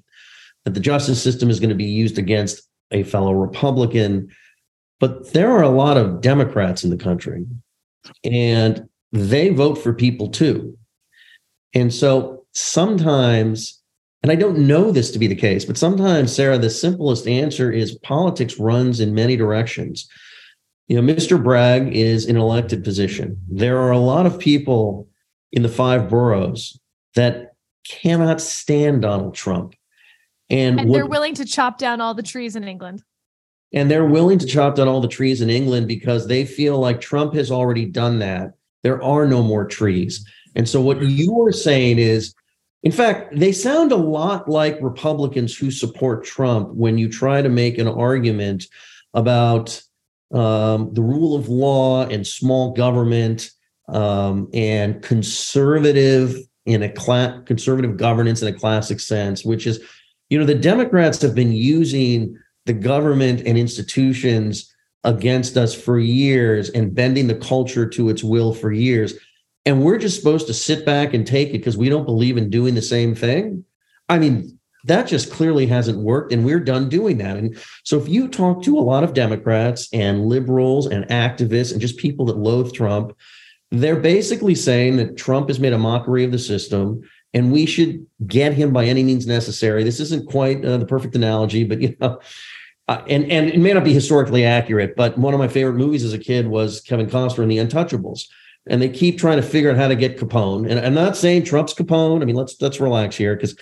that 0.64 0.74
the 0.74 0.80
justice 0.80 1.22
system 1.22 1.48
is 1.48 1.60
going 1.60 1.70
to 1.70 1.74
be 1.74 1.84
used 1.84 2.18
against 2.18 2.68
a 2.90 3.02
fellow 3.04 3.32
Republican. 3.32 4.28
But 4.98 5.32
there 5.32 5.50
are 5.50 5.62
a 5.62 5.68
lot 5.68 5.96
of 5.96 6.20
Democrats 6.20 6.84
in 6.84 6.90
the 6.90 6.96
country, 6.96 7.46
and 8.24 8.88
they 9.12 9.50
vote 9.50 9.76
for 9.76 9.92
people 9.92 10.28
too. 10.28 10.76
And 11.74 11.92
so 11.92 12.44
sometimes, 12.54 13.82
and 14.22 14.32
I 14.32 14.34
don't 14.36 14.66
know 14.66 14.90
this 14.90 15.10
to 15.10 15.18
be 15.18 15.26
the 15.26 15.34
case, 15.34 15.64
but 15.64 15.76
sometimes, 15.76 16.34
Sarah, 16.34 16.58
the 16.58 16.70
simplest 16.70 17.26
answer 17.28 17.70
is 17.70 17.98
politics 17.98 18.58
runs 18.58 19.00
in 19.00 19.14
many 19.14 19.36
directions. 19.36 20.08
You 20.88 21.00
know, 21.00 21.14
Mr. 21.14 21.42
Bragg 21.42 21.94
is 21.94 22.24
in 22.24 22.36
an 22.36 22.42
elected 22.42 22.82
position. 22.82 23.38
There 23.48 23.78
are 23.78 23.90
a 23.90 23.98
lot 23.98 24.24
of 24.24 24.38
people 24.38 25.08
in 25.52 25.62
the 25.62 25.68
five 25.68 26.08
boroughs 26.08 26.78
that 27.14 27.54
cannot 27.88 28.40
stand 28.40 29.02
Donald 29.02 29.34
Trump. 29.34 29.74
And, 30.48 30.80
and 30.80 30.94
they're 30.94 31.06
willing 31.06 31.34
to 31.34 31.44
chop 31.44 31.76
down 31.78 32.00
all 32.00 32.14
the 32.14 32.22
trees 32.22 32.56
in 32.56 32.64
England 32.64 33.02
and 33.72 33.90
they're 33.90 34.06
willing 34.06 34.38
to 34.38 34.46
chop 34.46 34.76
down 34.76 34.88
all 34.88 35.00
the 35.00 35.08
trees 35.08 35.40
in 35.40 35.50
England 35.50 35.88
because 35.88 36.26
they 36.26 36.44
feel 36.44 36.78
like 36.78 37.00
Trump 37.00 37.34
has 37.34 37.50
already 37.50 37.84
done 37.84 38.18
that. 38.20 38.54
There 38.82 39.02
are 39.02 39.26
no 39.26 39.42
more 39.42 39.66
trees. 39.66 40.24
And 40.54 40.68
so 40.68 40.80
what 40.80 41.02
you 41.02 41.40
are 41.42 41.52
saying 41.52 41.98
is, 41.98 42.34
in 42.82 42.92
fact, 42.92 43.36
they 43.36 43.52
sound 43.52 43.92
a 43.92 43.96
lot 43.96 44.48
like 44.48 44.78
Republicans 44.80 45.56
who 45.56 45.70
support 45.70 46.24
Trump 46.24 46.70
when 46.70 46.98
you 46.98 47.08
try 47.08 47.42
to 47.42 47.48
make 47.48 47.78
an 47.78 47.88
argument 47.88 48.64
about 49.12 49.82
um, 50.32 50.92
the 50.92 51.02
rule 51.02 51.36
of 51.36 51.48
law 51.48 52.06
and 52.06 52.26
small 52.26 52.72
government 52.72 53.50
um, 53.88 54.48
and 54.54 55.02
conservative 55.02 56.36
in 56.64 56.82
a 56.82 56.88
class 56.88 57.40
conservative 57.44 57.96
governance 57.96 58.42
in 58.42 58.48
a 58.48 58.58
classic 58.58 59.00
sense, 59.00 59.44
which 59.44 59.66
is, 59.66 59.80
you 60.30 60.38
know, 60.38 60.44
the 60.44 60.54
Democrats 60.54 61.22
have 61.22 61.34
been 61.34 61.52
using 61.52 62.36
the 62.66 62.72
government 62.72 63.42
and 63.46 63.56
institutions 63.56 64.72
against 65.04 65.56
us 65.56 65.72
for 65.72 65.98
years 65.98 66.68
and 66.70 66.94
bending 66.94 67.28
the 67.28 67.34
culture 67.34 67.88
to 67.88 68.08
its 68.08 68.24
will 68.24 68.52
for 68.52 68.72
years. 68.72 69.14
And 69.64 69.82
we're 69.82 69.98
just 69.98 70.18
supposed 70.18 70.46
to 70.48 70.54
sit 70.54 70.84
back 70.84 71.14
and 71.14 71.26
take 71.26 71.48
it 71.50 71.58
because 71.58 71.76
we 71.76 71.88
don't 71.88 72.04
believe 72.04 72.36
in 72.36 72.50
doing 72.50 72.74
the 72.74 72.82
same 72.82 73.14
thing. 73.14 73.64
I 74.08 74.18
mean, 74.18 74.58
that 74.84 75.06
just 75.08 75.32
clearly 75.32 75.66
hasn't 75.66 75.98
worked, 75.98 76.32
and 76.32 76.44
we're 76.44 76.60
done 76.60 76.88
doing 76.88 77.18
that. 77.18 77.36
And 77.36 77.58
so, 77.82 77.98
if 77.98 78.08
you 78.08 78.28
talk 78.28 78.62
to 78.62 78.78
a 78.78 78.80
lot 78.80 79.02
of 79.02 79.14
Democrats 79.14 79.88
and 79.92 80.26
liberals 80.26 80.86
and 80.86 81.04
activists 81.06 81.72
and 81.72 81.80
just 81.80 81.96
people 81.96 82.26
that 82.26 82.38
loathe 82.38 82.72
Trump, 82.72 83.16
they're 83.72 83.98
basically 83.98 84.54
saying 84.54 84.96
that 84.98 85.16
Trump 85.16 85.48
has 85.48 85.58
made 85.58 85.72
a 85.72 85.78
mockery 85.78 86.22
of 86.22 86.30
the 86.30 86.38
system 86.38 87.02
and 87.34 87.52
we 87.52 87.66
should 87.66 88.06
get 88.26 88.54
him 88.54 88.72
by 88.72 88.86
any 88.86 89.02
means 89.02 89.26
necessary. 89.26 89.84
This 89.84 90.00
isn't 90.00 90.30
quite 90.30 90.64
uh, 90.64 90.78
the 90.78 90.86
perfect 90.86 91.14
analogy, 91.14 91.64
but 91.64 91.82
you 91.82 91.94
know, 92.00 92.18
uh, 92.88 93.02
and 93.08 93.30
and 93.30 93.48
it 93.48 93.58
may 93.58 93.72
not 93.72 93.84
be 93.84 93.92
historically 93.92 94.44
accurate, 94.44 94.94
but 94.96 95.18
one 95.18 95.34
of 95.34 95.40
my 95.40 95.48
favorite 95.48 95.74
movies 95.74 96.04
as 96.04 96.12
a 96.12 96.18
kid 96.18 96.46
was 96.46 96.80
Kevin 96.80 97.08
Costner 97.08 97.42
in 97.42 97.48
The 97.48 97.58
Untouchables, 97.58 98.26
and 98.66 98.80
they 98.80 98.88
keep 98.88 99.18
trying 99.18 99.36
to 99.36 99.42
figure 99.42 99.70
out 99.70 99.76
how 99.76 99.88
to 99.88 99.96
get 99.96 100.18
Capone. 100.18 100.70
And 100.70 100.78
I'm 100.78 100.94
not 100.94 101.16
saying 101.16 101.44
Trump's 101.44 101.74
Capone. 101.74 102.22
I 102.22 102.24
mean, 102.24 102.36
let's 102.36 102.60
let's 102.60 102.80
relax 102.80 103.16
here 103.16 103.34
because 103.34 103.56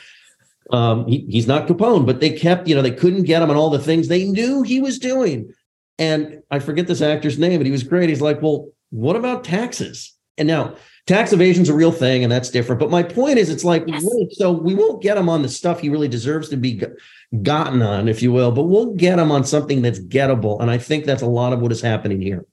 um, 0.70 1.06
he, 1.06 1.26
he's 1.28 1.46
not 1.46 1.66
Capone, 1.66 2.06
but 2.06 2.20
they 2.20 2.30
kept, 2.30 2.68
you 2.68 2.74
know, 2.74 2.82
they 2.82 2.90
couldn't 2.90 3.24
get 3.24 3.42
him 3.42 3.50
on 3.50 3.56
all 3.56 3.70
the 3.70 3.78
things 3.78 4.08
they 4.08 4.24
knew 4.24 4.62
he 4.62 4.80
was 4.80 4.98
doing. 4.98 5.52
And 5.98 6.42
I 6.50 6.58
forget 6.58 6.86
this 6.86 7.02
actor's 7.02 7.38
name, 7.38 7.58
but 7.58 7.66
he 7.66 7.72
was 7.72 7.84
great. 7.84 8.08
He's 8.08 8.20
like, 8.20 8.42
well, 8.42 8.68
what 8.90 9.16
about 9.16 9.44
taxes? 9.44 10.14
And 10.36 10.48
now 10.48 10.76
tax 11.06 11.32
evasion 11.32 11.62
is 11.62 11.68
a 11.68 11.74
real 11.74 11.92
thing 11.92 12.22
and 12.22 12.32
that's 12.32 12.50
different. 12.50 12.80
But 12.80 12.90
my 12.90 13.02
point 13.02 13.38
is, 13.38 13.50
it's 13.50 13.64
like, 13.64 13.84
yes. 13.86 14.02
wait, 14.04 14.32
so 14.32 14.52
we 14.52 14.74
won't 14.74 15.02
get 15.02 15.16
him 15.16 15.28
on 15.28 15.42
the 15.42 15.48
stuff 15.48 15.80
he 15.80 15.88
really 15.88 16.08
deserves 16.08 16.48
to 16.50 16.56
be 16.56 16.82
gotten 17.42 17.82
on, 17.82 18.08
if 18.08 18.22
you 18.22 18.32
will, 18.32 18.52
but 18.52 18.64
we'll 18.64 18.94
get 18.94 19.18
him 19.18 19.30
on 19.30 19.44
something 19.44 19.82
that's 19.82 20.00
gettable. 20.00 20.60
And 20.60 20.70
I 20.70 20.78
think 20.78 21.04
that's 21.04 21.22
a 21.22 21.26
lot 21.26 21.52
of 21.52 21.60
what 21.60 21.72
is 21.72 21.80
happening 21.80 22.20
here. 22.20 22.44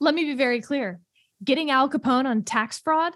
Let 0.00 0.14
me 0.14 0.24
be 0.24 0.34
very 0.34 0.60
clear 0.60 1.00
getting 1.44 1.70
Al 1.70 1.88
Capone 1.88 2.26
on 2.26 2.42
tax 2.42 2.78
fraud 2.78 3.14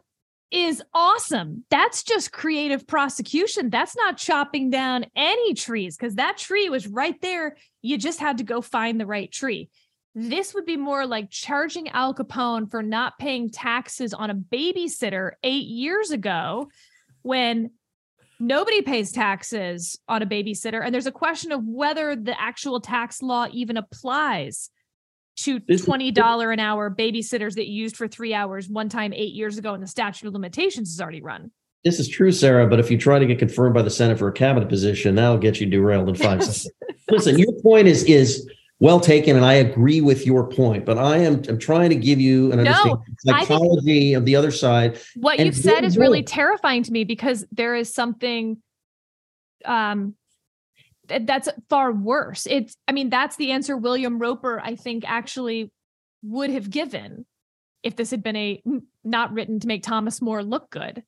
is 0.51 0.83
awesome. 0.93 1.65
That's 1.71 2.03
just 2.03 2.33
creative 2.33 2.87
prosecution. 2.87 3.71
That's 3.71 3.97
not 3.97 4.17
chopping 4.17 4.71
down 4.71 5.07
any 5.15 5.55
trees 5.55 5.97
because 5.97 6.17
that 6.17 6.39
tree 6.39 6.69
was 6.69 6.89
right 6.89 7.21
there. 7.23 7.57
You 7.83 7.97
just 7.97 8.19
had 8.19 8.39
to 8.39 8.45
go 8.45 8.61
find 8.61 9.01
the 9.01 9.07
right 9.07 9.31
tree. 9.31 9.71
This 10.15 10.55
would 10.55 10.67
be 10.67 10.77
more 10.77 11.07
like 11.07 11.31
charging 11.31 11.89
Al 11.91 12.15
Capone 12.15 12.71
for 12.71 12.83
not 12.83 13.19
paying 13.19 13.49
taxes 13.49 14.13
on 14.13 14.31
a 14.31 14.35
babysitter 14.35 15.33
eight 15.45 15.67
years 15.67 16.11
ago 16.11 16.69
when 17.23 17.71
nobody 18.41 18.83
pays 18.83 19.13
taxes 19.13 19.99
on 20.09 20.23
a 20.23 20.27
babysitter. 20.27 20.85
And 20.85 20.93
there's 20.93 21.07
a 21.07 21.13
question 21.13 21.53
of 21.53 21.65
whether 21.65 22.17
the 22.17 22.39
actual 22.41 22.81
tax 22.81 23.23
law 23.23 23.47
even 23.53 23.77
applies 23.77 24.71
to 25.37 25.61
$20 25.61 26.53
an 26.53 26.61
hour 26.61 26.91
babysitters 26.91 27.55
that 27.55 27.69
you 27.69 27.83
used 27.83 27.97
for 27.97 28.09
three 28.09 28.35
hours 28.35 28.69
one 28.69 28.89
time 28.89 29.13
eight 29.13 29.33
years 29.33 29.59
ago 29.59 29.75
and 29.75 29.83
the 29.83 29.87
statute 29.87 30.27
of 30.27 30.33
limitations 30.33 30.91
is 30.91 31.01
already 31.01 31.23
run. 31.23 31.53
This 31.85 31.99
is 31.99 32.09
true, 32.09 32.33
Sarah, 32.33 32.67
but 32.67 32.79
if 32.79 32.91
you 32.91 32.99
try 32.99 33.19
to 33.19 33.25
get 33.25 33.39
confirmed 33.39 33.75
by 33.75 33.83
the 33.83 33.91
Senate 33.91 34.19
for 34.19 34.29
a 34.29 34.33
cabinet 34.33 34.69
position, 34.69 35.15
that'll 35.15 35.39
get 35.39 35.61
you 35.61 35.67
derailed 35.67 36.11
in 36.11 36.15
five 36.15 36.43
seconds. 36.45 36.69
Listen, 37.11 37.39
your 37.39 37.53
point 37.63 37.89
is 37.89 38.05
is 38.05 38.47
well 38.81 38.99
taken, 38.99 39.37
and 39.37 39.45
I 39.45 39.55
agree 39.55 40.01
with 40.01 40.27
your 40.27 40.49
point. 40.49 40.85
But 40.85 40.99
I 40.99 41.19
am 41.19 41.43
I'm 41.49 41.59
trying 41.59 41.91
to 41.91 41.97
give 41.97 42.21
you 42.21 42.51
an 42.53 42.65
no, 42.65 43.03
psychology 43.19 44.15
of 44.15 44.25
the 44.25 44.35
other 44.35 44.51
side. 44.51 44.99
What 45.15 45.39
you've 45.39 45.55
said 45.55 45.85
is 45.85 45.97
really 45.97 46.23
terrifying 46.23 46.83
to 46.85 46.93
me 46.93 47.05
because 47.05 47.47
there 47.53 47.77
is 47.77 47.95
something 47.95 48.61
um 49.65 50.15
that's 51.07 51.49
far 51.69 51.93
worse. 51.93 52.47
It's 52.49 52.77
I 52.89 52.93
mean 52.93 53.11
that's 53.11 53.37
the 53.37 53.53
answer 53.53 53.77
William 53.77 54.19
Roper 54.19 54.61
I 54.61 54.75
think 54.77 55.05
actually 55.07 55.71
would 56.23 56.51
have 56.51 56.71
given 56.71 57.27
if 57.83 57.97
this 57.97 58.11
had 58.11 58.23
been 58.23 58.37
a 58.37 58.63
not 59.05 59.33
written 59.33 59.61
to 59.61 59.67
make 59.69 59.83
Thomas 59.83 60.23
More 60.23 60.43
look 60.43 60.71
good, 60.71 61.03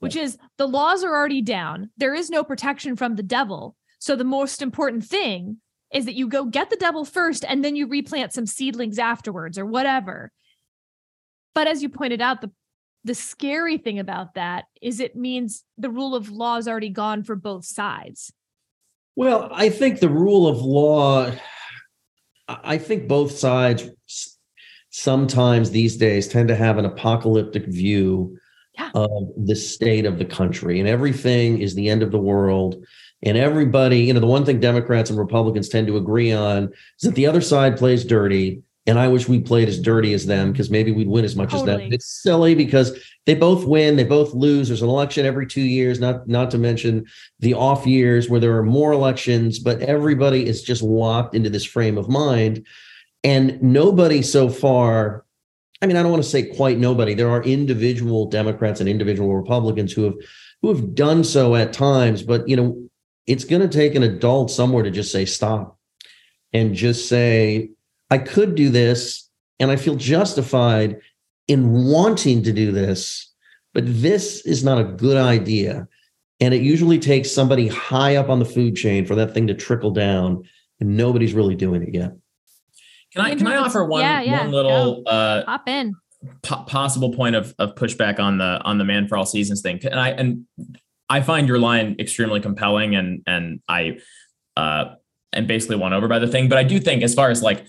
which 0.00 0.16
is 0.16 0.36
the 0.58 0.68
laws 0.68 1.02
are 1.02 1.14
already 1.14 1.42
down. 1.42 1.90
There 1.96 2.14
is 2.14 2.28
no 2.28 2.44
protection 2.44 2.96
from 2.96 3.16
the 3.16 3.22
devil. 3.22 3.76
So 3.98 4.16
the 4.16 4.24
most 4.24 4.60
important 4.60 5.04
thing 5.04 5.58
is 5.96 6.04
that 6.04 6.14
you 6.14 6.28
go 6.28 6.44
get 6.44 6.68
the 6.68 6.76
devil 6.76 7.06
first 7.06 7.42
and 7.48 7.64
then 7.64 7.74
you 7.74 7.86
replant 7.86 8.30
some 8.30 8.44
seedlings 8.44 8.98
afterwards 8.98 9.58
or 9.58 9.64
whatever. 9.64 10.30
But 11.54 11.68
as 11.68 11.82
you 11.82 11.88
pointed 11.88 12.20
out, 12.20 12.42
the 12.42 12.50
the 13.02 13.14
scary 13.14 13.78
thing 13.78 14.00
about 14.00 14.34
that 14.34 14.64
is 14.82 14.98
it 14.98 15.14
means 15.14 15.64
the 15.78 15.88
rule 15.88 16.14
of 16.16 16.28
law 16.28 16.56
is 16.56 16.66
already 16.66 16.90
gone 16.90 17.22
for 17.22 17.36
both 17.36 17.64
sides. 17.64 18.32
Well, 19.14 19.48
I 19.52 19.70
think 19.70 20.00
the 20.00 20.08
rule 20.08 20.48
of 20.48 20.58
law, 20.58 21.30
I 22.48 22.78
think 22.78 23.06
both 23.06 23.38
sides 23.38 23.88
sometimes 24.90 25.70
these 25.70 25.96
days 25.96 26.26
tend 26.26 26.48
to 26.48 26.56
have 26.56 26.78
an 26.78 26.84
apocalyptic 26.84 27.66
view 27.66 28.36
yeah. 28.76 28.90
of 28.94 29.28
the 29.36 29.54
state 29.56 30.04
of 30.04 30.18
the 30.18 30.24
country 30.24 30.80
and 30.80 30.88
everything 30.88 31.60
is 31.60 31.74
the 31.74 31.88
end 31.88 32.02
of 32.02 32.10
the 32.10 32.18
world 32.18 32.84
and 33.26 33.36
everybody, 33.36 34.02
you 34.02 34.14
know, 34.14 34.20
the 34.20 34.26
one 34.26 34.44
thing 34.44 34.60
Democrats 34.60 35.10
and 35.10 35.18
Republicans 35.18 35.68
tend 35.68 35.88
to 35.88 35.96
agree 35.96 36.32
on 36.32 36.66
is 36.66 37.02
that 37.02 37.16
the 37.16 37.26
other 37.26 37.40
side 37.40 37.76
plays 37.76 38.04
dirty. 38.04 38.62
And 38.86 39.00
I 39.00 39.08
wish 39.08 39.28
we 39.28 39.40
played 39.40 39.68
as 39.68 39.80
dirty 39.80 40.14
as 40.14 40.26
them 40.26 40.52
because 40.52 40.70
maybe 40.70 40.92
we'd 40.92 41.08
win 41.08 41.24
as 41.24 41.34
much 41.34 41.50
totally. 41.50 41.72
as 41.72 41.78
them. 41.80 41.92
It's 41.92 42.22
silly 42.22 42.54
because 42.54 42.96
they 43.26 43.34
both 43.34 43.66
win, 43.66 43.96
they 43.96 44.04
both 44.04 44.32
lose. 44.32 44.68
There's 44.68 44.80
an 44.80 44.88
election 44.88 45.26
every 45.26 45.48
two 45.48 45.62
years, 45.62 45.98
not 45.98 46.28
not 46.28 46.52
to 46.52 46.58
mention 46.58 47.04
the 47.40 47.54
off 47.54 47.84
years 47.84 48.30
where 48.30 48.38
there 48.38 48.56
are 48.56 48.62
more 48.62 48.92
elections, 48.92 49.58
but 49.58 49.80
everybody 49.80 50.46
is 50.46 50.62
just 50.62 50.82
locked 50.82 51.34
into 51.34 51.50
this 51.50 51.64
frame 51.64 51.98
of 51.98 52.08
mind. 52.08 52.64
And 53.24 53.60
nobody 53.60 54.22
so 54.22 54.48
far, 54.48 55.24
I 55.82 55.86
mean, 55.86 55.96
I 55.96 56.02
don't 56.02 56.12
want 56.12 56.22
to 56.22 56.30
say 56.30 56.44
quite 56.44 56.78
nobody. 56.78 57.14
There 57.14 57.30
are 57.30 57.42
individual 57.42 58.26
Democrats 58.26 58.78
and 58.78 58.88
individual 58.88 59.34
Republicans 59.34 59.92
who 59.92 60.04
have 60.04 60.14
who 60.62 60.68
have 60.72 60.94
done 60.94 61.24
so 61.24 61.56
at 61.56 61.72
times, 61.72 62.22
but 62.22 62.48
you 62.48 62.54
know, 62.54 62.86
it's 63.26 63.44
going 63.44 63.62
to 63.62 63.68
take 63.68 63.94
an 63.94 64.02
adult 64.02 64.50
somewhere 64.50 64.82
to 64.82 64.90
just 64.90 65.12
say 65.12 65.24
stop 65.24 65.78
and 66.52 66.74
just 66.74 67.08
say, 67.08 67.70
I 68.10 68.18
could 68.18 68.54
do 68.54 68.68
this 68.68 69.28
and 69.58 69.70
I 69.70 69.76
feel 69.76 69.96
justified 69.96 71.00
in 71.48 71.72
wanting 71.72 72.42
to 72.42 72.52
do 72.52 72.72
this, 72.72 73.32
but 73.74 73.84
this 73.86 74.44
is 74.46 74.64
not 74.64 74.78
a 74.78 74.84
good 74.84 75.16
idea. 75.16 75.88
And 76.40 76.52
it 76.52 76.62
usually 76.62 76.98
takes 76.98 77.32
somebody 77.32 77.68
high 77.68 78.16
up 78.16 78.28
on 78.28 78.38
the 78.38 78.44
food 78.44 78.76
chain 78.76 79.06
for 79.06 79.14
that 79.14 79.32
thing 79.32 79.46
to 79.46 79.54
trickle 79.54 79.90
down, 79.90 80.42
and 80.80 80.96
nobody's 80.96 81.32
really 81.32 81.54
doing 81.54 81.82
it 81.82 81.94
yet. 81.94 82.12
Can 83.12 83.24
I 83.24 83.34
can 83.34 83.46
I 83.46 83.56
offer 83.56 83.84
one 83.86 84.02
yeah, 84.02 84.20
yeah, 84.20 84.40
one 84.42 84.50
little 84.50 85.02
uh, 85.06 85.44
hop 85.46 85.66
in 85.66 85.94
po- 86.42 86.64
possible 86.64 87.10
point 87.14 87.36
of 87.36 87.54
of 87.58 87.74
pushback 87.74 88.18
on 88.18 88.36
the 88.36 88.60
on 88.64 88.76
the 88.76 88.84
man 88.84 89.08
for 89.08 89.16
all 89.16 89.24
seasons 89.24 89.62
thing? 89.62 89.80
And 89.84 89.98
I 89.98 90.10
and 90.10 90.44
I 91.08 91.20
find 91.20 91.48
your 91.48 91.58
line 91.58 91.96
extremely 91.98 92.40
compelling 92.40 92.94
and 92.94 93.22
and 93.26 93.60
I 93.68 93.98
uh 94.56 94.94
am 95.32 95.46
basically 95.46 95.76
won 95.76 95.92
over 95.92 96.08
by 96.08 96.18
the 96.18 96.28
thing. 96.28 96.48
But 96.48 96.58
I 96.58 96.64
do 96.64 96.78
think 96.80 97.02
as 97.02 97.14
far 97.14 97.30
as 97.30 97.42
like 97.42 97.66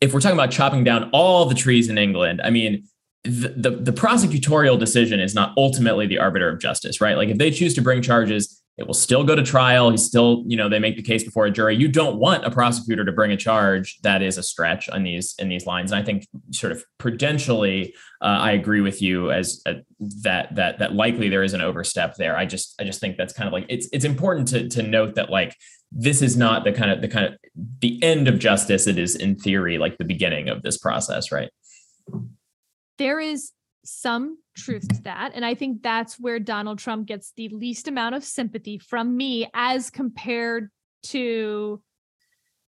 if 0.00 0.14
we're 0.14 0.20
talking 0.20 0.36
about 0.36 0.50
chopping 0.50 0.84
down 0.84 1.10
all 1.12 1.44
the 1.44 1.54
trees 1.54 1.88
in 1.88 1.98
England, 1.98 2.40
I 2.42 2.50
mean 2.50 2.84
the, 3.24 3.48
the, 3.48 3.70
the 3.70 3.92
prosecutorial 3.92 4.78
decision 4.78 5.20
is 5.20 5.34
not 5.34 5.52
ultimately 5.56 6.06
the 6.06 6.18
arbiter 6.18 6.48
of 6.48 6.58
justice, 6.58 7.00
right? 7.00 7.16
Like 7.16 7.28
if 7.28 7.36
they 7.36 7.50
choose 7.50 7.74
to 7.74 7.82
bring 7.82 8.00
charges, 8.00 8.59
it 8.80 8.86
will 8.86 8.94
still 8.94 9.22
go 9.22 9.36
to 9.36 9.42
trial. 9.42 9.90
He's 9.90 10.04
still, 10.06 10.42
you 10.46 10.56
know, 10.56 10.70
they 10.70 10.78
make 10.78 10.96
the 10.96 11.02
case 11.02 11.22
before 11.22 11.44
a 11.44 11.50
jury. 11.50 11.76
You 11.76 11.86
don't 11.86 12.16
want 12.16 12.46
a 12.46 12.50
prosecutor 12.50 13.04
to 13.04 13.12
bring 13.12 13.30
a 13.30 13.36
charge 13.36 14.00
that 14.02 14.22
is 14.22 14.38
a 14.38 14.42
stretch 14.42 14.88
on 14.88 15.02
these 15.02 15.34
in 15.38 15.50
these 15.50 15.66
lines. 15.66 15.92
And 15.92 16.00
I 16.00 16.04
think, 16.04 16.26
sort 16.50 16.72
of 16.72 16.82
prudentially, 16.96 17.94
uh, 18.22 18.38
I 18.40 18.52
agree 18.52 18.80
with 18.80 19.02
you 19.02 19.30
as 19.30 19.60
uh, 19.66 19.74
that 20.22 20.54
that 20.56 20.78
that 20.78 20.94
likely 20.94 21.28
there 21.28 21.42
is 21.42 21.52
an 21.52 21.60
overstep 21.60 22.16
there. 22.16 22.36
I 22.36 22.46
just 22.46 22.74
I 22.80 22.84
just 22.84 23.00
think 23.00 23.18
that's 23.18 23.34
kind 23.34 23.46
of 23.46 23.52
like 23.52 23.66
it's 23.68 23.86
it's 23.92 24.06
important 24.06 24.48
to 24.48 24.68
to 24.70 24.82
note 24.82 25.14
that 25.16 25.28
like 25.28 25.54
this 25.92 26.22
is 26.22 26.38
not 26.38 26.64
the 26.64 26.72
kind 26.72 26.90
of 26.90 27.02
the 27.02 27.08
kind 27.08 27.26
of 27.26 27.34
the 27.80 28.02
end 28.02 28.28
of 28.28 28.38
justice. 28.38 28.86
It 28.86 28.98
is 28.98 29.14
in 29.14 29.36
theory 29.36 29.76
like 29.76 29.98
the 29.98 30.04
beginning 30.04 30.48
of 30.48 30.62
this 30.62 30.78
process, 30.78 31.30
right? 31.30 31.50
There 32.96 33.20
is 33.20 33.52
some 33.84 34.38
truth 34.56 34.88
to 34.88 35.02
that. 35.02 35.32
And 35.34 35.44
I 35.44 35.54
think 35.54 35.82
that's 35.82 36.18
where 36.18 36.38
Donald 36.38 36.78
Trump 36.78 37.06
gets 37.06 37.32
the 37.36 37.48
least 37.48 37.88
amount 37.88 38.14
of 38.14 38.24
sympathy 38.24 38.78
from 38.78 39.16
me 39.16 39.48
as 39.54 39.90
compared 39.90 40.70
to, 41.04 41.80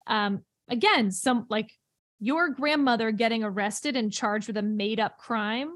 um, 0.08 0.42
again, 0.70 1.12
some 1.12 1.46
like 1.50 1.72
your 2.20 2.50
grandmother 2.50 3.12
getting 3.12 3.44
arrested 3.44 3.96
and 3.96 4.12
charged 4.12 4.48
with 4.48 4.58
a 4.58 4.62
made 4.62 5.00
up 5.00 5.18
crime 5.18 5.70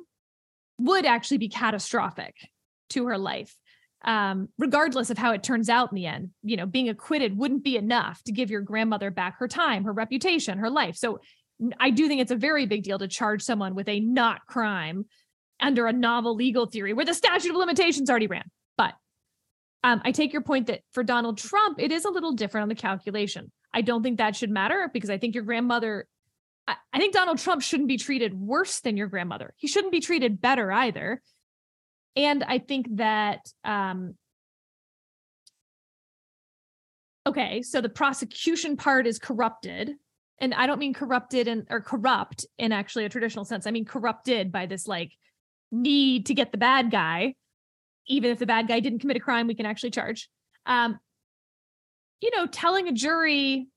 would 0.79 1.05
actually 1.05 1.39
be 1.39 1.49
catastrophic 1.49 2.35
to 2.89 3.07
her 3.07 3.17
life. 3.17 3.55
Um, 4.03 4.49
regardless 4.59 5.09
of 5.09 5.17
how 5.17 5.31
it 5.31 5.41
turns 5.41 5.69
out 5.69 5.91
in 5.91 5.95
the 5.95 6.05
end, 6.05 6.29
you 6.43 6.55
know, 6.55 6.67
being 6.67 6.87
acquitted 6.87 7.35
wouldn't 7.35 7.63
be 7.63 7.77
enough 7.77 8.21
to 8.23 8.31
give 8.31 8.51
your 8.51 8.61
grandmother 8.61 9.09
back 9.09 9.39
her 9.39 9.47
time, 9.47 9.83
her 9.85 9.91
reputation, 9.91 10.59
her 10.59 10.69
life. 10.69 10.95
So 10.95 11.19
I 11.79 11.89
do 11.89 12.07
think 12.07 12.21
it's 12.21 12.31
a 12.31 12.35
very 12.35 12.67
big 12.67 12.83
deal 12.83 12.99
to 12.99 13.07
charge 13.07 13.41
someone 13.41 13.73
with 13.73 13.89
a 13.89 13.99
not 13.99 14.45
crime 14.45 15.05
under 15.59 15.87
a 15.87 15.93
novel 15.93 16.35
legal 16.35 16.65
theory 16.65 16.93
where 16.93 17.05
the 17.05 17.13
statute 17.13 17.49
of 17.49 17.55
limitations 17.55 18.09
already 18.09 18.27
ran. 18.27 18.49
But 18.77 18.93
um, 19.83 20.01
I 20.03 20.11
take 20.11 20.33
your 20.33 20.41
point 20.41 20.67
that 20.67 20.81
for 20.91 21.03
Donald 21.03 21.37
Trump, 21.37 21.79
it 21.79 21.91
is 21.91 22.05
a 22.05 22.09
little 22.09 22.33
different 22.33 22.63
on 22.63 22.69
the 22.69 22.75
calculation. 22.75 23.51
I 23.73 23.81
don't 23.81 24.03
think 24.03 24.17
that 24.17 24.35
should 24.35 24.49
matter 24.49 24.89
because 24.91 25.09
I 25.09 25.17
think 25.17 25.35
your 25.35 25.43
grandmother, 25.43 26.07
I, 26.67 26.75
I 26.93 26.99
think 26.99 27.13
Donald 27.13 27.39
Trump 27.39 27.61
shouldn't 27.61 27.89
be 27.89 27.97
treated 27.97 28.33
worse 28.33 28.79
than 28.79 28.97
your 28.97 29.07
grandmother. 29.07 29.53
He 29.57 29.67
shouldn't 29.67 29.91
be 29.91 29.99
treated 29.99 30.41
better 30.41 30.71
either. 30.71 31.21
And 32.15 32.43
I 32.43 32.57
think 32.57 32.87
that, 32.97 33.41
um, 33.63 34.15
okay, 37.27 37.61
so 37.61 37.81
the 37.81 37.89
prosecution 37.89 38.77
part 38.77 39.05
is 39.05 39.19
corrupted. 39.19 39.91
And 40.39 40.53
I 40.53 40.67
don't 40.67 40.79
mean 40.79 40.93
corrupted 40.93 41.47
and 41.47 41.67
or 41.69 41.81
corrupt 41.81 42.45
in 42.57 42.71
actually 42.71 43.05
a 43.05 43.09
traditional 43.09 43.45
sense. 43.45 43.67
I 43.67 43.71
mean 43.71 43.85
corrupted 43.85 44.51
by 44.51 44.65
this 44.65 44.87
like 44.87 45.11
need 45.71 46.27
to 46.27 46.33
get 46.33 46.51
the 46.51 46.57
bad 46.57 46.91
guy 46.91 47.33
even 48.07 48.31
if 48.31 48.39
the 48.39 48.45
bad 48.45 48.67
guy 48.67 48.79
didn't 48.79 48.99
commit 48.99 49.17
a 49.17 49.21
crime 49.21 49.47
we 49.47 49.55
can 49.55 49.65
actually 49.65 49.91
charge. 49.91 50.29
Um 50.65 50.99
you 52.21 52.31
know 52.35 52.47
telling 52.47 52.87
a 52.87 52.91
jury 52.91 53.67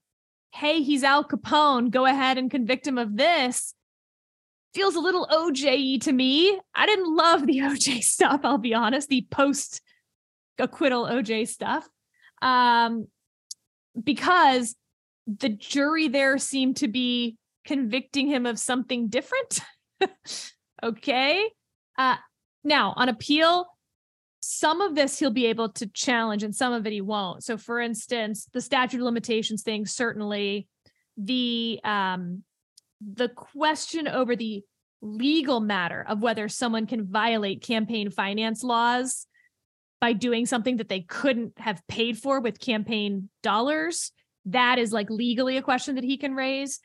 hey 0.53 0.83
he's 0.83 1.05
al 1.05 1.25
capone 1.25 1.91
go 1.91 2.07
ahead 2.07 2.39
and 2.39 2.51
convict 2.51 2.87
him 2.87 2.97
of 2.99 3.17
this 3.17 3.75
feels 4.73 4.95
a 4.95 5.01
little 5.01 5.27
oj 5.31 6.01
to 6.01 6.13
me. 6.13 6.59
I 6.75 6.87
didn't 6.87 7.15
love 7.15 7.47
the 7.47 7.59
oj 7.71 8.03
stuff 8.03 8.41
i'll 8.45 8.59
be 8.59 8.75
honest 8.75 9.09
the 9.09 9.27
post 9.31 9.81
acquittal 10.59 11.07
oj 11.07 11.49
stuff. 11.49 11.89
Um 12.43 13.09
because 14.03 14.77
the 15.27 15.49
jury 15.49 16.09
there 16.09 16.39
seemed 16.39 16.79
to 16.79 16.89
be 16.89 17.37
convicting 17.65 18.27
him 18.27 18.47
of 18.47 18.59
something 18.59 19.09
different. 19.09 19.61
Okay 20.83 21.47
uh, 22.01 22.17
now, 22.65 22.95
on 22.97 23.11
appeal, 23.11 23.67
some 24.41 24.81
of 24.81 24.95
this 24.95 25.19
he'll 25.19 25.31
be 25.31 25.47
able 25.47 25.69
to 25.69 25.87
challenge 25.89 26.43
and 26.43 26.57
some 26.57 26.73
of 26.73 26.87
it 26.87 26.95
he 26.95 27.03
won't. 27.03 27.45
So, 27.45 27.59
for 27.59 27.79
instance, 27.79 28.49
the 28.55 28.63
statute 28.63 28.97
of 28.97 29.05
limitations 29.05 29.63
thing, 29.63 29.85
certainly 29.85 30.67
the 31.19 31.79
um, 31.85 32.43
the 33.07 33.29
question 33.29 34.09
over 34.09 34.35
the 34.35 34.63
legal 35.03 35.61
matter 35.61 36.03
of 36.09 36.23
whether 36.23 36.49
someone 36.49 36.87
can 36.87 37.07
violate 37.07 37.63
campaign 37.63 38.11
finance 38.11 38.65
laws 38.65 39.27
by 40.01 40.15
doing 40.15 40.47
something 40.47 40.79
that 40.79 40.89
they 40.89 41.01
couldn't 41.01 41.53
have 41.59 41.87
paid 41.87 42.17
for 42.17 42.41
with 42.41 42.61
campaign 42.61 43.29
dollars 43.43 44.13
that 44.47 44.79
is 44.79 44.91
like 44.91 45.11
legally 45.11 45.59
a 45.59 45.63
question 45.63 45.95
that 45.95 46.05
he 46.05 46.19
can 46.19 46.35
raise 46.35 46.81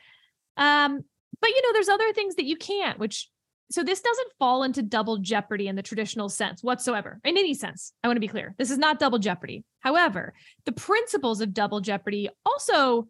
um 0.56 1.02
but 1.42 1.50
you 1.50 1.62
know 1.62 1.74
there's 1.74 1.90
other 1.90 2.14
things 2.14 2.36
that 2.36 2.46
you 2.46 2.56
can't 2.56 3.00
which 3.00 3.30
so 3.72 3.84
this 3.84 4.02
doesn't 4.02 4.32
fall 4.38 4.64
into 4.64 4.82
double 4.82 5.18
jeopardy 5.18 5.68
in 5.68 5.76
the 5.76 5.82
traditional 5.82 6.30
sense 6.30 6.64
whatsoever 6.64 7.20
in 7.24 7.38
any 7.38 7.54
sense 7.54 7.94
i 8.04 8.08
want 8.08 8.16
to 8.16 8.22
be 8.22 8.28
clear. 8.28 8.54
This 8.58 8.72
is 8.72 8.78
not 8.78 9.00
double 9.00 9.20
jeopardy. 9.20 9.64
However 9.80 10.34
the 10.66 10.72
principles 10.72 11.42
of 11.42 11.54
double 11.54 11.82
jeopardy 11.82 12.30
also 12.46 13.08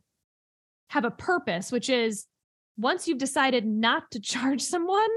have 0.89 1.05
a 1.05 1.11
purpose 1.11 1.71
which 1.71 1.89
is 1.89 2.25
once 2.77 3.07
you've 3.07 3.17
decided 3.17 3.65
not 3.65 4.11
to 4.11 4.19
charge 4.19 4.61
someone 4.73 5.09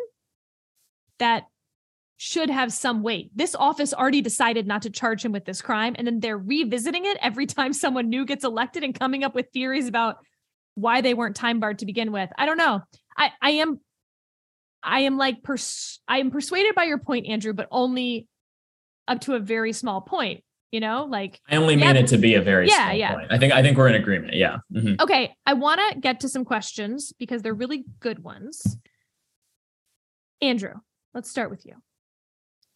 that 1.19 1.45
should 2.21 2.51
have 2.51 2.73
some 2.73 3.03
weight. 3.03 3.31
This 3.35 3.55
office 3.55 3.95
already 3.95 4.21
decided 4.21 4.67
not 4.67 4.83
to 4.83 4.91
charge 4.91 5.25
him 5.25 5.31
with 5.31 5.45
this 5.45 5.63
crime 5.63 5.95
and 5.97 6.07
then 6.07 6.19
they're 6.19 6.39
revisiting 6.39 7.05
it 7.05 7.17
every 7.21 7.47
time 7.47 7.73
someone 7.73 8.09
new 8.09 8.25
gets 8.25 8.45
elected 8.45 8.83
and 8.83 8.99
coming 8.99 9.25
up 9.25 9.35
with 9.35 9.47
theories 9.53 9.87
about 9.87 10.17
why 10.75 11.01
they 11.01 11.15
weren't 11.15 11.37
time 11.37 11.61
barred 11.61 11.81
to 11.81 11.87
begin 11.87 12.13
with. 12.13 12.31
I 12.37 12.47
don't 12.47 12.57
know. 12.57 12.83
I 13.17 13.31
i 13.43 13.51
am 13.51 13.81
I 14.89 15.01
am 15.01 15.19
like 15.19 15.43
pers- 15.43 16.01
I 16.09 16.19
am 16.19 16.31
persuaded 16.31 16.75
by 16.75 16.85
your 16.85 16.99
point, 16.99 17.27
Andrew, 17.27 17.53
but 17.53 17.69
only 17.71 18.27
up 19.07 19.21
to 19.23 19.35
a 19.35 19.39
very 19.39 19.73
small 19.73 20.01
point. 20.01 20.43
You 20.73 20.81
know, 20.81 21.07
like 21.09 21.41
I 21.49 21.57
only 21.57 21.77
mean 21.77 21.97
it 21.97 22.09
to 22.09 22.19
be 22.19 22.35
a 22.35 22.43
very 22.43 22.69
yeah, 22.69 22.93
yeah. 22.93 23.15
Point. 23.15 23.29
I 23.31 23.39
think 23.39 23.55
I 23.55 23.63
think 23.63 23.79
we're 23.79 23.89
in 23.89 23.95
agreement. 23.95 24.35
Yeah. 24.35 24.59
Mm-hmm. 24.75 25.01
Okay, 25.01 25.35
I 25.47 25.55
want 25.55 25.81
to 25.89 25.99
get 25.99 26.21
to 26.21 26.29
some 26.29 26.45
questions 26.45 27.13
because 27.19 27.41
they're 27.41 27.55
really 27.55 27.85
good 28.01 28.23
ones. 28.23 28.77
Andrew, 30.43 30.75
let's 31.15 31.31
start 31.31 31.51
with 31.51 31.65
you. 31.65 31.75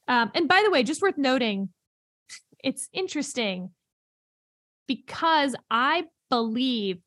Um, 0.08 0.30
and 0.34 0.48
by 0.48 0.62
the 0.64 0.70
way, 0.70 0.82
just 0.82 1.02
worth 1.02 1.18
noting, 1.18 1.68
it's 2.64 2.88
interesting 2.94 3.70
because 4.86 5.54
I 5.70 6.04
believe 6.30 6.98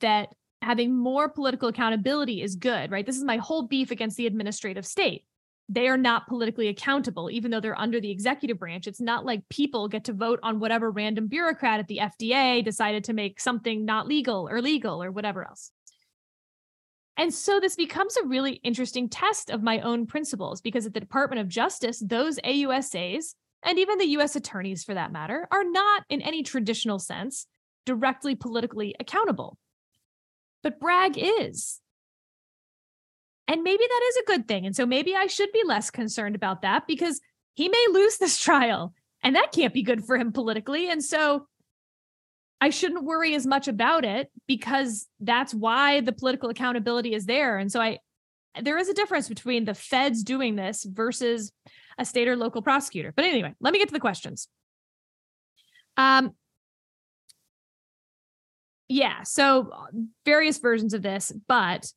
that 0.00 0.34
having 0.64 0.96
more 0.96 1.28
political 1.28 1.68
accountability 1.68 2.42
is 2.42 2.56
good, 2.56 2.90
right? 2.90 3.06
This 3.06 3.16
is 3.16 3.24
my 3.24 3.36
whole 3.36 3.66
beef 3.68 3.90
against 3.90 4.16
the 4.16 4.26
administrative 4.26 4.86
state. 4.86 5.24
They 5.68 5.88
are 5.88 5.96
not 5.96 6.26
politically 6.26 6.68
accountable, 6.68 7.30
even 7.30 7.50
though 7.50 7.60
they're 7.60 7.78
under 7.78 8.00
the 8.00 8.10
executive 8.10 8.58
branch. 8.58 8.86
It's 8.86 9.00
not 9.00 9.24
like 9.24 9.48
people 9.48 9.88
get 9.88 10.04
to 10.04 10.12
vote 10.12 10.40
on 10.42 10.60
whatever 10.60 10.90
random 10.90 11.26
bureaucrat 11.26 11.80
at 11.80 11.88
the 11.88 12.00
FDA 12.02 12.62
decided 12.62 13.04
to 13.04 13.14
make 13.14 13.40
something 13.40 13.84
not 13.84 14.06
legal 14.06 14.48
or 14.48 14.60
legal 14.60 15.02
or 15.02 15.10
whatever 15.10 15.46
else. 15.46 15.70
And 17.16 17.32
so 17.32 17.60
this 17.60 17.76
becomes 17.76 18.16
a 18.16 18.26
really 18.26 18.54
interesting 18.64 19.08
test 19.08 19.48
of 19.48 19.62
my 19.62 19.80
own 19.80 20.06
principles 20.06 20.60
because 20.60 20.84
at 20.84 20.92
the 20.92 21.00
Department 21.00 21.40
of 21.40 21.48
Justice, 21.48 22.02
those 22.04 22.38
AUSAs, 22.40 23.34
and 23.62 23.78
even 23.78 23.98
the 23.98 24.18
US 24.18 24.36
attorneys 24.36 24.84
for 24.84 24.94
that 24.94 25.12
matter, 25.12 25.46
are 25.50 25.64
not 25.64 26.02
in 26.10 26.20
any 26.20 26.42
traditional 26.42 26.98
sense 26.98 27.46
directly 27.86 28.34
politically 28.34 28.94
accountable 28.98 29.56
but 30.64 30.80
Bragg 30.80 31.16
is. 31.16 31.80
And 33.46 33.62
maybe 33.62 33.84
that 33.86 34.00
is 34.08 34.16
a 34.16 34.26
good 34.26 34.48
thing. 34.48 34.66
And 34.66 34.74
so 34.74 34.86
maybe 34.86 35.14
I 35.14 35.26
should 35.26 35.52
be 35.52 35.62
less 35.64 35.90
concerned 35.90 36.34
about 36.34 36.62
that 36.62 36.88
because 36.88 37.20
he 37.52 37.68
may 37.68 37.86
lose 37.92 38.16
this 38.16 38.38
trial 38.42 38.94
and 39.22 39.36
that 39.36 39.52
can't 39.52 39.74
be 39.74 39.82
good 39.82 40.04
for 40.04 40.16
him 40.16 40.32
politically. 40.32 40.90
And 40.90 41.04
so 41.04 41.46
I 42.60 42.70
shouldn't 42.70 43.04
worry 43.04 43.34
as 43.34 43.46
much 43.46 43.68
about 43.68 44.04
it 44.04 44.30
because 44.48 45.06
that's 45.20 45.54
why 45.54 46.00
the 46.00 46.12
political 46.12 46.48
accountability 46.48 47.14
is 47.14 47.26
there. 47.26 47.58
And 47.58 47.70
so 47.70 47.80
I, 47.80 47.98
there 48.60 48.78
is 48.78 48.88
a 48.88 48.94
difference 48.94 49.28
between 49.28 49.66
the 49.66 49.74
feds 49.74 50.22
doing 50.22 50.56
this 50.56 50.84
versus 50.84 51.52
a 51.98 52.04
state 52.04 52.28
or 52.28 52.36
local 52.36 52.62
prosecutor. 52.62 53.12
But 53.14 53.26
anyway, 53.26 53.54
let 53.60 53.72
me 53.72 53.78
get 53.78 53.88
to 53.88 53.94
the 53.94 54.00
questions. 54.00 54.48
Um, 55.96 56.34
yeah. 58.88 59.22
So 59.22 59.70
uh, 59.72 59.86
various 60.24 60.58
versions 60.58 60.94
of 60.94 61.02
this, 61.02 61.32
but 61.48 61.92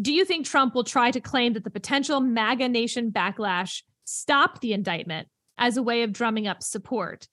do 0.00 0.12
you 0.12 0.24
think 0.24 0.46
Trump 0.46 0.74
will 0.74 0.84
try 0.84 1.10
to 1.10 1.20
claim 1.20 1.52
that 1.52 1.64
the 1.64 1.70
potential 1.70 2.20
MAGA 2.20 2.68
nation 2.68 3.10
backlash 3.10 3.82
stopped 4.04 4.60
the 4.60 4.72
indictment 4.72 5.28
as 5.58 5.76
a 5.76 5.82
way 5.82 6.02
of 6.02 6.12
drumming 6.12 6.46
up 6.46 6.62
support? 6.62 7.28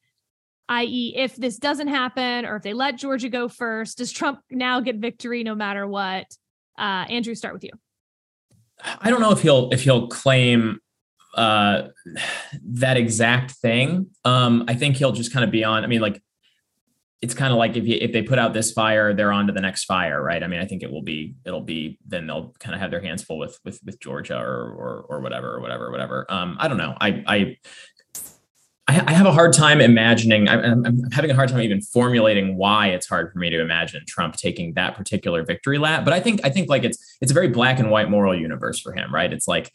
i.e., 0.69 1.13
if 1.15 1.35
this 1.35 1.57
doesn't 1.57 1.87
happen 1.87 2.45
or 2.45 2.57
if 2.57 2.63
they 2.63 2.73
let 2.73 2.97
Georgia 2.97 3.29
go 3.29 3.47
first, 3.47 3.97
does 3.97 4.11
Trump 4.11 4.39
now 4.51 4.79
get 4.79 4.97
victory 4.97 5.43
no 5.43 5.55
matter 5.55 5.87
what? 5.87 6.25
Uh, 6.77 7.05
Andrew, 7.09 7.35
start 7.35 7.53
with 7.53 7.63
you. 7.63 7.71
I 8.99 9.09
don't 9.09 9.21
know 9.21 9.31
if 9.31 9.41
he'll 9.41 9.69
if 9.71 9.83
he'll 9.83 10.07
claim 10.07 10.79
uh, 11.35 11.83
that 12.63 12.97
exact 12.97 13.51
thing. 13.51 14.07
Um, 14.25 14.65
I 14.67 14.75
think 14.75 14.97
he'll 14.97 15.13
just 15.13 15.33
kind 15.33 15.43
of 15.43 15.51
be 15.51 15.63
on. 15.63 15.83
I 15.83 15.87
mean, 15.87 16.01
like 16.01 16.21
it's 17.21 17.33
kind 17.33 17.51
of 17.51 17.57
like 17.57 17.75
if 17.75 17.87
you, 17.87 17.97
if 17.99 18.11
they 18.11 18.21
put 18.21 18.37
out 18.37 18.53
this 18.53 18.71
fire, 18.71 19.13
they're 19.13 19.31
on 19.31 19.47
to 19.47 19.53
the 19.53 19.61
next 19.61 19.85
fire, 19.85 20.21
right? 20.21 20.43
I 20.43 20.47
mean, 20.47 20.59
I 20.59 20.65
think 20.65 20.83
it 20.83 20.91
will 20.91 21.01
be 21.01 21.35
it'll 21.45 21.61
be 21.61 21.97
then 22.05 22.27
they'll 22.27 22.53
kind 22.59 22.75
of 22.75 22.81
have 22.81 22.91
their 22.91 23.01
hands 23.01 23.23
full 23.23 23.39
with 23.39 23.59
with 23.65 23.79
with 23.83 23.99
Georgia 23.99 24.37
or 24.37 24.71
or 24.71 25.05
or 25.09 25.19
whatever 25.21 25.55
or 25.55 25.59
whatever 25.59 25.89
whatever. 25.89 26.31
Um, 26.31 26.57
I 26.59 26.67
don't 26.67 26.77
know. 26.77 26.95
I 27.01 27.23
I 27.27 27.57
I 28.89 29.11
have 29.11 29.25
a 29.25 29.33
hard 29.33 29.51
time 29.51 29.81
imagining. 29.81 30.47
I'm, 30.47 30.85
I'm 30.85 31.11
having 31.11 31.29
a 31.29 31.35
hard 31.35 31.49
time 31.49 31.61
even 31.61 31.81
formulating 31.81 32.55
why 32.55 32.87
it's 32.87 33.05
hard 33.05 33.33
for 33.33 33.39
me 33.39 33.49
to 33.49 33.59
imagine 33.59 34.01
Trump 34.07 34.37
taking 34.37 34.75
that 34.75 34.95
particular 34.95 35.43
victory 35.43 35.77
lap. 35.77 36.05
But 36.05 36.13
I 36.13 36.21
think 36.21 36.39
I 36.45 36.49
think 36.49 36.69
like 36.69 36.85
it's 36.85 37.17
it's 37.19 37.31
a 37.31 37.33
very 37.33 37.49
black 37.49 37.79
and 37.79 37.91
white 37.91 38.09
moral 38.09 38.39
universe 38.39 38.79
for 38.79 38.93
him, 38.93 39.13
right? 39.13 39.33
It's 39.33 39.47
like 39.47 39.73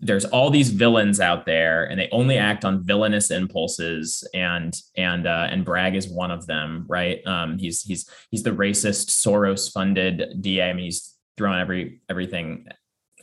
there's 0.00 0.24
all 0.24 0.50
these 0.50 0.70
villains 0.70 1.20
out 1.20 1.44
there 1.44 1.84
and 1.84 2.00
they 2.00 2.08
only 2.10 2.38
act 2.38 2.64
on 2.64 2.82
villainous 2.82 3.30
impulses 3.30 4.26
and 4.34 4.74
and 4.96 5.26
uh, 5.26 5.48
and 5.50 5.64
Bragg 5.64 5.94
is 5.94 6.08
one 6.08 6.30
of 6.30 6.46
them 6.46 6.86
right? 6.88 7.24
Um, 7.26 7.58
he's 7.58 7.82
he's 7.82 8.08
he's 8.30 8.42
the 8.42 8.50
racist 8.50 9.08
Soros 9.10 9.70
funded 9.70 10.40
DA 10.40 10.70
I 10.70 10.72
mean, 10.72 10.84
he's 10.84 11.14
throwing 11.36 11.60
every 11.60 12.00
everything 12.08 12.66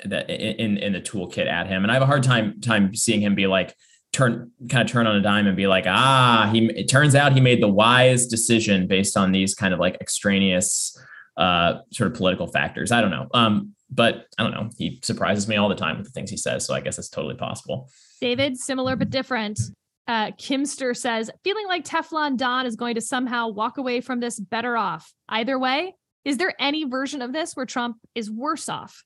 that 0.05 0.29
in 0.29 0.77
in 0.77 0.93
the 0.93 1.01
toolkit 1.01 1.47
at 1.47 1.67
him 1.67 1.83
and 1.83 1.91
I 1.91 1.95
have 1.95 2.03
a 2.03 2.07
hard 2.07 2.23
time 2.23 2.61
time 2.61 2.93
seeing 2.93 3.21
him 3.21 3.33
be 3.33 3.47
like 3.47 3.75
turn 4.13 4.51
kind 4.69 4.87
of 4.87 4.91
turn 4.91 5.07
on 5.07 5.15
a 5.15 5.21
dime 5.21 5.47
and 5.47 5.57
be 5.57 5.67
like 5.67 5.85
ah 5.87 6.49
he 6.51 6.67
it 6.67 6.87
turns 6.87 7.15
out 7.15 7.33
he 7.33 7.41
made 7.41 7.61
the 7.61 7.67
wise 7.67 8.27
decision 8.27 8.87
based 8.87 9.17
on 9.17 9.31
these 9.31 9.55
kind 9.55 9.73
of 9.73 9.79
like 9.79 9.97
extraneous 9.99 10.97
uh, 11.37 11.79
sort 11.91 12.11
of 12.11 12.17
political 12.17 12.47
factors 12.47 12.91
I 12.91 13.01
don't 13.01 13.11
know 13.11 13.27
um, 13.33 13.73
but 13.89 14.25
I 14.37 14.43
don't 14.43 14.53
know. 14.53 14.69
He 14.77 14.99
surprises 15.03 15.47
me 15.47 15.55
all 15.55 15.69
the 15.69 15.75
time 15.75 15.97
with 15.97 16.05
the 16.05 16.11
things 16.11 16.29
he 16.29 16.37
says. 16.37 16.65
So 16.65 16.73
I 16.73 16.81
guess 16.81 16.97
it's 16.97 17.09
totally 17.09 17.35
possible. 17.35 17.89
David, 18.21 18.57
similar 18.57 18.95
but 18.95 19.09
different. 19.09 19.59
Uh, 20.07 20.31
Kimster 20.31 20.95
says, 20.95 21.29
feeling 21.43 21.67
like 21.67 21.83
Teflon 21.83 22.37
Don 22.37 22.65
is 22.65 22.75
going 22.75 22.95
to 22.95 23.01
somehow 23.01 23.49
walk 23.49 23.77
away 23.77 24.01
from 24.01 24.19
this 24.19 24.39
better 24.39 24.77
off. 24.77 25.11
Either 25.27 25.59
way, 25.59 25.95
is 26.23 26.37
there 26.37 26.53
any 26.59 26.85
version 26.85 27.21
of 27.21 27.33
this 27.33 27.55
where 27.55 27.65
Trump 27.65 27.97
is 28.15 28.31
worse 28.31 28.69
off? 28.69 29.03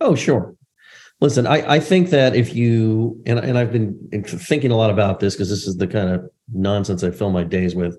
Oh, 0.00 0.14
sure. 0.14 0.54
Listen, 1.20 1.46
I, 1.46 1.74
I 1.74 1.80
think 1.80 2.10
that 2.10 2.34
if 2.34 2.54
you 2.54 3.22
and 3.26 3.38
and 3.38 3.56
I've 3.56 3.70
been 3.70 3.96
thinking 4.24 4.72
a 4.72 4.76
lot 4.76 4.90
about 4.90 5.20
this 5.20 5.34
because 5.34 5.48
this 5.48 5.68
is 5.68 5.76
the 5.76 5.86
kind 5.86 6.10
of 6.10 6.28
nonsense 6.52 7.04
I 7.04 7.12
fill 7.12 7.30
my 7.30 7.44
days 7.44 7.74
with. 7.76 7.96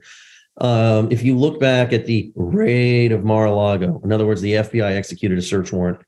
Um, 0.58 1.12
if 1.12 1.24
you 1.24 1.38
look 1.38 1.60
back 1.60 1.94
at 1.94 2.06
the 2.06 2.32
raid 2.36 3.12
of 3.12 3.24
Mar-a-Lago, 3.24 4.02
in 4.04 4.12
other 4.12 4.26
words, 4.26 4.42
the 4.42 4.54
FBI 4.54 4.96
executed 4.96 5.38
a 5.38 5.42
search 5.42 5.72
warrant, 5.72 6.00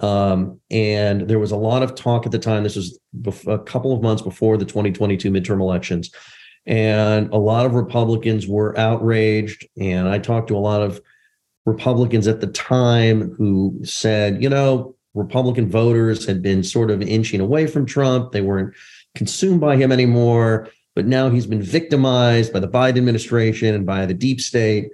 um, 0.00 0.60
and 0.70 1.28
there 1.28 1.38
was 1.38 1.50
a 1.50 1.56
lot 1.56 1.82
of 1.82 1.94
talk 1.94 2.24
at 2.24 2.32
the 2.32 2.38
time. 2.38 2.62
This 2.62 2.76
was 2.76 2.98
a 3.46 3.58
couple 3.58 3.92
of 3.92 4.02
months 4.02 4.22
before 4.22 4.56
the 4.56 4.64
2022 4.64 5.30
midterm 5.30 5.60
elections, 5.60 6.10
and 6.64 7.28
a 7.32 7.38
lot 7.38 7.66
of 7.66 7.74
Republicans 7.74 8.46
were 8.46 8.78
outraged. 8.78 9.66
And 9.76 10.08
I 10.08 10.18
talked 10.18 10.48
to 10.48 10.56
a 10.56 10.58
lot 10.58 10.82
of 10.82 11.00
Republicans 11.66 12.26
at 12.26 12.40
the 12.40 12.46
time 12.46 13.34
who 13.36 13.80
said, 13.82 14.42
you 14.42 14.48
know, 14.48 14.94
Republican 15.14 15.68
voters 15.68 16.24
had 16.24 16.42
been 16.42 16.62
sort 16.62 16.90
of 16.90 17.02
inching 17.02 17.40
away 17.40 17.66
from 17.66 17.84
Trump. 17.84 18.32
They 18.32 18.40
weren't 18.40 18.74
consumed 19.14 19.60
by 19.60 19.76
him 19.76 19.92
anymore. 19.92 20.68
But 20.94 21.06
now 21.06 21.30
he's 21.30 21.46
been 21.46 21.62
victimized 21.62 22.52
by 22.52 22.60
the 22.60 22.68
Biden 22.68 22.98
administration 22.98 23.74
and 23.74 23.86
by 23.86 24.06
the 24.06 24.14
deep 24.14 24.40
state. 24.40 24.90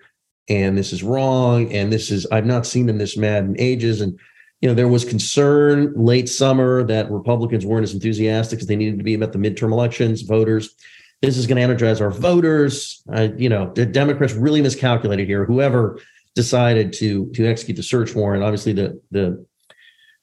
And 0.49 0.79
this 0.79 0.93
is 0.93 1.03
wrong. 1.03 1.73
And 1.73 1.93
this 1.93 2.11
is, 2.11 2.27
I've 2.33 2.47
not 2.47 2.67
seen 2.67 2.87
them 2.87 2.99
this 2.99 3.17
mad 3.17 3.45
in 3.45 3.61
ages. 3.61 4.01
And, 4.01 4.19
you 4.61 4.69
know, 4.69 4.75
there 4.75 4.89
was 4.89 5.05
concern 5.05 5.93
late 5.95 6.29
summer 6.29 6.85
that 6.85 7.11
Republicans 7.11 7.67
weren't 7.67 7.85
as 7.85 7.95
enthusiastic 7.95 8.61
as 8.61 8.67
they 8.67 8.77
needed 8.77 8.99
to 8.99 9.05
be 9.05 9.15
about 9.15 9.33
the 9.33 9.39
midterm 9.39 9.73
elections, 9.73 10.23
voters. 10.23 10.75
This 11.21 11.37
is 11.37 11.47
going 11.47 11.57
to 11.57 11.63
energize 11.63 12.01
our 12.01 12.11
voters. 12.11 13.03
You 13.37 13.49
know, 13.49 13.73
the 13.75 13.85
Democrats 13.85 14.35
really 14.35 14.63
miscalculated 14.63 15.27
here. 15.27 15.45
Whoever 15.45 16.01
decided 16.35 16.93
to 16.93 17.29
to 17.33 17.47
execute 17.47 17.77
the 17.77 17.83
search 17.83 18.15
warrant, 18.15 18.45
obviously 18.45 18.73
the 18.73 19.01
the 19.11 19.45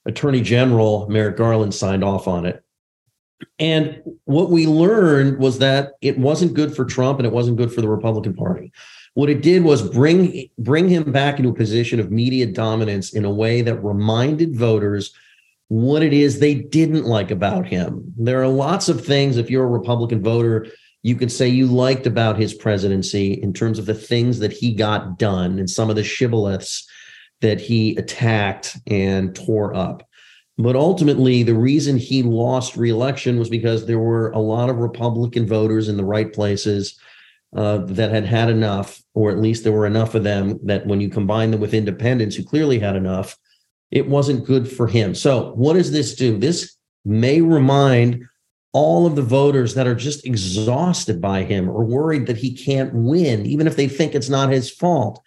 Attorney 0.05 0.41
General 0.41 1.07
Merrick 1.09 1.35
Garland 1.35 1.73
signed 1.73 2.03
off 2.03 2.27
on 2.27 2.45
it. 2.45 2.63
And 3.59 4.01
what 4.25 4.49
we 4.49 4.65
learned 4.65 5.39
was 5.39 5.59
that 5.59 5.93
it 6.01 6.17
wasn't 6.17 6.53
good 6.53 6.75
for 6.75 6.85
Trump 6.85 7.19
and 7.19 7.27
it 7.27 7.33
wasn't 7.33 7.57
good 7.57 7.73
for 7.73 7.81
the 7.81 7.89
Republican 7.89 8.33
Party. 8.33 8.71
What 9.13 9.29
it 9.29 9.41
did 9.41 9.63
was 9.63 9.87
bring 9.89 10.49
bring 10.57 10.89
him 10.89 11.11
back 11.11 11.37
into 11.37 11.49
a 11.49 11.53
position 11.53 11.99
of 11.99 12.11
media 12.11 12.45
dominance 12.45 13.13
in 13.13 13.23
a 13.25 13.31
way 13.31 13.61
that 13.61 13.83
reminded 13.83 14.57
voters 14.57 15.13
what 15.69 16.03
it 16.03 16.13
is 16.13 16.39
they 16.39 16.55
didn't 16.55 17.05
like 17.05 17.31
about 17.31 17.65
him. 17.65 18.13
There 18.17 18.41
are 18.41 18.47
lots 18.47 18.89
of 18.89 19.05
things 19.05 19.37
if 19.37 19.49
you're 19.49 19.63
a 19.63 19.67
Republican 19.67 20.21
voter 20.21 20.67
you 21.05 21.15
can 21.15 21.29
say 21.29 21.47
you 21.47 21.67
liked 21.67 22.07
about 22.07 22.35
his 22.35 22.51
presidency 22.51 23.33
in 23.33 23.53
terms 23.53 23.77
of 23.77 23.85
the 23.85 23.93
things 23.93 24.39
that 24.39 24.51
he 24.51 24.73
got 24.73 25.19
done 25.19 25.59
and 25.59 25.69
some 25.69 25.91
of 25.91 25.95
the 25.95 26.01
shibboleths 26.01 26.83
that 27.41 27.61
he 27.61 27.95
attacked 27.97 28.75
and 28.87 29.35
tore 29.35 29.75
up. 29.75 30.09
But 30.57 30.75
ultimately, 30.75 31.43
the 31.43 31.53
reason 31.53 31.97
he 31.97 32.23
lost 32.23 32.77
reelection 32.77 33.37
was 33.37 33.49
because 33.49 33.85
there 33.85 33.99
were 33.99 34.31
a 34.31 34.39
lot 34.39 34.69
of 34.69 34.77
Republican 34.77 35.45
voters 35.45 35.89
in 35.89 35.97
the 35.97 36.05
right 36.05 36.31
places 36.31 36.97
uh, 37.55 37.79
that 37.85 38.11
had 38.11 38.25
had 38.25 38.49
enough, 38.49 39.01
or 39.13 39.31
at 39.31 39.39
least 39.39 39.63
there 39.63 39.73
were 39.73 39.85
enough 39.85 40.15
of 40.15 40.23
them 40.23 40.59
that 40.63 40.87
when 40.87 41.01
you 41.01 41.09
combine 41.09 41.51
them 41.51 41.59
with 41.59 41.73
independents 41.73 42.35
who 42.35 42.43
clearly 42.43 42.79
had 42.79 42.95
enough, 42.95 43.37
it 43.91 44.07
wasn't 44.07 44.45
good 44.45 44.69
for 44.69 44.87
him. 44.87 45.13
So, 45.13 45.53
what 45.53 45.73
does 45.73 45.91
this 45.91 46.15
do? 46.15 46.37
This 46.37 46.75
may 47.03 47.41
remind 47.41 48.23
all 48.71 49.05
of 49.05 49.15
the 49.15 49.21
voters 49.21 49.73
that 49.73 49.87
are 49.87 49.95
just 49.95 50.25
exhausted 50.25 51.21
by 51.21 51.43
him 51.43 51.69
or 51.69 51.85
worried 51.85 52.27
that 52.27 52.37
he 52.37 52.53
can't 52.53 52.93
win, 52.93 53.45
even 53.45 53.67
if 53.67 53.75
they 53.75 53.87
think 53.87 54.15
it's 54.15 54.29
not 54.29 54.49
his 54.49 54.69
fault 54.69 55.21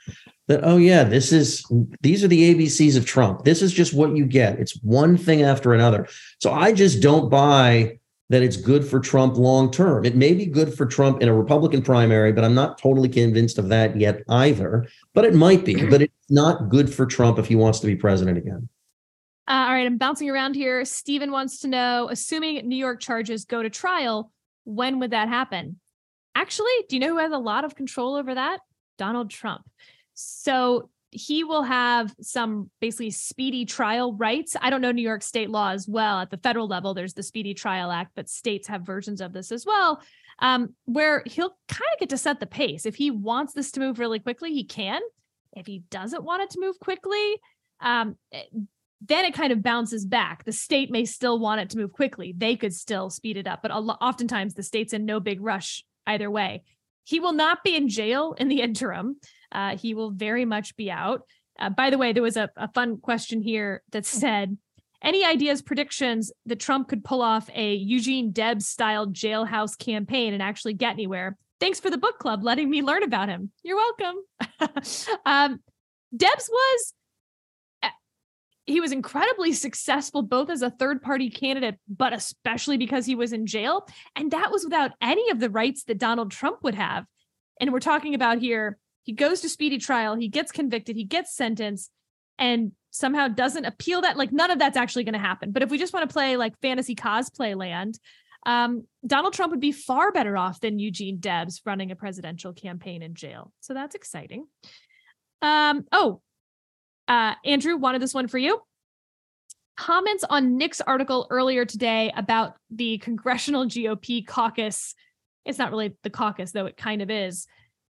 that 0.49 0.61
oh 0.65 0.79
yeah 0.79 1.05
this 1.05 1.31
is 1.31 1.65
these 2.01 2.25
are 2.25 2.29
the 2.29 2.55
abcs 2.55 2.97
of 2.97 3.07
trump. 3.07 3.45
This 3.45 3.63
is 3.63 3.73
just 3.73 3.95
what 3.95 4.17
you 4.17 4.27
get. 4.27 4.59
It's 4.59 4.77
one 4.83 5.17
thing 5.17 5.43
after 5.43 5.73
another. 5.73 6.09
So 6.41 6.53
i 6.53 6.73
just 6.73 7.01
don't 7.01 7.31
buy 7.31 7.99
that 8.31 8.43
it's 8.43 8.57
good 8.57 8.85
for 8.85 8.99
trump 8.99 9.37
long 9.37 9.71
term. 9.71 10.05
It 10.05 10.17
may 10.17 10.35
be 10.35 10.47
good 10.47 10.75
for 10.75 10.87
trump 10.87 11.23
in 11.23 11.29
a 11.29 11.35
republican 11.35 11.83
primary 11.83 12.33
but 12.33 12.45
i'm 12.45 12.55
not 12.55 12.79
totally 12.79 13.09
convinced 13.09 13.59
of 13.59 13.69
that 13.69 13.99
yet 14.01 14.23
either. 14.29 14.89
But 15.15 15.27
it 15.27 15.35
might 15.35 15.65
be 15.65 15.87
but 15.87 16.03
it's 16.03 16.31
not 16.31 16.71
good 16.71 16.93
for 16.93 17.07
trump 17.07 17.39
if 17.39 17.47
he 17.47 17.55
wants 17.55 17.79
to 17.81 17.87
be 17.87 17.95
president 17.95 18.39
again. 18.39 18.69
Uh, 19.47 19.67
all 19.69 19.73
right 19.73 19.87
i'm 19.87 19.99
bouncing 19.99 20.31
around 20.31 20.55
here. 20.55 20.85
Stephen 20.87 21.31
wants 21.31 21.61
to 21.61 21.69
know 21.69 22.09
assuming 22.11 22.67
new 22.67 22.77
york 22.77 23.01
charges 23.01 23.45
go 23.45 23.63
to 23.63 23.71
trial 23.71 24.33
when 24.65 24.99
would 24.99 25.11
that 25.11 25.29
happen? 25.29 25.79
Actually 26.35 26.73
do 26.89 26.97
you 26.97 27.01
know 27.01 27.09
who 27.09 27.19
has 27.19 27.33
a 27.33 27.39
lot 27.39 27.67
of 27.67 27.75
control 27.75 28.15
over 28.15 28.35
that? 28.35 28.61
Donald 28.97 29.31
trump 29.31 29.63
so 30.21 30.91
he 31.11 31.45
will 31.45 31.63
have 31.63 32.13
some 32.21 32.71
basically 32.81 33.11
speedy 33.11 33.65
trial 33.65 34.15
rights. 34.15 34.57
I 34.61 34.69
don't 34.69 34.81
know 34.81 34.91
New 34.91 35.03
York 35.03 35.23
state 35.23 35.49
law 35.49 35.71
as 35.71 35.87
well. 35.89 36.19
At 36.19 36.31
the 36.31 36.39
federal 36.39 36.67
level, 36.67 36.93
there's 36.93 37.15
the 37.15 37.23
Speedy 37.23 37.55
Trial 37.55 37.91
Act, 37.93 38.13
but 38.17 38.29
states 38.29 38.67
have 38.69 38.83
versions 38.83 39.21
of 39.21 39.33
this 39.33 39.53
as 39.53 39.65
well, 39.65 40.03
um, 40.41 40.75
where 40.87 41.23
he'll 41.25 41.57
kind 41.69 41.89
of 41.95 42.01
get 42.01 42.09
to 42.11 42.19
set 42.19 42.41
the 42.41 42.47
pace. 42.47 42.85
If 42.85 42.97
he 42.97 43.11
wants 43.11 43.55
this 43.55 43.71
to 43.73 43.81
move 43.81 43.99
really 43.99 44.19
quickly, 44.19 44.53
he 44.53 44.65
can. 44.65 45.01
If 45.57 45.67
he 45.67 45.85
doesn't 45.91 46.25
want 46.25 46.43
it 46.43 46.51
to 46.51 46.61
move 46.61 46.79
quickly, 46.81 47.37
um, 47.81 48.17
eh, 48.33 48.43
then 49.01 49.25
it 49.25 49.35
kind 49.35 49.53
of 49.53 49.63
bounces 49.63 50.05
back. 50.05 50.45
The 50.45 50.53
state 50.53 50.91
may 50.91 51.05
still 51.05 51.39
want 51.39 51.61
it 51.61 51.71
to 51.71 51.79
move 51.79 51.93
quickly. 51.93 52.35
They 52.37 52.57
could 52.57 52.75
still 52.75 53.09
speed 53.09 53.37
it 53.37 53.47
up, 53.47 53.63
but 53.63 53.71
oftentimes 53.71 54.55
the 54.55 54.65
state's 54.65 54.93
in 54.93 55.05
no 55.05 55.21
big 55.21 55.41
rush 55.41 55.85
either 56.07 56.29
way. 56.29 56.65
He 57.05 57.21
will 57.21 57.33
not 57.33 57.63
be 57.63 57.77
in 57.77 57.89
jail 57.89 58.35
in 58.37 58.49
the 58.49 58.61
interim. 58.61 59.17
Uh, 59.53 59.77
he 59.77 59.95
will 59.95 60.11
very 60.11 60.45
much 60.45 60.77
be 60.77 60.91
out. 60.91 61.23
Uh, 61.59 61.71
by 61.71 61.91
the 61.91 61.99
way, 61.99 62.13
there 62.13 62.23
was 62.23 62.37
a, 62.37 62.51
a 62.57 62.69
fun 62.73 62.99
question 62.99 63.43
here 63.43 63.83
that 63.91 64.07
said, 64.07 64.57
any 65.03 65.25
ideas, 65.25 65.63
predictions 65.63 66.33
that 66.47 66.59
Trump 66.59 66.89
could 66.89 67.05
pull 67.05 67.23
off 67.23 67.49
a 67.55 67.75
Eugene 67.75 68.33
Debs 68.33 68.67
style 68.67 69.07
jailhouse 69.07 69.79
campaign 69.79 70.35
and 70.35 70.43
actually 70.43 70.75
get 70.75 70.93
anywhere? 70.93 71.37
Thanks 71.61 71.81
for 71.81 71.91
the 71.91 71.99
book 71.99 72.19
club 72.19 72.43
letting 72.43 72.69
me 72.69 72.83
learn 72.83 73.03
about 73.03 73.29
him. 73.29 73.51
You're 73.63 73.77
welcome. 73.77 74.17
um, 75.27 75.61
Debs 76.17 76.49
was 76.51 76.95
uh, 77.83 77.89
he 78.67 78.81
was 78.81 78.93
incredibly 78.93 79.53
successful 79.53 80.23
both 80.23 80.51
as 80.51 80.63
a 80.63 80.71
third 80.71 81.03
party 81.03 81.31
candidate 81.31 81.77
but 81.89 82.13
especially 82.13 82.77
because 82.77 83.05
he 83.05 83.15
was 83.15 83.33
in 83.33 83.47
jail 83.47 83.87
and 84.17 84.31
that 84.31 84.51
was 84.51 84.65
without 84.65 84.93
any 85.03 85.31
of 85.31 85.39
the 85.39 85.51
rights 85.51 85.85
that 85.85 85.99
Donald 85.99 86.31
Trump 86.31 86.63
would 86.63 86.75
have 86.75 87.05
and 87.61 87.73
we're 87.73 87.81
talking 87.81 88.15
about 88.15 88.39
here 88.39 88.79
he 89.09 89.15
goes 89.15 89.41
to 89.41 89.49
speedy 89.49 89.79
trial, 89.79 90.17
he 90.17 90.29
gets 90.29 90.53
convicted, 90.53 90.95
he 90.95 91.05
gets 91.05 91.35
sentenced, 91.35 91.91
and 92.39 92.73
somehow 92.91 93.27
doesn't 93.27 93.65
appeal 93.65 94.03
that. 94.03 94.19
Like 94.19 94.33
none 94.33 94.51
of 94.51 94.59
that's 94.59 94.77
actually 94.77 95.05
going 95.05 95.15
to 95.15 95.19
happen. 95.19 95.51
But 95.51 95.63
if 95.63 95.71
we 95.71 95.79
just 95.79 95.95
want 95.95 96.07
to 96.07 96.13
play 96.13 96.37
like 96.37 96.61
fantasy 96.61 96.95
cosplay 96.95 97.57
land, 97.57 97.99
um, 98.45 98.85
Donald 99.07 99.33
Trump 99.33 99.53
would 99.53 99.63
be 99.63 99.73
far 99.73 100.13
better 100.13 100.37
off 100.37 100.61
than 100.61 100.79
Eugene 100.79 101.21
Debs 101.21 101.63
running 101.65 101.91
a 101.91 101.97
presidential 101.97 102.53
campaign 102.53 103.01
in 103.01 103.15
jail. 103.15 103.51
So 103.61 103.73
that's 103.73 103.95
exciting. 103.95 104.47
Um, 105.41 105.87
oh, 105.91 106.21
uh, 107.09 107.33
Andrew 107.47 107.79
wanted 107.79 108.03
this 108.03 108.13
one 108.13 108.29
for 108.29 108.37
you. 108.37 108.61
Comments 109.79 110.23
on 110.29 110.59
Nick's 110.59 110.83
article 110.83 111.27
earlier 111.31 111.65
today 111.65 112.13
about 112.15 112.57
the 112.69 112.99
congressional 112.99 113.65
GOP 113.65 114.27
caucus. 114.27 114.95
It's 115.47 115.59
not 115.59 115.71
really 115.71 115.97
the 116.03 116.11
caucus, 116.11 116.53
though 116.53 116.67
it 116.67 116.77
kind 116.77 117.01
of 117.01 117.11
is 117.11 117.47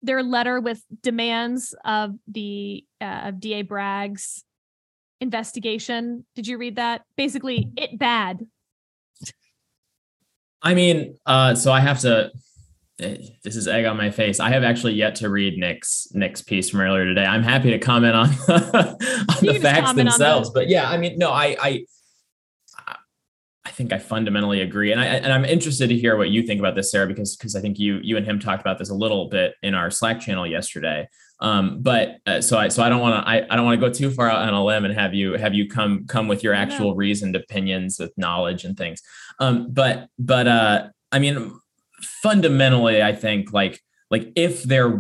their 0.05 0.23
letter 0.23 0.61
with 0.61 0.83
demands 1.03 1.75
of 1.85 2.13
the 2.29 2.85
uh, 3.01 3.23
of 3.25 3.41
DA 3.41 3.63
Bragg's 3.63 4.45
investigation. 5.21 6.27
Did 6.35 6.47
you 6.47 6.59
read 6.59 6.77
that? 6.77 7.03
Basically, 7.17 7.71
it 7.77 7.99
bad. 7.99 8.47
I 10.63 10.75
mean, 10.75 11.17
uh, 11.27 11.55
so 11.55 11.73
I 11.73 11.81
have 11.81 12.01
to. 12.01 12.31
Eh, 13.01 13.17
this 13.43 13.57
is 13.57 13.67
egg 13.67 13.87
on 13.87 13.97
my 13.97 14.11
face. 14.11 14.39
I 14.41 14.51
have 14.51 14.63
actually 14.63 14.95
yet 14.95 15.17
to 15.17 15.29
read 15.29 15.59
Nick's 15.59 16.09
Nick's 16.13 16.43
piece 16.43 16.71
from 16.71 16.81
earlier 16.81 17.05
today. 17.05 17.25
I'm 17.25 17.43
happy 17.43 17.71
to 17.71 17.79
comment 17.79 18.15
on, 18.15 18.29
on 18.49 18.97
the 19.41 19.59
facts 19.61 19.95
themselves, 19.95 20.53
the- 20.53 20.61
but 20.61 20.69
yeah, 20.69 20.89
I 20.89 20.97
mean, 20.97 21.19
no, 21.19 21.31
I 21.31 21.57
I 21.61 21.87
think 23.75 23.93
I 23.93 23.99
fundamentally 23.99 24.61
agree, 24.61 24.93
and 24.93 25.01
I 25.01 25.05
and 25.05 25.33
I'm 25.33 25.45
interested 25.45 25.89
to 25.89 25.97
hear 25.97 26.17
what 26.17 26.31
you 26.31 26.43
think 26.43 26.61
about 26.61 26.75
this, 26.75 26.91
Sarah, 26.91 27.07
because 27.07 27.37
because 27.37 27.57
I 27.57 27.61
think 27.61 27.79
you 27.79 28.01
you 28.03 28.17
and 28.17 28.27
him 28.27 28.39
talked 28.39 28.61
about 28.61 28.79
this 28.79 28.91
a 28.91 28.95
little 28.95 29.29
bit 29.29 29.55
in 29.63 29.75
our 29.75 29.91
Slack 29.91 30.21
channel 30.21 30.47
yesterday. 30.47 31.09
Um, 31.41 31.83
but 31.83 32.19
uh, 32.27 32.41
so 32.41 32.57
I 32.57 32.69
so 32.69 32.83
I 32.83 32.89
don't 32.89 33.01
want 33.01 33.23
to 33.23 33.29
I, 33.29 33.47
I 33.51 33.57
don't 33.57 33.65
want 33.65 33.81
to 33.81 33.87
go 33.87 33.93
too 33.93 34.11
far 34.11 34.31
out 34.31 34.49
on 34.49 34.55
a 34.55 34.65
limb 34.65 34.85
and 34.85 34.95
have 34.95 35.15
you 35.15 35.35
have 35.35 35.55
you 35.55 35.69
come 35.69 36.07
come 36.07 36.29
with 36.29 36.43
your 36.43 36.55
actual 36.55 36.95
reasoned 36.95 37.37
opinions 37.37 37.99
with 37.99 38.17
knowledge 38.17 38.65
and 38.65 38.77
things. 38.77 39.03
Um, 39.41 39.73
but 39.73 40.09
but 40.19 40.47
uh, 40.47 40.89
I 41.13 41.19
mean, 41.19 41.53
fundamentally, 42.23 43.03
I 43.03 43.13
think 43.13 43.53
like 43.53 43.81
like 44.11 44.33
if 44.37 44.63
there 44.63 44.99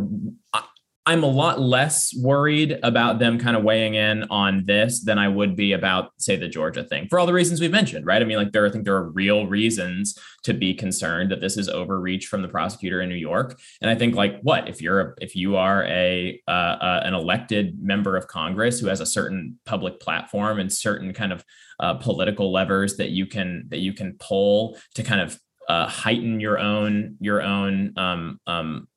I'm 1.06 1.22
a 1.22 1.28
lot 1.28 1.60
less 1.60 2.16
worried 2.16 2.78
about 2.82 3.18
them 3.18 3.38
kind 3.38 3.56
of 3.56 3.62
weighing 3.62 3.94
in 3.94 4.24
on 4.30 4.64
this 4.64 5.04
than 5.04 5.18
I 5.18 5.28
would 5.28 5.54
be 5.54 5.72
about, 5.72 6.12
say, 6.16 6.36
the 6.36 6.48
Georgia 6.48 6.82
thing 6.82 7.08
for 7.08 7.18
all 7.18 7.26
the 7.26 7.32
reasons 7.34 7.60
we've 7.60 7.70
mentioned, 7.70 8.06
right? 8.06 8.22
I 8.22 8.24
mean, 8.24 8.38
like 8.38 8.52
there, 8.52 8.66
I 8.66 8.70
think 8.70 8.86
there 8.86 8.96
are 8.96 9.10
real 9.10 9.46
reasons 9.46 10.18
to 10.44 10.54
be 10.54 10.72
concerned 10.72 11.30
that 11.30 11.42
this 11.42 11.58
is 11.58 11.68
overreach 11.68 12.26
from 12.26 12.40
the 12.40 12.48
prosecutor 12.48 13.02
in 13.02 13.10
New 13.10 13.16
York. 13.16 13.60
And 13.82 13.90
I 13.90 13.94
think, 13.96 14.14
like, 14.14 14.40
what 14.40 14.66
if 14.66 14.80
you're 14.80 15.00
a, 15.00 15.14
if 15.20 15.36
you 15.36 15.56
are 15.56 15.84
a 15.84 16.40
uh, 16.48 16.50
uh, 16.50 17.02
an 17.04 17.12
elected 17.12 17.82
member 17.82 18.16
of 18.16 18.26
Congress 18.26 18.80
who 18.80 18.86
has 18.86 19.00
a 19.00 19.06
certain 19.06 19.58
public 19.66 20.00
platform 20.00 20.58
and 20.58 20.72
certain 20.72 21.12
kind 21.12 21.34
of 21.34 21.44
uh, 21.80 21.94
political 21.94 22.50
levers 22.50 22.96
that 22.96 23.10
you 23.10 23.26
can 23.26 23.66
that 23.68 23.80
you 23.80 23.92
can 23.92 24.16
pull 24.18 24.78
to 24.94 25.02
kind 25.02 25.20
of 25.20 25.38
uh, 25.68 25.86
heighten 25.86 26.40
your 26.40 26.58
own 26.58 27.16
your 27.20 27.42
own 27.42 27.92
um, 27.98 28.40
um, 28.46 28.88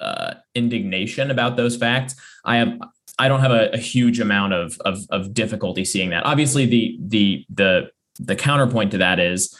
uh, 0.00 0.34
indignation 0.54 1.30
about 1.30 1.56
those 1.56 1.76
facts. 1.76 2.14
I 2.44 2.56
have 2.56 2.78
I 3.18 3.28
don't 3.28 3.40
have 3.40 3.52
a, 3.52 3.70
a 3.72 3.78
huge 3.78 4.20
amount 4.20 4.52
of, 4.52 4.78
of, 4.80 4.98
of 5.10 5.32
difficulty 5.32 5.84
seeing 5.84 6.10
that. 6.10 6.26
Obviously, 6.26 6.66
the 6.66 6.98
the 7.00 7.46
the 7.52 7.90
the 8.18 8.36
counterpoint 8.36 8.90
to 8.92 8.98
that 8.98 9.18
is 9.18 9.56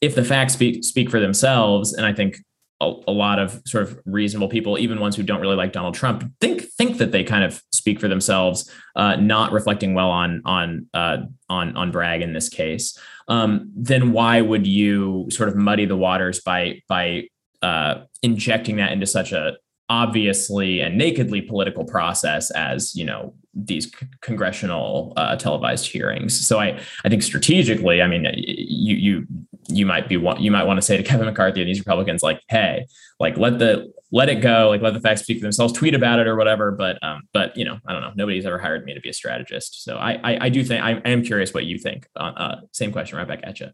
if 0.00 0.14
the 0.14 0.24
facts 0.24 0.54
speak 0.54 0.84
speak 0.84 1.10
for 1.10 1.20
themselves, 1.20 1.92
and 1.94 2.04
I 2.04 2.12
think 2.12 2.38
a, 2.80 2.92
a, 3.08 3.12
lot 3.12 3.38
of 3.38 3.60
sort 3.66 3.84
of 3.84 3.98
reasonable 4.04 4.48
people, 4.48 4.78
even 4.78 5.00
ones 5.00 5.16
who 5.16 5.22
don't 5.22 5.40
really 5.40 5.56
like 5.56 5.72
Donald 5.72 5.94
Trump, 5.94 6.30
think 6.40 6.62
think 6.62 6.98
that 6.98 7.12
they 7.12 7.24
kind 7.24 7.44
of 7.44 7.62
speak 7.72 7.98
for 7.98 8.08
themselves, 8.08 8.70
uh, 8.94 9.16
not 9.16 9.52
reflecting 9.52 9.94
well 9.94 10.10
on 10.10 10.42
on 10.44 10.86
uh, 10.94 11.18
on 11.48 11.76
on 11.76 11.90
Bragg 11.90 12.22
in 12.22 12.32
this 12.32 12.48
case. 12.48 12.98
Um, 13.26 13.70
then 13.74 14.12
why 14.12 14.40
would 14.40 14.66
you 14.66 15.26
sort 15.30 15.48
of 15.48 15.56
muddy 15.56 15.86
the 15.86 15.96
waters 15.96 16.40
by 16.40 16.82
by 16.88 17.28
uh, 17.62 18.02
injecting 18.22 18.76
that 18.76 18.92
into 18.92 19.06
such 19.06 19.32
a 19.32 19.56
obviously 19.88 20.80
and 20.80 20.98
nakedly 20.98 21.40
political 21.40 21.84
process 21.84 22.50
as 22.50 22.94
you 22.94 23.04
know 23.04 23.34
these 23.54 23.86
c- 23.86 24.06
congressional 24.20 25.12
uh, 25.16 25.34
televised 25.36 25.86
hearings. 25.86 26.46
So 26.46 26.60
I 26.60 26.80
I 27.04 27.08
think 27.08 27.22
strategically, 27.22 28.02
I 28.02 28.06
mean, 28.06 28.26
you 28.34 28.96
you 28.96 29.26
you 29.68 29.86
might 29.86 30.08
be 30.08 30.16
want, 30.16 30.40
you 30.40 30.50
might 30.50 30.64
want 30.64 30.78
to 30.78 30.82
say 30.82 30.96
to 30.96 31.02
Kevin 31.08 31.26
McCarthy 31.26 31.60
and 31.60 31.68
these 31.68 31.78
Republicans 31.78 32.22
like, 32.22 32.40
hey, 32.48 32.86
like 33.18 33.36
let 33.36 33.58
the 33.58 33.92
let 34.10 34.28
it 34.28 34.36
go, 34.36 34.68
like 34.68 34.80
let 34.80 34.94
the 34.94 35.00
facts 35.00 35.22
speak 35.22 35.38
for 35.38 35.42
themselves, 35.42 35.72
tweet 35.72 35.94
about 35.94 36.18
it 36.18 36.26
or 36.26 36.36
whatever. 36.36 36.70
But 36.70 37.02
um, 37.02 37.22
but 37.32 37.56
you 37.56 37.64
know, 37.64 37.78
I 37.86 37.92
don't 37.92 38.02
know. 38.02 38.12
Nobody's 38.14 38.46
ever 38.46 38.58
hired 38.58 38.84
me 38.84 38.94
to 38.94 39.00
be 39.00 39.08
a 39.08 39.14
strategist, 39.14 39.84
so 39.84 39.96
I 39.96 40.12
I, 40.22 40.44
I 40.46 40.48
do 40.48 40.64
think 40.64 40.82
I, 40.82 41.00
I, 41.04 41.10
am 41.10 41.22
curious 41.22 41.52
what 41.52 41.64
you 41.64 41.78
think. 41.78 42.06
Uh, 42.16 42.32
uh, 42.36 42.60
same 42.72 42.92
question 42.92 43.18
right 43.18 43.28
back 43.28 43.40
at 43.42 43.60
you. 43.60 43.68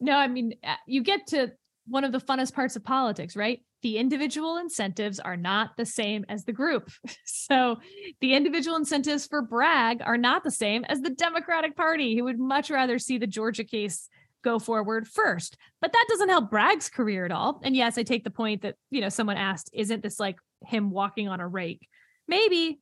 No, 0.00 0.12
I 0.12 0.28
mean, 0.28 0.54
uh, 0.62 0.74
you 0.86 1.02
get 1.02 1.26
to 1.28 1.52
one 1.86 2.04
of 2.04 2.12
the 2.12 2.20
funnest 2.20 2.54
parts 2.54 2.76
of 2.76 2.84
politics, 2.84 3.36
right? 3.36 3.60
The 3.84 3.98
individual 3.98 4.56
incentives 4.56 5.20
are 5.20 5.36
not 5.36 5.76
the 5.76 5.84
same 5.84 6.24
as 6.28 6.44
the 6.44 6.52
group. 6.52 6.90
So 7.46 7.76
the 8.22 8.32
individual 8.32 8.76
incentives 8.76 9.26
for 9.26 9.42
Bragg 9.42 10.00
are 10.00 10.16
not 10.16 10.44
the 10.44 10.50
same 10.50 10.82
as 10.86 11.02
the 11.02 11.10
Democratic 11.10 11.76
Party, 11.76 12.16
who 12.16 12.24
would 12.24 12.38
much 12.38 12.70
rather 12.70 12.98
see 12.98 13.18
the 13.18 13.26
Georgia 13.26 13.64
case 13.64 14.08
go 14.42 14.58
forward 14.58 15.06
first. 15.06 15.58
But 15.82 15.92
that 15.92 16.06
doesn't 16.08 16.30
help 16.30 16.50
Bragg's 16.50 16.88
career 16.88 17.26
at 17.26 17.32
all. 17.32 17.60
And 17.62 17.76
yes, 17.76 17.98
I 17.98 18.02
take 18.02 18.24
the 18.24 18.30
point 18.30 18.62
that, 18.62 18.76
you 18.90 19.02
know, 19.02 19.10
someone 19.10 19.36
asked, 19.36 19.68
isn't 19.74 20.02
this 20.02 20.18
like 20.18 20.36
him 20.64 20.90
walking 20.90 21.28
on 21.28 21.40
a 21.40 21.46
rake? 21.46 21.86
Maybe. 22.26 22.80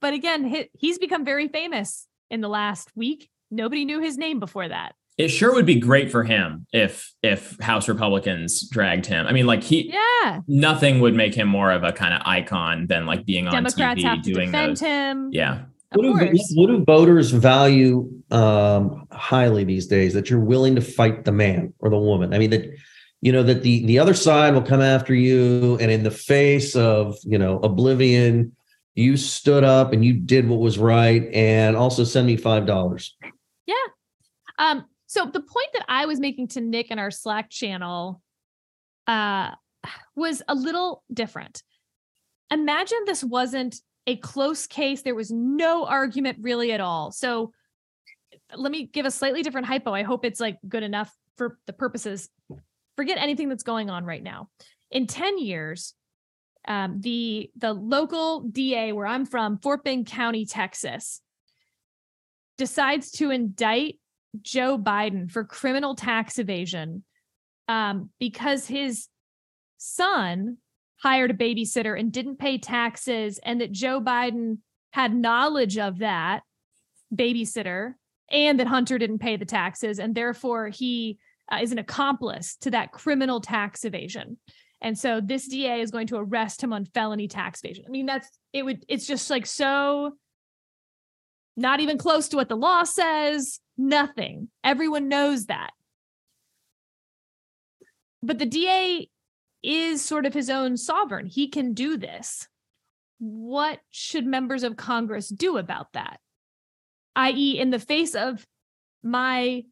But 0.00 0.14
again, 0.14 0.66
he's 0.78 0.98
become 0.98 1.24
very 1.24 1.48
famous 1.48 2.06
in 2.30 2.40
the 2.40 2.48
last 2.48 2.92
week. 2.94 3.28
Nobody 3.50 3.84
knew 3.84 4.00
his 4.00 4.16
name 4.16 4.38
before 4.38 4.68
that 4.68 4.94
it 5.18 5.28
sure 5.28 5.52
would 5.52 5.66
be 5.66 5.74
great 5.74 6.10
for 6.12 6.22
him 6.22 6.64
if 6.72 7.12
if 7.22 7.58
House 7.60 7.88
Republicans 7.88 8.68
dragged 8.70 9.04
him. 9.04 9.26
I 9.26 9.32
mean, 9.32 9.46
like 9.46 9.64
he, 9.64 9.92
yeah, 9.92 10.40
nothing 10.46 11.00
would 11.00 11.14
make 11.14 11.34
him 11.34 11.48
more 11.48 11.72
of 11.72 11.82
a 11.82 11.92
kind 11.92 12.14
of 12.14 12.22
icon 12.24 12.86
than 12.86 13.04
like 13.04 13.26
being 13.26 13.44
Democrats 13.46 13.80
on 13.80 13.96
TV 13.96 14.02
have 14.02 14.22
to 14.22 14.32
doing 14.32 14.52
defend 14.52 14.70
those. 14.70 14.80
him. 14.80 15.30
Yeah. 15.32 15.62
What 15.94 16.02
do, 16.02 16.38
what 16.54 16.66
do, 16.66 16.84
voters 16.84 17.30
value 17.30 18.10
um, 18.30 19.08
highly 19.10 19.64
these 19.64 19.86
days? 19.86 20.12
That 20.12 20.28
you're 20.28 20.38
willing 20.38 20.74
to 20.74 20.82
fight 20.82 21.24
the 21.24 21.32
man 21.32 21.72
or 21.78 21.88
the 21.88 21.98
woman. 21.98 22.34
I 22.34 22.38
mean 22.38 22.50
that 22.50 22.70
you 23.20 23.32
know 23.32 23.42
that 23.42 23.62
the 23.62 23.84
the 23.86 23.98
other 23.98 24.14
side 24.14 24.54
will 24.54 24.62
come 24.62 24.82
after 24.82 25.14
you, 25.14 25.78
and 25.80 25.90
in 25.90 26.04
the 26.04 26.10
face 26.10 26.76
of 26.76 27.16
you 27.24 27.38
know 27.38 27.58
oblivion, 27.60 28.54
you 28.94 29.16
stood 29.16 29.64
up 29.64 29.92
and 29.92 30.04
you 30.04 30.12
did 30.12 30.48
what 30.48 30.60
was 30.60 30.78
right, 30.78 31.26
and 31.32 31.74
also 31.74 32.04
send 32.04 32.26
me 32.26 32.36
five 32.36 32.66
dollars. 32.66 33.16
Yeah. 33.66 33.74
Um, 34.58 34.84
so 35.08 35.24
the 35.24 35.40
point 35.40 35.68
that 35.72 35.86
I 35.88 36.04
was 36.04 36.20
making 36.20 36.48
to 36.48 36.60
Nick 36.60 36.90
in 36.90 36.98
our 36.98 37.10
Slack 37.10 37.48
channel 37.48 38.20
uh, 39.06 39.52
was 40.14 40.42
a 40.46 40.54
little 40.54 41.02
different. 41.12 41.62
Imagine 42.50 42.98
this 43.06 43.24
wasn't 43.24 43.76
a 44.06 44.16
close 44.16 44.66
case. 44.66 45.00
There 45.00 45.14
was 45.14 45.30
no 45.30 45.86
argument 45.86 46.38
really 46.42 46.72
at 46.72 46.82
all. 46.82 47.10
So 47.10 47.52
let 48.54 48.70
me 48.70 48.84
give 48.84 49.06
a 49.06 49.10
slightly 49.10 49.42
different 49.42 49.66
hypo. 49.66 49.94
I 49.94 50.02
hope 50.02 50.26
it's 50.26 50.40
like 50.40 50.58
good 50.68 50.82
enough 50.82 51.10
for 51.38 51.58
the 51.66 51.72
purposes. 51.72 52.28
Forget 52.96 53.16
anything 53.16 53.48
that's 53.48 53.62
going 53.62 53.88
on 53.88 54.04
right 54.04 54.22
now. 54.22 54.50
In 54.90 55.06
10 55.06 55.38
years, 55.38 55.94
um, 56.66 57.00
the 57.00 57.50
the 57.56 57.72
local 57.72 58.40
DA 58.40 58.92
where 58.92 59.06
I'm 59.06 59.24
from, 59.24 59.58
Fort 59.58 59.84
Bend 59.84 60.06
County, 60.06 60.44
Texas, 60.44 61.22
decides 62.58 63.10
to 63.12 63.30
indict 63.30 63.94
Joe 64.42 64.78
Biden 64.78 65.30
for 65.30 65.44
criminal 65.44 65.94
tax 65.94 66.38
evasion 66.38 67.04
um, 67.68 68.10
because 68.18 68.66
his 68.66 69.08
son 69.76 70.58
hired 71.02 71.30
a 71.30 71.34
babysitter 71.34 71.98
and 71.98 72.12
didn't 72.12 72.38
pay 72.38 72.58
taxes, 72.58 73.38
and 73.42 73.60
that 73.60 73.72
Joe 73.72 74.00
Biden 74.00 74.58
had 74.92 75.14
knowledge 75.14 75.78
of 75.78 75.98
that 75.98 76.42
babysitter 77.14 77.94
and 78.30 78.58
that 78.58 78.66
Hunter 78.66 78.98
didn't 78.98 79.20
pay 79.20 79.36
the 79.36 79.44
taxes, 79.44 79.98
and 79.98 80.14
therefore 80.14 80.68
he 80.68 81.18
uh, 81.50 81.58
is 81.62 81.72
an 81.72 81.78
accomplice 81.78 82.56
to 82.56 82.70
that 82.70 82.92
criminal 82.92 83.40
tax 83.40 83.84
evasion. 83.84 84.38
And 84.80 84.96
so 84.98 85.20
this 85.20 85.48
DA 85.48 85.80
is 85.80 85.90
going 85.90 86.06
to 86.08 86.16
arrest 86.16 86.62
him 86.62 86.72
on 86.72 86.84
felony 86.84 87.26
tax 87.26 87.60
evasion. 87.64 87.84
I 87.86 87.90
mean, 87.90 88.06
that's 88.06 88.28
it 88.52 88.64
would 88.64 88.84
it's 88.88 89.06
just 89.06 89.30
like 89.30 89.46
so 89.46 90.12
not 91.56 91.80
even 91.80 91.98
close 91.98 92.28
to 92.28 92.36
what 92.36 92.48
the 92.48 92.56
law 92.56 92.84
says, 92.84 93.58
nothing. 93.78 94.48
Everyone 94.62 95.08
knows 95.08 95.46
that. 95.46 95.70
But 98.22 98.38
the 98.38 98.46
DA 98.46 99.08
is 99.62 100.04
sort 100.04 100.26
of 100.26 100.34
his 100.34 100.50
own 100.50 100.76
sovereign. 100.76 101.26
He 101.26 101.48
can 101.48 101.72
do 101.72 101.96
this. 101.96 102.48
What 103.18 103.78
should 103.90 104.26
members 104.26 104.62
of 104.62 104.76
Congress 104.76 105.28
do 105.28 105.56
about 105.56 105.92
that? 105.94 106.20
i.e., 107.18 107.58
in 107.58 107.70
the 107.70 107.80
face 107.80 108.14
of 108.14 108.46
my, 109.02 109.64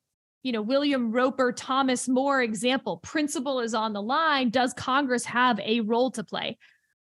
you 0.42 0.52
know, 0.52 0.62
William 0.62 1.12
Roper, 1.12 1.52
Thomas 1.52 2.08
More 2.08 2.42
example, 2.42 2.98
principle 2.98 3.60
is 3.60 3.72
on 3.72 3.92
the 3.92 4.02
line. 4.02 4.50
Does 4.50 4.74
Congress 4.74 5.24
have 5.26 5.60
a 5.60 5.80
role 5.80 6.10
to 6.12 6.24
play? 6.24 6.58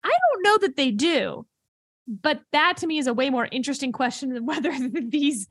I 0.03 0.09
don't 0.09 0.43
know 0.43 0.57
that 0.59 0.75
they 0.75 0.91
do. 0.91 1.45
But 2.07 2.41
that 2.51 2.77
to 2.77 2.87
me 2.87 2.97
is 2.97 3.07
a 3.07 3.13
way 3.13 3.29
more 3.29 3.47
interesting 3.49 3.91
question 3.91 4.33
than 4.33 4.45
whether 4.45 4.73
these 5.07 5.47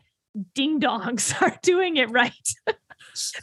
ding 0.55 0.80
dongs 0.80 1.35
are 1.43 1.59
doing 1.62 1.97
it 1.97 2.11
right. 2.11 2.33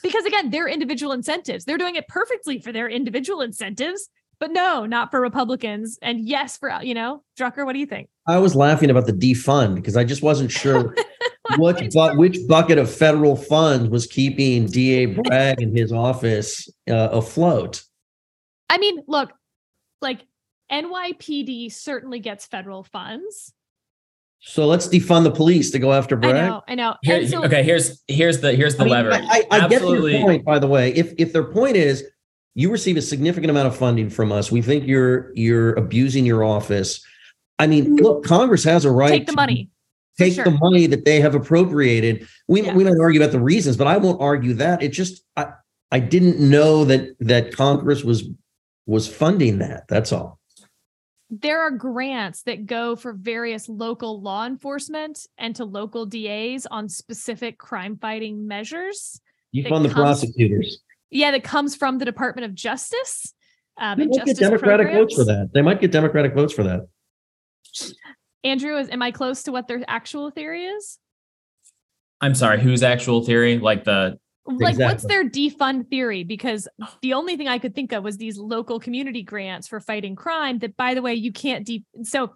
because 0.04 0.26
again, 0.26 0.50
their 0.50 0.68
individual 0.68 1.12
incentives, 1.12 1.66
they're 1.66 1.78
doing 1.78 1.96
it 1.96 2.08
perfectly 2.08 2.60
for 2.60 2.72
their 2.72 2.90
individual 2.90 3.42
incentives, 3.42 4.10
but 4.40 4.52
no, 4.52 4.86
not 4.86 5.12
for 5.12 5.20
Republicans. 5.20 6.00
And 6.02 6.28
yes, 6.28 6.58
for, 6.58 6.72
you 6.82 6.94
know, 6.94 7.24
Drucker, 7.38 7.66
what 7.66 7.74
do 7.74 7.80
you 7.80 7.86
think? 7.86 8.10
I 8.28 8.38
was 8.38 8.56
laughing 8.56 8.90
about 8.90 9.06
the 9.06 9.14
defund 9.14 9.76
because 9.76 9.98
I 9.98 10.04
just 10.04 10.22
wasn't 10.22 10.52
sure 10.52 10.96
what 11.58 11.82
but 11.94 12.18
which 12.18 12.38
bucket 12.48 12.78
of 12.78 12.94
federal 12.94 13.36
funds 13.36 13.90
was 13.90 14.06
keeping 14.06 14.68
DA 14.68 15.08
Bragg 15.08 15.62
in 15.62 15.76
his 15.76 15.92
office 15.92 16.70
uh, 16.90 17.10
afloat. 17.12 17.84
I 18.70 18.78
mean, 18.78 19.04
look, 19.08 19.32
like 20.02 20.26
NYPD 20.72 21.72
certainly 21.74 22.20
gets 22.20 22.46
federal 22.46 22.84
funds. 22.84 23.54
So 24.42 24.66
let's 24.66 24.88
defund 24.88 25.24
the 25.24 25.32
police 25.32 25.70
to 25.72 25.80
go 25.80 25.92
after 25.92 26.16
Bragg. 26.16 26.36
I 26.36 26.48
know, 26.48 26.64
I 26.70 26.76
know. 26.76 26.96
Here, 27.04 27.28
so, 27.28 27.44
okay, 27.44 27.62
here's 27.62 28.02
here's 28.08 28.40
the 28.40 28.54
here's 28.54 28.76
the 28.76 28.84
I 28.84 28.86
mean, 28.86 28.94
lever. 28.94 29.14
I, 29.14 29.44
I, 29.52 29.66
I 29.66 29.68
get 29.68 29.82
your 29.82 30.22
point, 30.22 30.46
by 30.46 30.60
the 30.60 30.68
way. 30.68 30.94
If 30.94 31.14
if 31.18 31.34
their 31.34 31.44
point 31.44 31.76
is 31.76 32.06
you 32.56 32.72
receive 32.72 32.96
a 32.96 33.02
significant 33.02 33.52
amount 33.52 33.68
of 33.68 33.76
funding 33.76 34.10
from 34.10 34.32
us, 34.32 34.52
we 34.52 34.62
think 34.62 34.88
you're 34.88 35.32
you're 35.36 35.74
abusing 35.74 36.26
your 36.26 36.44
office. 36.44 37.06
I 37.60 37.68
mean, 37.68 37.86
mm-hmm. 37.86 38.06
look, 38.06 38.24
Congress 38.24 38.64
has 38.64 38.86
a 38.86 38.92
right 38.92 39.10
to 39.10 39.18
take 39.18 39.28
the 39.28 39.34
money. 39.34 39.70
Take 40.18 40.34
sure. 40.34 40.46
the 40.46 40.52
money 40.52 40.86
that 40.88 41.04
they 41.04 41.20
have 41.20 41.36
appropriated. 41.36 42.28
We 42.48 42.62
yeah. 42.62 42.74
we 42.74 42.86
might 42.86 43.00
argue 43.00 43.22
about 43.22 43.34
the 43.34 43.42
reasons, 43.42 43.76
but 43.76 43.88
I 43.88 43.98
won't 43.98 44.22
argue 44.22 44.54
that. 44.54 44.82
It 44.82 44.90
just 44.90 45.22
I 45.36 45.52
I 45.92 46.00
didn't 46.00 46.40
know 46.40 46.86
that 46.86 47.16
that 47.20 47.54
Congress 47.54 48.06
was 48.06 48.24
was 48.86 49.14
funding 49.14 49.60
that. 49.60 49.88
That's 49.90 50.14
all 50.14 50.39
there 51.30 51.62
are 51.62 51.72
grants 51.72 52.44
that 52.44 52.66
go 52.66 52.96
for 52.96 53.14
various 53.14 53.70
local 53.70 54.22
law 54.22 54.46
enforcement 54.46 55.28
and 55.38 55.56
to 55.56 55.66
local 55.66 56.06
DAs 56.06 56.66
on 56.66 56.90
specific 56.90 57.58
crime 57.58 57.98
fighting 57.98 58.48
measures. 58.48 59.22
You 59.52 59.68
fund 59.68 59.86
the 59.86 59.90
prosecutors. 59.90 60.82
Yeah, 61.12 61.32
that 61.32 61.44
comes 61.44 61.76
from 61.76 61.98
the 61.98 62.06
Department 62.06 62.46
of 62.46 62.56
Justice. 62.56 63.34
Um, 63.78 64.00
they 64.00 64.06
might 64.08 64.26
get 64.26 64.38
Democratic 64.38 64.88
programs. 64.88 65.14
votes 65.14 65.16
for 65.16 65.26
that. 65.26 65.50
They 65.54 65.62
might 65.62 65.80
get 65.80 65.92
Democratic 65.92 66.34
votes 66.34 66.54
for 66.54 66.64
that. 66.64 66.88
Andrew, 68.44 68.78
is 68.78 68.90
am 68.90 69.02
I 69.02 69.12
close 69.12 69.44
to 69.44 69.52
what 69.52 69.68
their 69.68 69.84
actual 69.88 70.32
theory 70.32 70.66
is? 70.66 70.98
I'm 72.22 72.36
sorry, 72.36 72.60
whose 72.60 72.84
actual 72.84 73.24
theory? 73.24 73.60
Like 73.60 73.84
the 73.84 74.20
Like, 74.58 74.78
what's 74.78 75.06
their 75.06 75.30
defund 75.30 75.90
theory? 75.90 76.24
Because 76.24 76.68
oh. 76.82 76.94
the 77.02 77.14
only 77.14 77.38
thing 77.38 77.48
I 77.48 77.60
could 77.60 77.76
think 77.76 77.92
of 77.92 78.04
was 78.04 78.18
these 78.18 78.38
local 78.38 78.80
community 78.80 79.22
grants 79.22 79.68
for 79.68 79.80
fighting 79.80 80.16
crime. 80.16 80.60
That, 80.60 80.76
by 80.76 80.96
the 80.96 81.02
way, 81.02 81.14
you 81.14 81.32
can't 81.32 81.66
de. 81.66 81.84
So, 82.04 82.34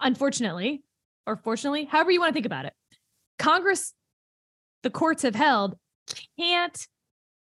unfortunately, 0.00 0.82
or 1.26 1.36
fortunately, 1.36 1.84
however 1.84 2.10
you 2.12 2.20
want 2.20 2.30
to 2.30 2.34
think 2.34 2.46
about 2.46 2.66
it, 2.66 2.72
Congress, 3.38 3.92
the 4.82 4.90
courts 4.90 5.22
have 5.22 5.34
held, 5.34 5.76
can't 6.38 6.86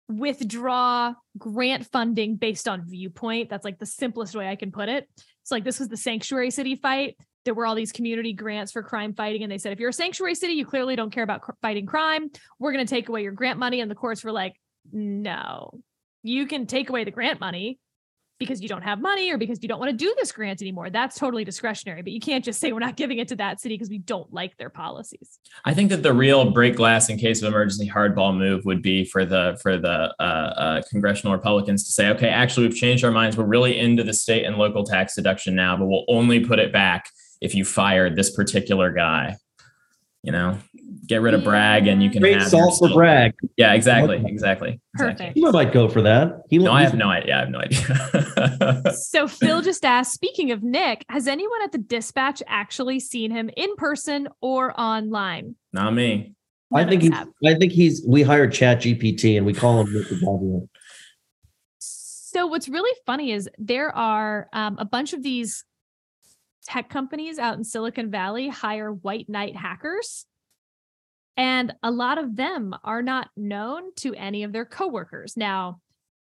withdraw 0.08 1.14
grant 1.38 1.88
funding 1.88 2.36
based 2.36 2.68
on 2.68 2.88
viewpoint. 2.88 3.50
That's 3.50 3.66
like 3.66 3.80
the 3.80 3.86
simplest 3.86 4.36
way 4.36 4.48
I 4.48 4.56
can 4.56 4.72
put 4.72 4.90
it. 4.90 5.10
It's 5.42 5.52
like 5.52 5.64
this 5.64 5.80
was 5.80 5.90
the 5.90 5.98
sanctuary 5.98 6.52
city 6.52 6.76
fight. 6.76 7.18
There 7.46 7.54
were 7.54 7.66
all 7.66 7.76
these 7.76 7.92
community 7.92 8.34
grants 8.34 8.72
for 8.72 8.82
crime 8.82 9.14
fighting, 9.14 9.44
and 9.44 9.52
they 9.52 9.58
said 9.58 9.74
if 9.74 9.80
you're 9.80 9.90
a 9.90 9.94
sanctuary 9.94 10.36
city, 10.36 10.54
you 10.54 10.66
clearly 10.66 10.96
don't 10.96 11.12
care 11.12 11.24
about 11.24 11.42
cr- 11.42 11.52
fighting 11.62 11.86
crime. 11.86 12.30
We're 12.60 12.72
going 12.72 12.86
to 12.86 12.90
take 12.90 13.10
away 13.10 13.24
your 13.24 13.34
grant 13.34 13.60
money. 13.60 13.82
And 13.82 13.92
the 13.92 13.96
courts 13.96 14.24
were 14.24 14.32
like, 14.32 14.56
no, 14.92 15.82
you 16.24 16.46
can 16.48 16.66
take 16.66 16.90
away 16.90 17.04
the 17.04 17.12
grant 17.12 17.40
money 17.40 17.80
because 18.40 18.62
you 18.62 18.68
don't 18.68 18.82
have 18.82 19.00
money 19.00 19.32
or 19.32 19.38
because 19.38 19.60
you 19.62 19.70
don't 19.70 19.80
want 19.80 19.92
to 19.92 19.96
do 19.96 20.14
this 20.18 20.32
grant 20.32 20.62
anymore. 20.62 20.90
That's 20.90 21.18
totally 21.18 21.44
discretionary, 21.44 22.02
but 22.02 22.12
you 22.12 22.20
can't 22.20 22.44
just 22.44 22.60
say 22.60 22.72
we're 22.72 22.80
not 22.80 22.96
giving 22.96 23.20
it 23.20 23.28
to 23.30 23.36
that 23.38 23.62
city 23.62 23.76
because 23.76 23.90
we 23.90 24.00
don't 24.00 24.32
like 24.34 24.58
their 24.58 24.70
policies. 24.70 25.40
I 25.66 25.74
think 25.74 25.90
that 25.92 26.04
the 26.04 26.14
real 26.14 26.52
break 26.52 26.76
glass 26.76 27.10
in 27.10 27.18
case 27.18 27.42
of 27.42 27.48
emergency 27.48 27.90
hardball 27.90 28.36
move 28.36 28.66
would 28.66 28.82
be 28.82 29.06
for 29.06 29.26
the 29.26 29.58
for 29.62 29.78
the 29.78 30.14
uh, 30.20 30.24
uh, 30.24 30.82
congressional 30.90 31.34
Republicans 31.34 31.86
to 31.86 31.92
say, 31.92 32.10
okay, 32.10 32.30
actually 32.30 32.68
we've 32.68 32.76
changed 32.76 33.04
our 33.04 33.12
minds. 33.12 33.38
We're 33.38 33.46
really 33.46 33.80
into 33.80 34.04
the 34.04 34.14
state 34.14 34.46
and 34.46 34.58
local 34.58 34.84
tax 34.84 35.16
deduction 35.16 35.56
now, 35.56 35.78
but 35.78 35.86
we'll 35.86 36.06
only 36.08 36.40
put 36.40 36.60
it 36.60 36.74
back 36.74 37.10
if 37.44 37.54
you 37.54 37.66
fired 37.66 38.16
this 38.16 38.32
particular 38.36 38.92
guy. 38.92 39.36
You 40.24 40.32
know, 40.32 40.58
get 41.06 41.22
rid 41.22 41.34
of 41.34 41.44
Bragg 41.44 41.86
and 41.88 42.02
you 42.02 42.10
can 42.10 42.22
Great 42.22 42.38
have 42.40 42.48
salt 42.48 42.80
for 42.80 42.88
Bragg. 42.94 43.34
Yeah, 43.58 43.74
exactly, 43.74 44.16
Okay. 44.16 44.30
exactly. 44.30 44.80
exactly. 44.94 45.18
Perfect. 45.18 45.38
He 45.38 45.52
might 45.52 45.74
go 45.74 45.90
for 45.90 46.02
that. 46.02 46.44
He 46.50 46.60
No, 46.60 46.72
I 46.72 46.84
have 46.84 46.94
no 46.96 47.10
idea. 47.10 47.36
I 47.36 47.40
have 47.40 47.50
no 47.50 47.60
idea. 47.60 48.84
So 48.94 49.28
Phil 49.28 49.62
just 49.62 49.84
asked, 49.84 50.14
speaking 50.14 50.52
of 50.52 50.64
Nick, 50.64 51.04
has 51.10 51.28
anyone 51.28 51.62
at 51.64 51.74
the 51.74 51.78
dispatch 51.78 52.42
actually 52.48 53.02
seen 53.02 53.32
him 53.32 53.50
in 53.58 53.76
person 53.76 54.30
or 54.40 54.80
online? 54.80 55.56
Not 55.74 55.94
me. 55.94 56.36
I 56.74 56.86
think 56.86 57.02
he's. 57.02 57.12
have. 57.12 57.28
I 57.46 57.56
think 57.56 57.74
he's. 57.74 58.02
We 58.08 58.24
hired 58.24 58.52
ChatGPT 58.52 59.36
and 59.36 59.46
we 59.46 59.54
call 59.54 59.82
him 59.82 59.88
Mr. 59.88 60.20
Bobby. 60.22 60.68
So 61.80 62.48
what's 62.48 62.70
really 62.70 62.98
funny 63.06 63.32
is 63.34 63.50
there 63.60 63.94
are 63.94 64.48
um, 64.54 64.78
a 64.80 64.86
bunch 64.86 65.12
of 65.12 65.22
these 65.22 65.66
tech 66.66 66.90
companies 66.90 67.40
out 67.40 67.58
in 67.58 67.64
Silicon 67.64 68.10
Valley 68.12 68.50
hire 68.50 68.92
white 68.92 69.30
knight 69.30 69.56
hackers. 69.56 70.26
And 71.36 71.74
a 71.82 71.92
lot 71.92 72.18
of 72.18 72.36
them 72.36 72.76
are 72.84 73.02
not 73.02 73.30
known 73.36 73.94
to 73.98 74.14
any 74.14 74.44
of 74.44 74.52
their 74.52 74.66
coworkers. 74.66 75.36
Now, 75.36 75.80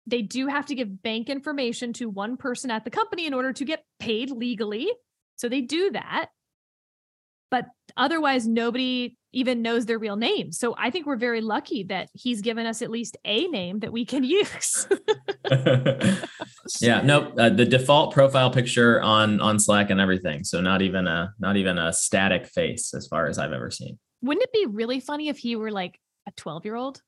they 0.06 0.22
do 0.22 0.46
have 0.46 0.66
to 0.66 0.74
give 0.74 1.02
bank 1.02 1.28
information 1.28 1.92
to 1.94 2.08
one 2.08 2.36
person 2.36 2.70
at 2.70 2.84
the 2.84 2.90
company 2.90 3.26
in 3.26 3.34
order 3.34 3.52
to 3.52 3.64
get 3.64 3.84
paid 4.00 4.30
legally. 4.30 4.90
So 5.36 5.48
they 5.48 5.60
do 5.60 5.90
that. 5.92 6.30
But 7.50 7.66
otherwise, 7.96 8.46
nobody 8.46 9.16
even 9.32 9.62
knows 9.62 9.86
their 9.86 9.98
real 9.98 10.16
name. 10.16 10.52
So 10.52 10.74
I 10.78 10.90
think 10.90 11.06
we're 11.06 11.16
very 11.16 11.40
lucky 11.40 11.84
that 11.84 12.08
he's 12.14 12.40
given 12.40 12.66
us 12.66 12.82
at 12.82 12.90
least 12.90 13.16
a 13.24 13.46
name 13.48 13.80
that 13.80 13.92
we 13.92 14.04
can 14.04 14.24
use. 14.38 14.86
yeah, 16.80 17.02
nope. 17.02 17.34
Uh, 17.38 17.50
the 17.50 17.64
default 17.64 18.12
profile 18.12 18.50
picture 18.50 19.00
on 19.00 19.40
on 19.40 19.58
Slack 19.58 19.90
and 19.90 20.00
everything. 20.00 20.44
So 20.44 20.60
not 20.60 20.82
even 20.82 21.06
a 21.06 21.34
not 21.38 21.56
even 21.56 21.78
a 21.78 21.92
static 21.92 22.46
face 22.46 22.94
as 22.94 23.06
far 23.06 23.26
as 23.26 23.38
I've 23.38 23.52
ever 23.52 23.70
seen. 23.70 23.98
Wouldn't 24.22 24.44
it 24.44 24.52
be 24.52 24.66
really 24.66 25.00
funny 25.00 25.28
if 25.28 25.38
he 25.38 25.56
were 25.56 25.70
like 25.70 25.98
a 26.26 26.32
12 26.32 26.64
year 26.64 26.74
old? 26.74 27.02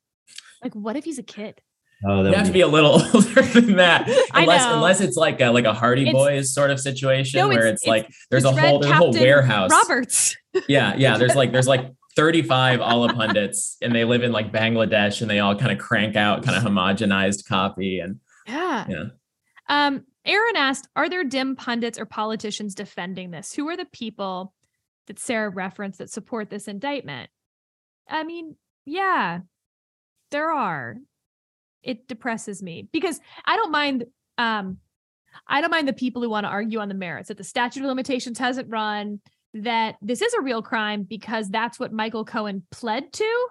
Like, 0.63 0.75
what 0.75 0.97
if 0.97 1.05
he's 1.05 1.19
a 1.19 1.23
kid? 1.23 1.61
Oh, 2.07 2.19
You 2.19 2.25
that 2.25 2.35
have 2.35 2.47
to 2.47 2.53
be 2.53 2.63
a 2.63 2.67
little 2.69 2.93
older 3.15 3.43
than 3.43 3.77
that, 3.77 4.09
I 4.33 4.43
unless 4.43 4.65
know. 4.65 4.75
unless 4.77 5.01
it's 5.01 5.17
like 5.17 5.41
a 5.41 5.51
like 5.51 5.65
a 5.67 5.75
Hardy 5.75 6.03
It's- 6.03 6.15
Boys 6.15 6.55
sort 6.55 6.71
of 6.71 6.81
situation 6.81 7.39
No, 7.39 7.49
where 7.49 7.59
it's- 7.67 7.75
it's, 7.83 7.87
like 7.87 8.11
there's 8.31 8.45
It's 8.45 8.57
a 8.57 8.61
whole 8.61 8.81
there's 8.81 8.93
a 8.93 8.97
whole 8.97 9.13
warehouse. 9.13 9.71
Roberts. 9.71 10.37
Yeah, 10.69 10.95
yeah. 10.97 11.17
There's 11.17 11.37
like 11.37 11.53
there's 11.53 11.69
like 11.69 11.93
35 12.17 12.81
Allahpundits, 12.81 13.77
and 13.83 13.95
they 13.95 14.05
live 14.05 14.25
in 14.25 14.33
like 14.33 14.51
Bangladesh, 14.51 15.21
and 15.23 15.31
they 15.31 15.39
all 15.39 15.55
kind 15.55 15.71
of 15.71 15.79
crank 15.79 16.17
out 16.17 16.43
kind 16.43 16.57
of 16.57 16.65
homogenized 16.65 17.47
copy. 17.47 18.01
And 18.01 18.19
Yeah. 18.49 18.87
Yeah. 18.89 19.05
Um, 19.69 20.05
Aaron 20.25 20.57
asked, 20.57 20.89
are 20.97 21.09
there 21.09 21.23
Dem 21.23 21.55
pundits 21.55 21.99
or 22.01 22.05
politicians 22.05 22.75
defending 22.75 23.31
this? 23.31 23.53
Who 23.55 23.69
are 23.69 23.77
the 23.77 23.87
people 23.93 24.53
that 25.07 25.21
Sarah 25.21 25.51
referenced 25.51 25.99
that 25.99 26.11
support 26.11 26.51
this 26.51 26.67
indictment? 26.67 27.31
I 28.09 28.25
mean, 28.25 28.57
yeah, 28.85 29.41
there 30.33 30.51
are. 30.51 30.97
It 31.83 32.09
depresses 32.09 32.63
me 32.63 32.89
because 32.93 33.21
I 33.45 33.57
don't 33.57 33.73
mind 33.73 34.05
um 34.39 34.79
I 35.47 35.61
don't 35.61 35.71
mind 35.71 35.89
the 35.89 35.93
people 35.93 36.23
who 36.23 36.31
want 36.31 36.45
to 36.45 36.51
argue 36.51 36.81
on 36.81 36.89
the 36.89 36.95
merits 36.95 37.29
that 37.29 37.39
the 37.39 37.45
statute 37.45 37.83
of 37.83 37.89
limitations 37.89 38.39
hasn't 38.39 38.69
run, 38.69 39.21
that 39.55 39.97
this 40.03 40.23
is 40.23 40.35
a 40.35 40.41
real 40.41 40.63
crime 40.63 41.05
because 41.05 41.49
that's 41.49 41.79
what 41.79 41.93
Michael 41.93 42.25
Cohen 42.25 42.65
pled 42.71 43.13
to. 43.15 43.49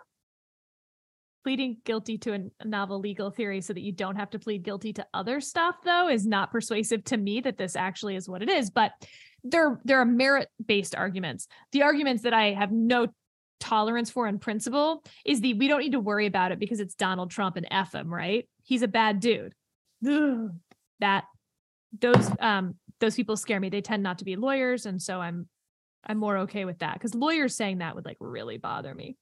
Pleading 1.44 1.78
guilty 1.86 2.18
to 2.20 2.34
a, 2.34 2.68
novel 2.68 3.00
legal 3.00 3.32
theory 3.32 3.62
so 3.62 3.74
that 3.74 3.82
you 3.82 3.92
don't 3.92 4.18
have 4.18 4.30
to 4.32 4.40
plead 4.40 4.64
guilty 4.64 4.94
to 4.94 5.08
other 5.14 5.40
stuff, 5.40 5.76
though, 5.84 6.10
is 6.10 6.28
not 6.28 6.52
persuasive 6.52 7.04
to 7.06 7.18
me 7.18 7.40
that 7.42 7.58
this 7.58 7.76
actually 7.76 8.16
is 8.16 8.28
what 8.28 8.42
it 8.42 8.50
is. 8.50 8.70
But 8.70 8.92
there, 9.44 9.80
there 9.86 10.00
are 10.00 10.06
merit-based 10.06 10.96
arguments. 10.96 11.48
The 11.72 11.84
arguments 11.84 12.24
that 12.24 12.34
I 12.34 12.52
have 12.52 12.72
no 12.72 13.08
tolerance 13.60 14.10
for 14.10 14.28
in 14.28 14.40
principle 14.40 15.04
is 15.26 15.42
the 15.42 15.54
we 15.54 15.68
don't 15.68 15.80
need 15.80 15.92
to 15.92 16.00
worry 16.00 16.26
about 16.26 16.52
it 16.52 16.60
because 16.60 16.80
it's 16.80 16.96
Donald 16.96 17.32
Trump 17.32 17.56
and 17.58 17.68
F 17.70 17.94
him, 17.94 18.14
right? 18.14 18.48
He's 18.64 18.82
a 18.82 18.88
bad 18.88 19.20
dude. 19.20 19.54
Ugh. 20.08 20.52
That 21.02 21.24
those 21.98 22.30
um 22.42 22.76
those 23.00 23.16
people 23.16 23.38
scare 23.38 23.58
me. 23.62 23.70
They 23.70 23.80
tend 23.80 24.04
not 24.04 24.20
to 24.20 24.26
be 24.26 24.36
lawyers, 24.36 24.86
and 24.86 25.02
so 25.02 25.22
I'm 25.22 25.48
I'm 26.06 26.18
more 26.18 26.40
okay 26.40 26.66
with 26.66 26.80
that 26.80 26.96
because 26.96 27.16
lawyers 27.16 27.56
saying 27.56 27.78
that 27.78 27.96
would 27.96 28.04
like 28.04 28.18
really 28.20 28.58
bother 28.58 28.94
me. 28.94 29.16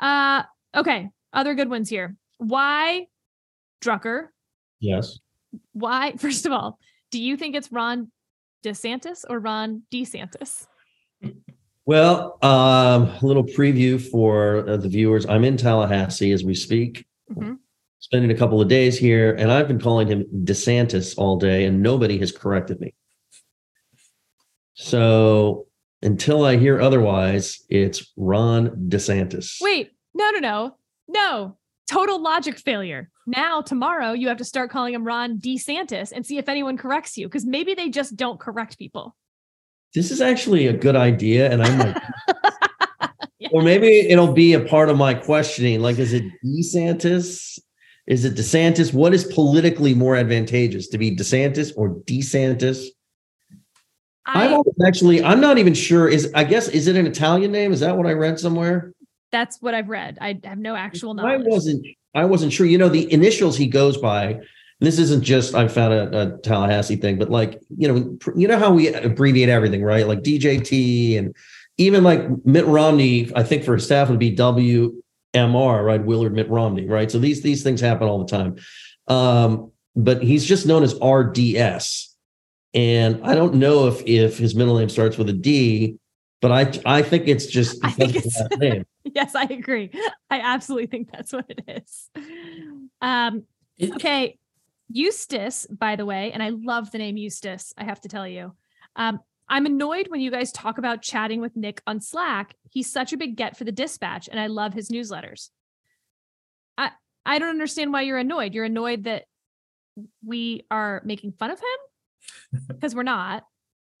Uh 0.00 0.42
okay, 0.74 1.10
other 1.32 1.54
good 1.54 1.70
ones 1.70 1.88
here. 1.88 2.16
Why 2.38 3.06
Drucker? 3.80 4.26
Yes. 4.80 5.20
Why 5.72 6.14
first 6.18 6.46
of 6.46 6.52
all, 6.52 6.80
do 7.12 7.22
you 7.22 7.36
think 7.36 7.54
it's 7.54 7.70
Ron 7.70 8.10
DeSantis 8.64 9.24
or 9.28 9.38
Ron 9.38 9.82
DeSantis? 9.92 10.66
Well, 11.88 12.36
um, 12.42 13.04
a 13.06 13.20
little 13.22 13.44
preview 13.44 13.98
for 13.98 14.68
uh, 14.68 14.76
the 14.76 14.90
viewers. 14.90 15.24
I'm 15.24 15.42
in 15.42 15.56
Tallahassee 15.56 16.32
as 16.32 16.44
we 16.44 16.54
speak, 16.54 17.06
Mhm. 17.30 17.60
spending 17.98 18.30
a 18.30 18.34
couple 18.34 18.60
of 18.60 18.68
days 18.68 18.98
here, 18.98 19.34
and 19.34 19.50
I've 19.50 19.68
been 19.68 19.80
calling 19.80 20.06
him 20.06 20.26
DeSantis 20.44 21.16
all 21.16 21.38
day, 21.38 21.64
and 21.64 21.82
nobody 21.82 22.18
has 22.18 22.30
corrected 22.30 22.78
me. 22.78 22.92
So 24.74 25.66
until 26.02 26.44
I 26.44 26.58
hear 26.58 26.78
otherwise, 26.78 27.64
it's 27.70 28.12
Ron 28.18 28.68
DeSantis. 28.90 29.56
Wait, 29.62 29.92
no, 30.12 30.30
no, 30.32 30.40
no, 30.40 30.76
no. 31.08 31.56
Total 31.90 32.20
logic 32.20 32.58
failure. 32.58 33.10
Now, 33.26 33.62
tomorrow, 33.62 34.12
you 34.12 34.28
have 34.28 34.36
to 34.36 34.44
start 34.44 34.70
calling 34.70 34.92
him 34.92 35.06
Ron 35.06 35.38
DeSantis 35.38 36.12
and 36.14 36.26
see 36.26 36.36
if 36.36 36.50
anyone 36.50 36.76
corrects 36.76 37.16
you 37.16 37.28
because 37.28 37.46
maybe 37.46 37.72
they 37.72 37.88
just 37.88 38.14
don't 38.14 38.38
correct 38.38 38.76
people. 38.76 39.16
This 39.94 40.10
is 40.10 40.20
actually 40.20 40.66
a 40.66 40.72
good 40.72 40.96
idea, 40.96 41.50
and 41.50 41.62
I 41.62 41.76
might, 41.76 41.96
Yeah. 43.40 43.48
or 43.52 43.62
maybe 43.62 44.00
it'll 44.00 44.32
be 44.32 44.52
a 44.54 44.60
part 44.60 44.88
of 44.88 44.96
my 44.96 45.14
questioning. 45.14 45.80
Like, 45.80 45.98
is 45.98 46.12
it 46.12 46.24
DeSantis? 46.44 47.58
Is 48.06 48.24
it 48.24 48.34
DeSantis? 48.34 48.92
What 48.92 49.14
is 49.14 49.24
politically 49.24 49.94
more 49.94 50.16
advantageous 50.16 50.88
to 50.88 50.98
be 50.98 51.14
DeSantis 51.16 51.72
or 51.76 51.96
DeSantis? 52.00 52.86
I, 54.26 54.48
always 54.48 54.74
actually, 54.86 55.22
I'm 55.22 55.40
not 55.40 55.56
even 55.56 55.72
sure. 55.72 56.06
Is 56.08 56.30
I 56.34 56.44
guess 56.44 56.68
is 56.68 56.86
it 56.86 56.96
an 56.96 57.06
Italian 57.06 57.50
name? 57.50 57.72
Is 57.72 57.80
that 57.80 57.96
what 57.96 58.06
I 58.06 58.12
read 58.12 58.38
somewhere? 58.38 58.92
that's 59.30 59.60
what 59.60 59.74
I've 59.74 59.88
read. 59.90 60.16
I 60.22 60.40
have 60.44 60.58
no 60.58 60.74
actual 60.74 61.18
I 61.20 61.36
wasn't. 61.36 61.86
I 62.14 62.24
wasn't 62.24 62.52
sure. 62.52 62.66
You 62.66 62.78
know, 62.78 62.88
the 62.88 63.10
initials 63.12 63.56
he 63.56 63.66
goes 63.66 63.96
by. 63.98 64.40
And 64.80 64.86
This 64.86 64.98
isn't 64.98 65.22
just 65.24 65.54
I 65.54 65.68
found 65.68 65.92
a, 65.92 66.20
a 66.20 66.38
Tallahassee 66.38 66.96
thing, 66.96 67.18
but 67.18 67.30
like 67.30 67.60
you 67.76 67.88
know, 67.88 68.18
you 68.36 68.46
know 68.48 68.58
how 68.58 68.72
we 68.72 68.88
abbreviate 68.88 69.48
everything, 69.48 69.82
right? 69.82 70.06
Like 70.06 70.20
DJT 70.20 71.18
and 71.18 71.34
even 71.78 72.04
like 72.04 72.20
Mitt 72.44 72.66
Romney. 72.66 73.30
I 73.34 73.42
think 73.42 73.64
for 73.64 73.74
his 73.74 73.84
staff 73.84 74.08
would 74.08 74.18
be 74.18 74.34
WMR, 74.34 75.84
right? 75.84 76.04
Willard 76.04 76.34
Mitt 76.34 76.48
Romney, 76.48 76.86
right? 76.86 77.10
So 77.10 77.18
these 77.18 77.42
these 77.42 77.62
things 77.62 77.80
happen 77.80 78.08
all 78.08 78.24
the 78.24 78.30
time. 78.30 78.56
Um, 79.08 79.72
but 79.96 80.22
he's 80.22 80.44
just 80.44 80.66
known 80.66 80.82
as 80.84 80.94
RDS. 81.02 82.14
And 82.74 83.20
I 83.24 83.34
don't 83.34 83.54
know 83.54 83.88
if 83.88 84.02
if 84.06 84.38
his 84.38 84.54
middle 84.54 84.78
name 84.78 84.88
starts 84.88 85.18
with 85.18 85.28
a 85.28 85.32
D, 85.32 85.96
but 86.40 86.52
I 86.52 86.98
I 86.98 87.02
think 87.02 87.26
it's 87.26 87.46
just 87.46 87.84
I 87.84 87.90
think 87.90 88.14
it's- 88.14 88.38
that 88.48 88.58
name. 88.58 88.84
yes, 89.04 89.34
I 89.34 89.44
agree. 89.44 89.90
I 90.30 90.40
absolutely 90.40 90.86
think 90.86 91.10
that's 91.10 91.32
what 91.32 91.46
it 91.48 91.62
is. 91.66 92.10
Um, 93.00 93.44
okay. 93.82 94.37
Eustace, 94.90 95.66
by 95.66 95.96
the 95.96 96.06
way, 96.06 96.32
and 96.32 96.42
I 96.42 96.50
love 96.50 96.90
the 96.90 96.98
name 96.98 97.16
Eustace, 97.16 97.74
I 97.76 97.84
have 97.84 98.00
to 98.02 98.08
tell 98.08 98.26
you. 98.26 98.54
Um, 98.96 99.20
I'm 99.48 99.66
annoyed 99.66 100.08
when 100.08 100.20
you 100.20 100.30
guys 100.30 100.52
talk 100.52 100.78
about 100.78 101.02
chatting 101.02 101.40
with 101.40 101.56
Nick 101.56 101.82
on 101.86 102.00
Slack. 102.00 102.54
He's 102.70 102.90
such 102.92 103.12
a 103.12 103.16
big 103.16 103.36
get 103.36 103.56
for 103.56 103.64
the 103.64 103.72
dispatch, 103.72 104.28
and 104.28 104.38
I 104.38 104.46
love 104.46 104.74
his 104.74 104.90
newsletters. 104.90 105.48
I 106.76 106.90
I 107.24 107.38
don't 107.38 107.48
understand 107.50 107.92
why 107.92 108.02
you're 108.02 108.18
annoyed. 108.18 108.54
You're 108.54 108.64
annoyed 108.64 109.04
that 109.04 109.24
we 110.24 110.66
are 110.70 111.02
making 111.04 111.32
fun 111.32 111.50
of 111.50 111.60
him 111.60 112.62
because 112.68 112.94
we're 112.94 113.02
not. 113.02 113.44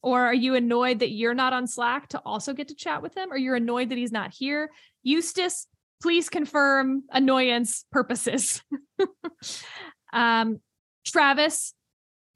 Or 0.02 0.26
are 0.26 0.34
you 0.34 0.54
annoyed 0.54 1.00
that 1.00 1.10
you're 1.10 1.34
not 1.34 1.52
on 1.52 1.66
Slack 1.66 2.08
to 2.10 2.20
also 2.20 2.52
get 2.52 2.68
to 2.68 2.74
chat 2.74 3.02
with 3.02 3.16
him? 3.16 3.32
Or 3.32 3.36
you're 3.36 3.56
annoyed 3.56 3.88
that 3.88 3.98
he's 3.98 4.12
not 4.12 4.32
here? 4.32 4.70
Eustace, 5.02 5.66
please 6.00 6.28
confirm 6.28 7.02
annoyance 7.10 7.84
purposes. 7.90 8.62
um, 10.12 10.60
Travis, 11.10 11.74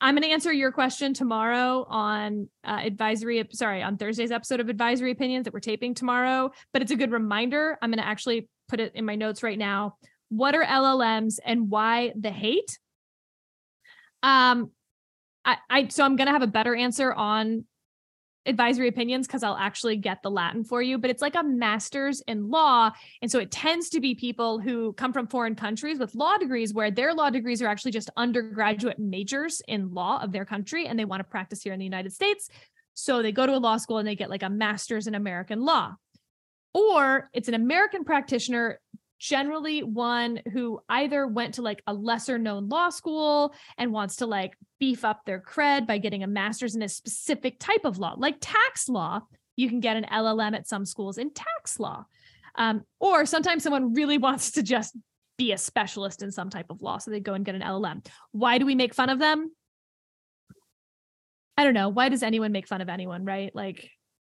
I'm 0.00 0.14
going 0.14 0.22
to 0.24 0.30
answer 0.30 0.52
your 0.52 0.72
question 0.72 1.14
tomorrow 1.14 1.86
on 1.88 2.48
uh, 2.64 2.80
advisory. 2.82 3.46
Sorry, 3.52 3.82
on 3.82 3.96
Thursday's 3.96 4.32
episode 4.32 4.58
of 4.58 4.68
Advisory 4.68 5.12
Opinions 5.12 5.44
that 5.44 5.54
we're 5.54 5.60
taping 5.60 5.94
tomorrow. 5.94 6.50
But 6.72 6.82
it's 6.82 6.90
a 6.90 6.96
good 6.96 7.12
reminder. 7.12 7.78
I'm 7.80 7.90
going 7.90 8.02
to 8.02 8.06
actually 8.06 8.48
put 8.68 8.80
it 8.80 8.96
in 8.96 9.04
my 9.04 9.14
notes 9.14 9.44
right 9.44 9.58
now. 9.58 9.96
What 10.28 10.54
are 10.56 10.64
LLMs 10.64 11.38
and 11.44 11.70
why 11.70 12.12
the 12.18 12.30
hate? 12.30 12.78
Um, 14.24 14.70
I, 15.44 15.56
I 15.70 15.88
so 15.88 16.04
I'm 16.04 16.16
going 16.16 16.26
to 16.26 16.32
have 16.32 16.42
a 16.42 16.48
better 16.48 16.74
answer 16.74 17.12
on 17.12 17.64
advisory 18.46 18.88
opinions 18.88 19.26
because 19.26 19.42
I'll 19.42 19.56
actually 19.56 19.96
get 19.96 20.22
the 20.22 20.30
Latin 20.30 20.64
for 20.64 20.82
you, 20.82 20.98
but 20.98 21.10
it's 21.10 21.22
like 21.22 21.34
a 21.34 21.42
master's 21.42 22.20
in 22.22 22.48
law. 22.48 22.90
And 23.20 23.30
so 23.30 23.38
it 23.38 23.50
tends 23.50 23.88
to 23.90 24.00
be 24.00 24.14
people 24.14 24.58
who 24.58 24.92
come 24.94 25.12
from 25.12 25.26
foreign 25.26 25.54
countries 25.54 25.98
with 25.98 26.14
law 26.14 26.36
degrees 26.36 26.74
where 26.74 26.90
their 26.90 27.14
law 27.14 27.30
degrees 27.30 27.62
are 27.62 27.68
actually 27.68 27.92
just 27.92 28.10
undergraduate 28.16 28.98
majors 28.98 29.62
in 29.68 29.92
law 29.92 30.22
of 30.22 30.32
their 30.32 30.44
country 30.44 30.86
and 30.86 30.98
they 30.98 31.04
want 31.04 31.20
to 31.20 31.24
practice 31.24 31.62
here 31.62 31.72
in 31.72 31.78
the 31.78 31.84
United 31.84 32.12
States. 32.12 32.48
So 32.94 33.22
they 33.22 33.32
go 33.32 33.46
to 33.46 33.54
a 33.54 33.58
law 33.58 33.76
school 33.76 33.98
and 33.98 34.06
they 34.06 34.16
get 34.16 34.30
like 34.30 34.42
a 34.42 34.50
master's 34.50 35.06
in 35.06 35.14
American 35.14 35.64
law. 35.64 35.94
Or 36.74 37.28
it's 37.32 37.48
an 37.48 37.54
American 37.54 38.04
practitioner 38.04 38.80
generally 39.22 39.84
one 39.84 40.40
who 40.52 40.80
either 40.88 41.28
went 41.28 41.54
to 41.54 41.62
like 41.62 41.80
a 41.86 41.94
lesser 41.94 42.38
known 42.38 42.68
law 42.68 42.88
school 42.88 43.54
and 43.78 43.92
wants 43.92 44.16
to 44.16 44.26
like 44.26 44.54
beef 44.80 45.04
up 45.04 45.20
their 45.24 45.40
cred 45.40 45.86
by 45.86 45.96
getting 45.96 46.24
a 46.24 46.26
master's 46.26 46.74
in 46.74 46.82
a 46.82 46.88
specific 46.88 47.60
type 47.60 47.84
of 47.84 47.98
law, 47.98 48.16
like 48.18 48.34
tax 48.40 48.88
law. 48.88 49.20
You 49.54 49.68
can 49.68 49.78
get 49.78 49.96
an 49.96 50.06
LLM 50.12 50.56
at 50.56 50.66
some 50.66 50.84
schools 50.84 51.18
in 51.18 51.30
tax 51.32 51.78
law. 51.78 52.04
Um, 52.56 52.82
or 52.98 53.24
sometimes 53.24 53.62
someone 53.62 53.94
really 53.94 54.18
wants 54.26 54.50
to 54.52 54.62
just 54.62 54.96
be 55.38 55.52
a 55.52 55.58
specialist 55.58 56.24
in 56.24 56.32
some 56.32 56.50
type 56.50 56.66
of 56.68 56.82
law. 56.82 56.98
So 56.98 57.12
they 57.12 57.20
go 57.20 57.34
and 57.34 57.44
get 57.44 57.54
an 57.54 57.62
LLM. 57.62 58.04
Why 58.32 58.58
do 58.58 58.66
we 58.66 58.74
make 58.74 58.92
fun 58.92 59.08
of 59.08 59.20
them? 59.20 59.52
I 61.56 61.62
don't 61.62 61.74
know. 61.74 61.90
Why 61.90 62.08
does 62.08 62.24
anyone 62.24 62.50
make 62.50 62.66
fun 62.66 62.80
of 62.80 62.88
anyone, 62.88 63.24
right? 63.24 63.54
Like 63.54 63.88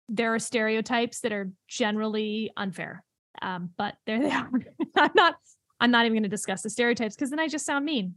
there 0.10 0.34
are 0.34 0.40
stereotypes 0.40 1.22
that 1.22 1.32
are 1.32 1.50
generally 1.70 2.52
unfair. 2.58 3.06
Um, 3.42 3.72
but 3.78 3.96
there 4.06 4.20
they 4.20 4.32
are. 4.32 4.50
I'm 4.96 5.12
not 5.16 5.36
I'm 5.80 5.92
not 5.92 6.06
even 6.06 6.14
going 6.14 6.24
to 6.24 6.30
discuss 6.30 6.62
the 6.62 6.70
stereotypes 6.70 7.16
because 7.16 7.32
then 7.32 7.40
I 7.40 7.48
just 7.48 7.66
sound 7.66 7.86
mean. 7.86 8.16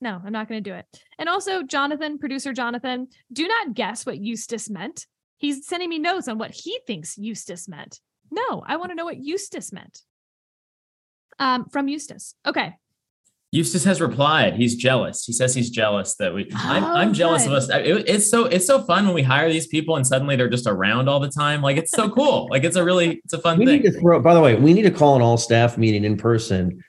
No, 0.00 0.20
I'm 0.24 0.32
not 0.32 0.48
going 0.48 0.62
to 0.62 0.70
do 0.70 0.74
it. 0.74 0.86
And 1.18 1.28
also, 1.28 1.62
Jonathan, 1.62 2.18
producer 2.18 2.54
Jonathan, 2.54 3.08
do 3.32 3.46
not 3.46 3.74
guess 3.74 4.06
what 4.06 4.18
Eustace 4.18 4.70
meant. 4.70 5.06
He's 5.36 5.66
sending 5.66 5.90
me 5.90 5.98
notes 5.98 6.28
on 6.28 6.38
what 6.38 6.52
he 6.52 6.80
thinks 6.86 7.18
Eustace 7.18 7.68
meant. 7.68 8.00
No, 8.30 8.62
I 8.64 8.76
want 8.76 8.92
to 8.92 8.94
know 8.94 9.04
what 9.04 9.18
Eustace 9.18 9.72
meant. 9.72 10.00
Um, 11.38 11.66
from 11.70 11.88
Eustace. 11.88 12.34
Okay. 12.46 12.74
Eustace 13.52 13.82
has 13.82 14.00
replied. 14.00 14.54
He's 14.54 14.76
jealous. 14.76 15.24
He 15.24 15.32
says 15.32 15.54
he's 15.54 15.70
jealous 15.70 16.14
that 16.16 16.32
we. 16.32 16.48
I'm, 16.54 16.84
Oh, 16.84 16.94
I'm 16.94 17.12
jealous 17.12 17.46
of 17.46 17.52
us. 17.52 17.68
Oh. 17.68 17.78
It- 17.78 18.08
it's 18.08 18.30
so 18.30 18.44
it's 18.44 18.64
so 18.66 18.82
fun 18.82 19.06
when 19.06 19.14
we 19.14 19.22
hire 19.22 19.50
these 19.50 19.66
people 19.66 19.96
and 19.96 20.06
suddenly 20.06 20.36
they're 20.36 20.48
just 20.48 20.68
around 20.68 21.08
all 21.08 21.18
the 21.18 21.28
time. 21.30 21.60
Like 21.60 21.76
it's 21.76 21.90
so 21.90 22.08
cool. 22.08 22.46
Like 22.50 22.62
it's 22.64 22.76
a 22.76 22.84
really 22.84 23.20
it's 23.24 23.32
a 23.32 23.38
fun 23.38 23.58
We 23.58 23.66
thing. 23.66 23.82
need 23.82 23.92
to 23.92 24.00
throw. 24.00 24.20
By 24.20 24.34
the 24.34 24.40
way, 24.40 24.54
we 24.54 24.72
need 24.72 24.82
to 24.82 24.90
call 24.92 25.16
an 25.16 25.22
all 25.22 25.36
staff 25.36 25.76
meeting 25.76 26.04
in 26.04 26.16
person 26.16 26.80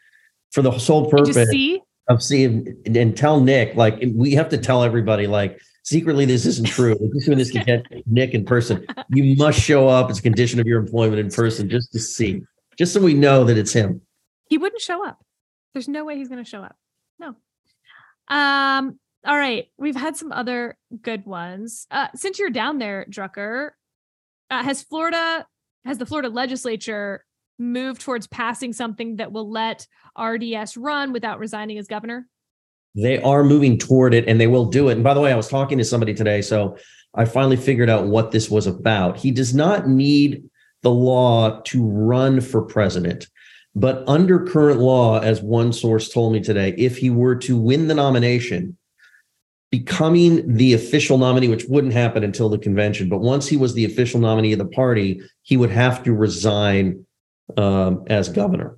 for 0.51 0.62
the 0.62 0.78
sole 0.78 1.09
purpose 1.09 1.49
see. 1.49 1.82
of 2.09 2.22
seeing 2.22 2.76
and 2.86 3.18
tell 3.18 3.39
Nick 3.41 3.76
like 3.76 3.97
we 4.14 4.34
have 4.34 4.49
to 4.49 4.57
tell 4.59 4.84
everybody 4.84 5.26
like 5.26 5.59
secretly 5.84 6.26
this 6.26 6.45
isn't 6.45 6.68
true. 6.68 6.95
We're 6.99 7.12
just 7.16 7.26
doing 7.26 7.39
this 7.39 7.51
to 7.53 7.64
get 7.64 7.86
Nick 8.05 8.36
in 8.36 8.45
person. 8.45 8.86
You 9.09 9.36
must 9.36 9.59
show 9.59 9.88
up. 9.88 10.12
It's 10.12 10.20
a 10.20 10.22
condition 10.22 10.59
of 10.59 10.68
your 10.68 10.80
employment 10.80 11.20
in 11.20 11.32
person 11.32 11.70
just 11.70 11.91
to 11.93 11.99
see, 11.99 12.41
just 12.78 12.93
so 12.93 13.01
we 13.01 13.16
know 13.16 13.45
that 13.45 13.57
it's 13.57 13.74
him. 13.74 14.01
He 14.47 14.59
wouldn't 14.59 14.82
show 14.82 15.03
up. 15.07 15.24
There's 15.74 15.88
no 15.88 16.06
way 16.06 16.18
he's 16.18 16.30
going 16.30 16.44
to 16.44 16.50
show 16.50 16.62
up. 16.62 16.76
No. 17.20 17.36
Um. 18.28 19.00
All 19.26 19.38
right. 19.38 19.68
We've 19.78 19.96
had 19.96 20.18
some 20.18 20.32
other 20.32 20.78
good 21.02 21.26
ones. 21.26 21.86
Uh, 21.92 22.08
since 22.16 22.40
you're 22.40 22.50
down 22.50 22.80
there, 22.80 23.06
Drucker, 23.10 23.72
uh, 24.50 24.64
has 24.64 24.82
Florida 24.82 25.46
has 25.86 25.98
the 25.98 26.06
Florida 26.06 26.30
legislature 26.30 27.24
moved 27.58 28.02
towards 28.02 28.28
passing 28.28 28.74
something 28.74 29.18
that 29.18 29.32
will 29.32 29.50
let 29.50 29.88
RDS 30.20 30.78
run 30.78 31.14
without 31.14 31.40
resigning 31.40 31.78
as 31.78 31.88
governor? 31.88 32.28
They 32.96 33.22
are 33.22 33.44
moving 33.44 33.78
toward 33.78 34.14
it 34.14 34.28
and 34.28 34.40
they 34.40 34.48
will 34.48 34.66
do 34.66 34.90
it. 34.90 34.94
And 34.94 35.04
by 35.04 35.14
the 35.14 35.22
way, 35.22 35.32
I 35.32 35.36
was 35.36 35.48
talking 35.48 35.78
to 35.78 35.86
somebody 35.86 36.14
today, 36.14 36.42
so 36.42 36.78
I 37.16 37.26
finally 37.26 37.58
figured 37.58 37.90
out 37.90 38.08
what 38.08 38.32
this 38.32 38.50
was 38.50 38.68
about. 38.68 39.18
He 39.18 39.32
does 39.32 39.54
not 39.54 39.88
need 39.88 40.44
the 40.82 40.92
law 40.92 41.62
to 41.62 41.86
run 41.86 42.42
for 42.42 42.64
president. 42.64 43.28
But 43.74 44.04
under 44.08 44.46
current 44.46 44.80
law, 44.80 45.20
as 45.20 45.42
one 45.42 45.72
source 45.72 46.10
told 46.10 46.34
me 46.34 46.42
today, 46.42 46.74
if 46.78 46.98
he 46.98 47.10
were 47.10 47.36
to 47.38 47.58
win 47.58 47.88
the 47.88 47.96
nomination, 47.96 48.78
becoming 49.72 50.56
the 50.56 50.74
official 50.74 51.18
nominee, 51.18 51.48
which 51.48 51.66
wouldn't 51.70 51.94
happen 51.94 52.24
until 52.24 52.50
the 52.50 52.58
convention, 52.58 53.08
but 53.08 53.22
once 53.22 53.48
he 53.48 53.56
was 53.56 53.74
the 53.74 53.86
official 53.86 54.20
nominee 54.20 54.52
of 54.52 54.60
the 54.60 54.66
party, 54.66 55.22
he 55.44 55.56
would 55.56 55.72
have 55.72 56.04
to 56.04 56.14
resign 56.14 57.06
um, 57.58 58.04
as 58.08 58.28
governor. 58.28 58.78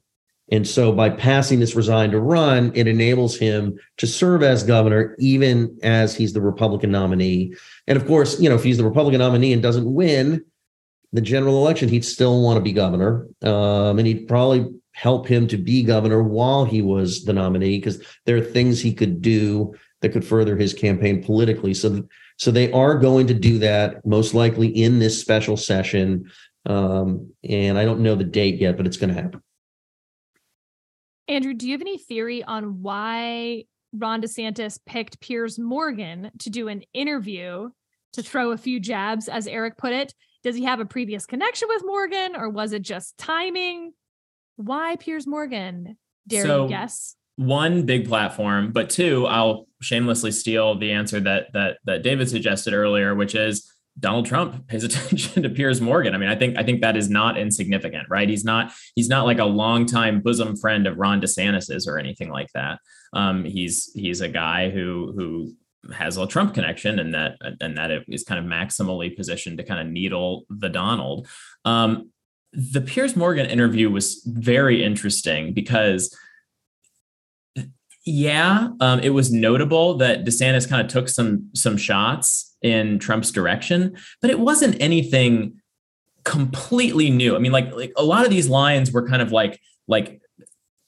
And 0.52 0.68
so 0.68 0.92
by 0.92 1.10
passing 1.10 1.60
this 1.60 1.74
resign 1.74 2.12
to 2.12 2.20
run, 2.20 2.72
it 2.76 2.88
enables 2.88 3.36
him 3.36 3.80
to 3.98 4.06
serve 4.06 4.44
as 4.44 4.62
governor, 4.62 5.16
even 5.18 5.76
as 5.82 6.16
he's 6.16 6.34
the 6.34 6.42
Republican 6.42 6.92
nominee. 6.92 7.56
And 7.88 7.98
of 7.98 8.06
course, 8.06 8.40
you 8.40 8.50
know, 8.50 8.56
if 8.56 8.64
he's 8.64 8.78
the 8.78 8.84
Republican 8.84 9.20
nominee 9.20 9.54
and 9.54 9.64
doesn't 9.64 9.92
win 9.92 10.46
the 11.12 11.22
general 11.22 11.58
election, 11.58 11.90
he'd 11.90 12.06
still 12.06 12.44
want 12.44 12.58
to 12.58 12.62
be 12.62 12.74
governor. 12.74 13.28
Um, 13.42 13.98
and 13.98 14.06
he'd 14.06 14.28
probably 14.28 14.68
help 14.94 15.28
him 15.28 15.48
to 15.48 15.58
be 15.58 15.84
governor 15.84 16.24
while 16.24 16.66
he 16.66 16.82
was 16.82 17.26
the 17.26 17.34
nominee, 17.34 17.78
because 17.78 18.04
there 18.26 18.38
are 18.38 18.42
things 18.42 18.80
he 18.80 18.94
could 18.94 19.22
do 19.22 19.74
that 20.02 20.10
could 20.10 20.26
further 20.26 20.56
his 20.56 20.74
campaign 20.74 21.24
politically. 21.24 21.74
So, 21.74 22.04
so 22.38 22.52
they 22.52 22.72
are 22.72 22.98
going 22.98 23.28
to 23.28 23.34
do 23.34 23.60
that 23.60 24.06
most 24.06 24.34
likely 24.34 24.68
in 24.68 25.00
this 25.00 25.20
special 25.20 25.58
session. 25.58 26.32
Um, 26.66 27.32
and 27.48 27.78
I 27.78 27.86
don't 27.86 28.02
know 28.02 28.16
the 28.16 28.24
date 28.24 28.60
yet, 28.60 28.78
but 28.78 28.86
it's 28.86 28.98
going 28.98 29.14
to 29.14 29.22
happen. 29.22 29.42
Andrew, 31.28 31.54
do 31.54 31.68
you 31.68 31.74
have 31.74 31.82
any 31.82 31.98
theory 31.98 32.44
on 32.44 32.82
why 32.82 33.66
Ron 33.94 34.22
DeSantis 34.22 34.80
picked 34.86 35.22
Piers 35.22 35.58
Morgan 35.58 36.32
to 36.40 36.50
do 36.50 36.68
an 36.68 36.84
interview 36.94 37.70
to 38.14 38.24
throw 38.24 38.52
a 38.52 38.58
few 38.58 38.80
jabs, 38.80 39.28
as 39.28 39.48
Eric 39.48 39.78
put 39.78 39.94
it? 39.94 40.14
Does 40.44 40.56
he 40.56 40.66
have 40.66 40.82
a 40.82 40.86
previous 40.86 41.26
connection 41.26 41.70
with 41.70 41.84
Morgan 41.86 42.36
or 42.36 42.50
was 42.50 42.74
it 42.74 42.82
just 42.82 43.18
timing? 43.18 43.94
Why 44.56 44.96
Piers 44.98 45.26
Morgan? 45.28 45.98
Dare 46.28 46.46
So- 46.46 46.64
you 46.64 46.70
guess? 46.70 47.16
one 47.36 47.84
big 47.84 48.08
platform 48.08 48.72
but 48.72 48.92
two 48.92 49.26
i'll 49.26 49.68
shamelessly 49.82 50.32
steal 50.32 50.78
the 50.78 50.92
answer 50.92 51.20
that 51.20 51.52
that 51.54 51.78
that 51.84 52.04
david 52.04 52.30
suggested 52.30 52.76
earlier 52.76 53.16
which 53.16 53.34
is 53.34 53.74
donald 54.00 54.24
trump 54.28 54.68
pays 54.68 54.84
attention 54.84 55.42
to 55.42 55.50
piers 55.50 55.82
morgan 55.82 56.14
i 56.14 56.18
mean 56.20 56.30
i 56.30 56.36
think 56.36 56.56
i 56.60 56.64
think 56.64 56.82
that 56.82 56.96
is 56.96 57.10
not 57.10 57.36
insignificant 57.36 58.08
right 58.08 58.30
he's 58.30 58.46
not 58.46 58.72
he's 58.96 59.10
not 59.10 59.26
like 59.26 59.40
a 59.40 59.46
longtime 59.46 60.22
bosom 60.22 60.56
friend 60.56 60.86
of 60.86 60.96
ron 61.00 61.20
desantis's 61.20 61.88
or 61.88 61.98
anything 61.98 62.30
like 62.30 62.52
that 62.54 62.78
um 63.14 63.44
he's 63.44 63.92
he's 63.96 64.22
a 64.22 64.30
guy 64.30 64.70
who 64.70 65.12
who 65.18 65.52
has 65.92 66.18
a 66.18 66.28
trump 66.28 66.54
connection 66.54 67.00
and 67.00 67.16
that 67.16 67.34
and 67.62 67.76
that 67.80 67.90
it 67.90 68.04
is 68.08 68.24
kind 68.24 68.40
of 68.40 68.46
maximally 68.46 69.14
positioned 69.18 69.58
to 69.58 69.64
kind 69.64 69.82
of 69.82 69.92
needle 69.92 70.46
the 70.52 70.70
donald 70.70 71.28
um 71.66 72.12
the 72.54 72.82
piers 72.82 73.16
morgan 73.16 73.46
interview 73.46 73.90
was 73.90 74.22
very 74.26 74.84
interesting 74.84 75.54
because 75.54 76.16
yeah, 78.06 78.70
um, 78.82 79.00
it 79.00 79.12
was 79.12 79.32
notable 79.32 79.96
that 79.96 80.26
DeSantis 80.26 80.68
kind 80.68 80.82
of 80.82 80.92
took 80.92 81.08
some 81.08 81.50
some 81.54 81.78
shots 81.78 82.56
in 82.62 83.00
Trump's 83.00 83.32
direction, 83.32 83.96
but 84.22 84.30
it 84.30 84.40
wasn't 84.40 84.76
anything 84.82 85.62
completely 86.26 87.10
new. 87.10 87.36
I 87.36 87.40
mean, 87.40 87.54
like 87.54 87.74
like 87.74 87.94
a 87.96 88.04
lot 88.04 88.26
of 88.26 88.30
these 88.30 88.50
lines 88.50 88.92
were 88.92 89.08
kind 89.08 89.22
of 89.22 89.32
like 89.32 89.62
like 89.88 90.22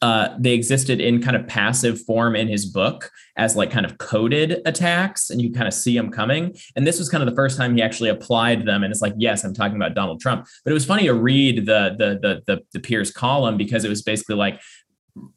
uh, 0.06 0.36
they 0.38 0.54
existed 0.54 1.02
in 1.02 1.20
kind 1.20 1.36
of 1.36 1.48
passive 1.48 2.00
form 2.00 2.36
in 2.36 2.48
his 2.48 2.64
book 2.64 3.10
as 3.38 3.56
like 3.56 3.72
kind 3.72 3.88
of 3.88 3.98
coded 3.98 4.62
attacks, 4.64 5.32
and 5.32 5.42
you 5.42 5.52
kind 5.52 5.68
of 5.68 5.74
see 5.74 5.98
them 5.98 6.12
coming. 6.12 6.56
And 6.76 6.86
this 6.86 7.00
was 7.00 7.10
kind 7.10 7.24
of 7.24 7.30
the 7.30 7.36
first 7.36 7.58
time 7.58 7.76
he 7.76 7.82
actually 7.82 8.10
applied 8.10 8.68
them. 8.68 8.84
And 8.84 8.92
it's 8.92 9.02
like, 9.02 9.16
yes, 9.18 9.44
I'm 9.44 9.56
talking 9.56 9.78
about 9.78 9.96
Donald 9.96 10.22
Trump. 10.22 10.46
But 10.64 10.70
it 10.70 10.74
was 10.76 10.86
funny 10.86 11.06
to 11.06 11.16
read 11.16 11.66
the 11.66 11.96
the 11.98 12.20
the 12.22 12.44
the, 12.46 12.62
the 12.72 12.80
Piers 12.80 13.10
column 13.10 13.58
because 13.58 13.84
it 13.84 13.90
was 13.90 14.04
basically 14.04 14.36
like 14.36 14.62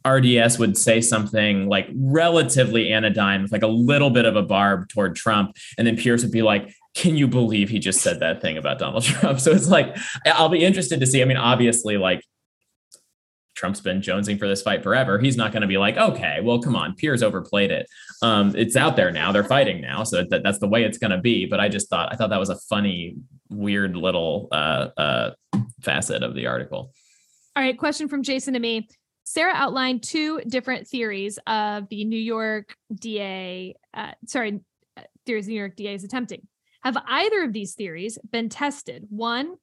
RDS 0.07 0.59
would 0.59 0.77
say 0.77 1.01
something 1.01 1.66
like 1.66 1.89
relatively 1.95 2.93
anodyne 2.93 3.41
with 3.41 3.53
like 3.53 3.62
a 3.62 3.69
little 3.69 4.11
bit 4.11 4.27
of 4.27 4.37
a 4.37 4.43
barb 4.43 4.91
toward 4.91 5.16
Trump. 5.16 5.57
And 5.79 5.87
then 5.87 5.97
Piers 5.97 6.23
would 6.23 6.33
be 6.33 6.43
like, 6.43 6.75
can 6.95 7.16
you 7.16 7.27
believe 7.27 7.71
he 7.71 7.79
just 7.79 8.03
said 8.03 8.21
that 8.21 8.43
thing 8.43 8.59
about 8.59 8.79
Donald 8.79 9.05
Trump? 9.05 9.41
So 9.41 9.51
it's 9.51 9.71
like, 9.71 9.97
I'll 10.27 10.51
be 10.51 10.62
interested 10.62 11.01
to 11.01 11.07
see. 11.07 11.23
I 11.23 11.25
mean, 11.25 11.39
obviously, 11.39 11.97
like 11.97 12.23
Trump's 13.59 13.80
been 13.80 14.00
jonesing 14.00 14.38
for 14.38 14.46
this 14.46 14.62
fight 14.62 14.84
forever. 14.84 15.18
He's 15.18 15.36
not 15.36 15.50
going 15.50 15.62
to 15.62 15.66
be 15.66 15.78
like, 15.78 15.96
okay, 15.96 16.38
well, 16.40 16.61
come 16.61 16.76
on, 16.76 16.94
Piers 16.94 17.24
overplayed 17.24 17.72
it. 17.72 17.88
Um, 18.22 18.54
it's 18.56 18.76
out 18.76 18.94
there 18.94 19.11
now. 19.11 19.32
They're 19.32 19.42
fighting 19.42 19.80
now, 19.80 20.04
so 20.04 20.22
that, 20.30 20.44
that's 20.44 20.61
the 20.61 20.68
way 20.68 20.84
it's 20.84 20.96
going 20.96 21.11
to 21.11 21.18
be. 21.18 21.44
But 21.44 21.59
I 21.59 21.68
just 21.68 21.90
thought 21.90 22.12
I 22.12 22.16
thought 22.16 22.30
that 22.30 22.38
was 22.38 22.50
a 22.50 22.56
funny, 22.56 23.16
weird 23.50 23.96
little 23.96 24.46
uh, 24.52 24.88
uh, 24.96 25.30
facet 25.82 26.22
of 26.22 26.36
the 26.36 26.46
article. 26.46 26.92
All 27.56 27.62
right, 27.62 27.76
question 27.76 28.06
from 28.06 28.22
Jason 28.22 28.54
to 28.54 28.61
me. 28.61 28.88
Sarah 29.24 29.54
outlined 29.54 30.04
two 30.04 30.40
different 30.46 30.86
theories 30.86 31.40
of 31.46 31.88
the 31.88 32.04
New 32.04 32.20
York 32.20 32.76
DA. 32.94 33.74
Uh, 33.92 34.12
sorry, 34.26 34.61
uh, 34.96 35.02
theories 35.26 35.48
New 35.48 35.56
York 35.56 35.74
DA 35.74 35.94
is 35.94 36.04
attempting. 36.04 36.46
Have 36.82 36.96
either 37.09 37.42
of 37.42 37.52
these 37.52 37.74
theories 37.74 38.18
been 38.30 38.48
tested? 38.48 39.06
One, 39.11 39.56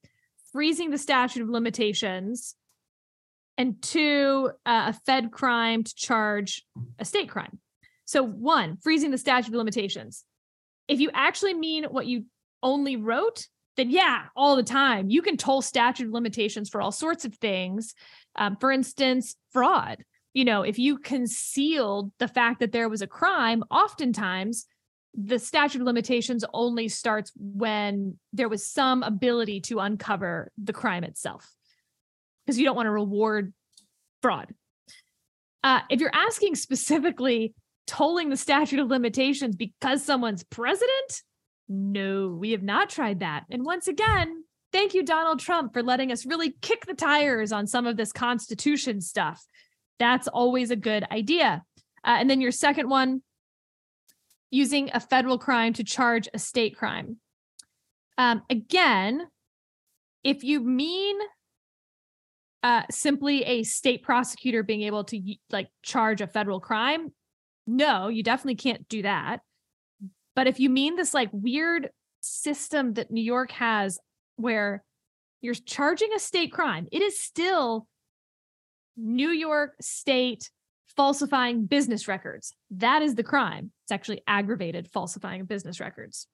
freezing 0.52 0.92
the 0.92 0.98
statute 0.98 1.42
of 1.42 1.50
limitations 1.50 2.56
and 3.58 3.82
two, 3.82 4.52
uh, 4.66 4.92
a 4.92 4.94
Fed 5.06 5.32
crime 5.32 5.84
to 5.84 5.96
charge 5.96 6.66
a 7.00 7.06
state 7.06 7.30
crime. 7.30 7.60
So, 8.06 8.24
one, 8.24 8.78
freezing 8.78 9.12
the 9.12 9.18
statute 9.18 9.50
of 9.50 9.56
limitations. 9.56 10.24
If 10.88 11.00
you 11.00 11.10
actually 11.14 11.54
mean 11.54 11.86
what 11.86 12.06
you 12.06 12.26
only 12.62 12.96
wrote, 12.96 13.48
then 13.78 13.90
yeah, 13.90 14.26
all 14.36 14.56
the 14.56 14.64
time. 14.64 15.10
You 15.10 15.22
can 15.22 15.38
toll 15.38 15.62
statute 15.62 16.08
of 16.08 16.14
limitations 16.14 16.70
for 16.70 16.82
all 16.82 16.92
sorts 16.92 17.26
of 17.26 17.36
things. 17.36 17.94
Um, 18.36 18.58
for 18.58 18.72
instance, 18.72 19.36
fraud. 19.52 20.04
You 20.34 20.46
know, 20.46 20.64
if 20.64 20.78
you 20.78 20.98
concealed 20.98 22.12
the 22.20 22.28
fact 22.28 22.60
that 22.60 22.74
there 22.74 22.90
was 22.90 23.02
a 23.02 23.08
crime, 23.08 23.64
oftentimes 23.72 24.66
the 25.14 25.40
statute 25.40 25.80
of 25.80 25.86
limitations 25.86 26.44
only 26.54 26.90
starts 26.90 27.32
when 27.38 28.20
there 28.34 28.50
was 28.50 28.68
some 28.68 29.02
ability 29.02 29.62
to 29.62 29.80
uncover 29.80 30.52
the 30.62 30.74
crime 30.74 31.06
itself 31.06 31.55
because 32.46 32.60
you 32.60 32.66
don't 32.66 32.76
want 32.76 32.88
to 32.88 32.92
reward 32.92 33.54
fraud. 34.22 34.54
Uh, 35.64 35.82
if 35.90 36.00
you're 36.00 36.14
asking 36.14 36.56
specifically 36.56 37.54
tolling 37.88 38.30
the 38.30 38.38
statute 38.38 38.80
of 38.80 38.88
limitations 38.88 39.56
because 39.56 40.04
someone's 40.04 40.44
president, 40.44 41.24
no, 41.68 42.30
we 42.30 42.52
have 42.52 42.64
not 42.64 42.90
tried 42.90 43.22
that. 43.22 43.46
And 43.50 43.66
once 43.66 43.88
again, 43.88 44.44
thank 44.72 44.94
you, 44.94 45.04
Donald 45.04 45.40
Trump, 45.40 45.74
for 45.74 45.82
letting 45.82 46.12
us 46.12 46.26
really 46.26 46.56
kick 46.62 46.86
the 46.86 46.94
tires 46.94 47.52
on 47.52 47.68
some 47.68 47.88
of 47.88 47.98
this 47.98 48.12
Constitution 48.12 49.02
stuff. 49.02 49.44
That's 49.98 50.28
always 50.28 50.72
a 50.72 50.76
good 50.76 51.06
idea. 51.12 51.64
Uh, 52.04 52.18
and 52.20 52.30
then 52.30 52.42
your 52.42 52.52
second 52.52 52.90
one, 52.90 53.22
using 54.52 54.90
a 54.94 55.00
federal 55.00 55.38
crime 55.38 55.74
to 55.74 55.84
charge 55.84 56.30
a 56.34 56.40
state 56.40 56.78
crime. 56.78 57.18
Um, 58.18 58.44
again, 58.50 59.28
if 60.24 60.44
you 60.44 60.60
mean 60.60 61.18
uh, 62.66 62.82
simply 62.90 63.44
a 63.44 63.62
state 63.62 64.02
prosecutor 64.02 64.64
being 64.64 64.82
able 64.82 65.04
to 65.04 65.36
like 65.52 65.70
charge 65.84 66.20
a 66.20 66.26
federal 66.26 66.60
crime, 66.60 67.14
no, 67.68 68.08
you 68.08 68.24
definitely 68.24 68.56
can't 68.56 68.90
do 68.90 69.04
that. 69.04 69.42
But 70.36 70.48
if 70.48 70.60
you 70.60 70.72
mean 70.72 70.96
this 70.96 71.14
like 71.14 71.30
weird 71.32 71.92
system 72.22 72.96
that 72.96 73.12
New 73.12 73.22
York 73.22 73.52
has 73.52 74.00
where 74.38 74.84
you're 75.42 75.54
charging 75.54 76.12
a 76.14 76.20
state 76.20 76.52
crime, 76.52 76.88
it 76.92 77.04
is 77.04 77.20
still 77.20 77.86
New 78.98 79.30
York 79.30 79.76
state 79.80 80.50
falsifying 80.98 81.68
business 81.68 82.08
records. 82.08 82.52
That 82.72 83.04
is 83.04 83.14
the 83.14 83.22
crime. 83.22 83.70
It's 83.84 83.92
actually 83.92 84.24
aggravated 84.26 84.90
falsifying 84.92 85.46
business 85.46 85.80
records. 85.80 86.26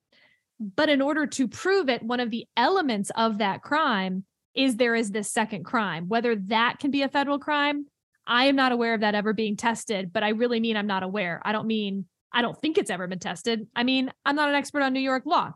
But 0.62 0.88
in 0.88 1.02
order 1.02 1.28
to 1.28 1.50
prove 1.50 1.90
it, 1.90 2.02
one 2.02 2.22
of 2.22 2.32
the 2.32 2.46
elements 2.56 3.12
of 3.18 3.40
that 3.40 3.64
crime 3.64 4.24
is 4.54 4.78
there 4.78 4.96
is 4.96 5.12
this 5.12 5.32
second 5.32 5.64
crime. 5.64 6.08
Whether 6.08 6.36
that 6.36 6.80
can 6.80 6.92
be 6.92 7.04
a 7.04 7.10
federal 7.10 7.40
crime, 7.40 7.86
I 8.28 8.46
am 8.46 8.56
not 8.56 8.72
aware 8.72 8.94
of 8.94 9.02
that 9.02 9.16
ever 9.16 9.34
being 9.34 9.58
tested, 9.58 10.14
but 10.14 10.24
I 10.24 10.30
really 10.30 10.60
mean 10.60 10.78
I'm 10.78 10.88
not 10.88 11.04
aware. 11.04 11.42
I 11.44 11.52
don't 11.52 11.68
mean 11.68 12.06
I 12.34 12.42
don't 12.42 12.60
think 12.60 12.78
it's 12.78 12.90
ever 12.90 13.08
been 13.08 13.20
tested. 13.20 13.68
I 13.76 13.84
mean, 13.84 14.12
I'm 14.26 14.36
not 14.36 14.50
an 14.50 14.56
expert 14.56 14.82
on 14.82 14.94
New 14.94 15.02
York 15.02 15.24
law. 15.26 15.52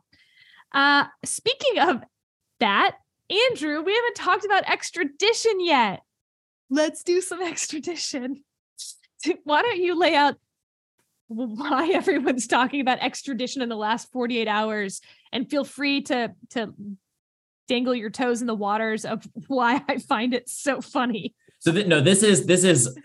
Uh, 0.74 1.06
speaking 1.24 1.80
of 1.80 2.02
that, 2.60 2.98
Andrew, 3.30 3.82
we 3.82 3.94
haven't 3.94 4.16
talked 4.16 4.46
about 4.46 4.70
extradition 4.70 5.64
yet. 5.64 6.02
Let's 6.70 7.04
do 7.04 7.22
some 7.22 7.42
extradition. 7.48 8.44
Why 9.44 9.62
don't 9.62 9.78
you 9.78 9.98
lay 9.98 10.16
out 10.16 10.36
why 11.28 11.90
everyone's 11.90 12.46
talking 12.46 12.82
about 12.82 13.00
extradition 13.00 13.64
in 13.64 13.70
the 13.70 13.76
last 13.76 14.12
48 14.12 14.48
hours 14.48 15.02
and 15.32 15.50
feel 15.50 15.64
free 15.64 16.02
to 16.04 16.36
to 16.52 16.74
dangle 17.68 17.96
your 17.96 18.10
toes 18.10 18.42
in 18.42 18.48
the 18.48 18.56
waters 18.56 19.06
of 19.06 19.28
why 19.48 19.82
I 19.88 19.98
find 20.00 20.34
it 20.34 20.50
so 20.50 20.82
funny. 20.82 21.34
So 21.60 21.72
th- 21.72 21.88
no, 21.88 22.02
this 22.02 22.24
is 22.24 22.46
this 22.46 22.64
is 22.64 22.98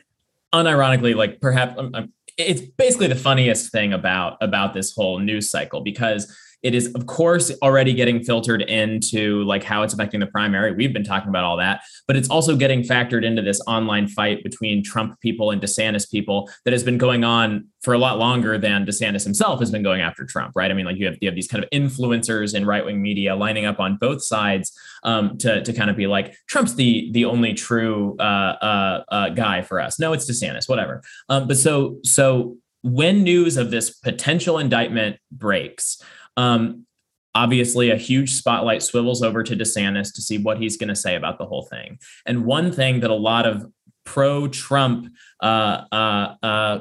unironically 0.55 1.15
like 1.15 1.41
perhaps 1.41 1.79
um, 1.79 1.95
um, 1.95 2.13
it's 2.37 2.61
basically 2.61 3.07
the 3.07 3.15
funniest 3.15 3.71
thing 3.71 3.93
about 3.93 4.37
about 4.41 4.75
this 4.75 4.95
whole 4.95 5.19
news 5.19 5.51
cycle 5.51 5.81
because 5.81 6.37
it 6.63 6.75
is, 6.75 6.93
of 6.95 7.07
course, 7.07 7.51
already 7.63 7.95
getting 7.95 8.23
filtered 8.23 8.63
into 8.63 9.43
like 9.45 9.65
how 9.65 9.83
it's 9.83 9.95
affecting 9.95 10.21
the 10.21 10.27
primary. 10.27 10.73
We've 10.73 10.93
been 10.93 11.05
talking 11.05 11.29
about 11.29 11.45
all 11.45 11.57
that, 11.57 11.83
but 12.07 12.17
it's 12.17 12.29
also 12.29 12.57
getting 12.57 12.83
factored 12.83 13.25
into 13.25 13.43
this 13.43 13.61
online 13.67 14.09
fight 14.09 14.43
between 14.43 14.85
Trump 14.85 15.19
people 15.21 15.51
and 15.51 15.61
DeSantis 15.61 16.11
people 16.11 16.51
that 16.65 16.73
has 16.73 16.83
been 16.83 16.99
going 16.99 17.25
on 17.25 17.69
for 17.83 17.95
a 17.95 17.99
lot 17.99 18.19
longer 18.19 18.59
than 18.59 18.85
DeSantis 18.85 19.25
himself 19.25 19.59
has 19.61 19.71
been 19.71 19.83
going 19.83 20.03
after 20.03 20.25
Trump, 20.27 20.53
right? 20.55 20.71
I 20.71 20.75
mean, 20.75 20.85
like 20.85 20.99
you 20.99 21.07
have 21.07 21.17
you 21.21 21.29
have 21.29 21.35
these 21.35 21.49
kind 21.49 21.65
of 21.65 21.71
influencers 21.71 22.55
in 22.55 22.67
right 22.67 22.85
wing 22.85 23.01
media 23.01 23.35
lining 23.35 23.65
up 23.65 23.81
on 23.81 23.97
both 23.97 24.23
sides 24.23 24.73
um, 25.03 25.39
to 25.39 25.63
to 25.63 25.73
kind 25.73 25.89
of 25.89 25.97
be 25.97 26.07
like 26.07 26.35
Trump's 26.49 26.75
the 26.75 27.11
the 27.13 27.25
only 27.25 27.55
true 27.55 28.17
uh, 28.19 28.23
uh, 28.23 29.05
uh, 29.09 29.29
guy 29.31 29.63
for 29.63 29.81
us. 29.81 29.99
No, 29.99 30.13
it's 30.13 30.31
DeSantis, 30.31 30.69
whatever. 30.69 31.03
Um, 31.31 31.49
but 31.49 31.57
so 31.57 31.99
so 32.05 32.57
when 32.83 33.23
news 33.23 33.57
of 33.57 33.71
this 33.71 33.91
potential 33.91 34.59
indictment 34.59 35.17
breaks. 35.31 36.03
Um, 36.37 36.87
obviously, 37.35 37.91
a 37.91 37.97
huge 37.97 38.33
spotlight 38.33 38.83
swivels 38.83 39.23
over 39.23 39.43
to 39.43 39.57
DeSantis 39.57 40.15
to 40.15 40.23
see 40.23 40.39
what 40.39 40.59
he's 40.59 40.77
going 40.77 40.89
to 40.89 40.97
say 40.97 41.17
about 41.17 41.39
the 41.39 41.47
whole 41.47 41.63
thing. 41.63 41.99
And 42.27 42.45
one 42.45 42.73
thing 42.73 43.01
that 43.01 43.11
a 43.11 43.15
lot 43.15 43.47
of 43.47 43.67
pro 44.05 44.49
Trump 44.49 45.13
uh, 45.43 45.85
uh, 45.93 46.35
uh, 46.43 46.79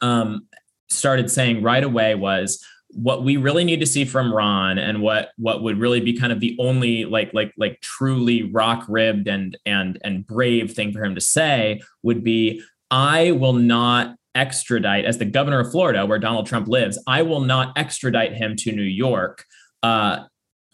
um, 0.00 0.46
started 0.88 1.30
saying 1.30 1.62
right 1.62 1.84
away 1.84 2.14
was 2.14 2.64
what 2.94 3.24
we 3.24 3.36
really 3.36 3.64
need 3.64 3.80
to 3.80 3.86
see 3.86 4.04
from 4.04 4.32
Ron 4.32 4.78
and 4.78 5.02
what 5.02 5.30
what 5.36 5.62
would 5.62 5.78
really 5.78 6.00
be 6.00 6.16
kind 6.16 6.32
of 6.32 6.40
the 6.40 6.56
only 6.60 7.04
like 7.04 7.34
like 7.34 7.52
like 7.58 7.80
truly 7.80 8.44
rock 8.44 8.84
ribbed 8.88 9.26
and 9.26 9.56
and 9.66 9.98
and 10.04 10.26
brave 10.26 10.72
thing 10.72 10.92
for 10.92 11.02
him 11.02 11.14
to 11.14 11.20
say 11.20 11.80
would 12.02 12.22
be 12.22 12.62
I 12.90 13.32
will 13.32 13.54
not 13.54 14.16
extradite, 14.34 15.04
as 15.04 15.18
the 15.18 15.24
governor 15.24 15.60
of 15.60 15.70
Florida, 15.70 16.04
where 16.06 16.18
Donald 16.18 16.46
Trump 16.46 16.68
lives, 16.68 16.98
I 17.06 17.22
will 17.22 17.40
not 17.40 17.76
extradite 17.76 18.34
him 18.34 18.56
to 18.56 18.72
New 18.72 18.82
York 18.82 19.44
uh, 19.82 20.24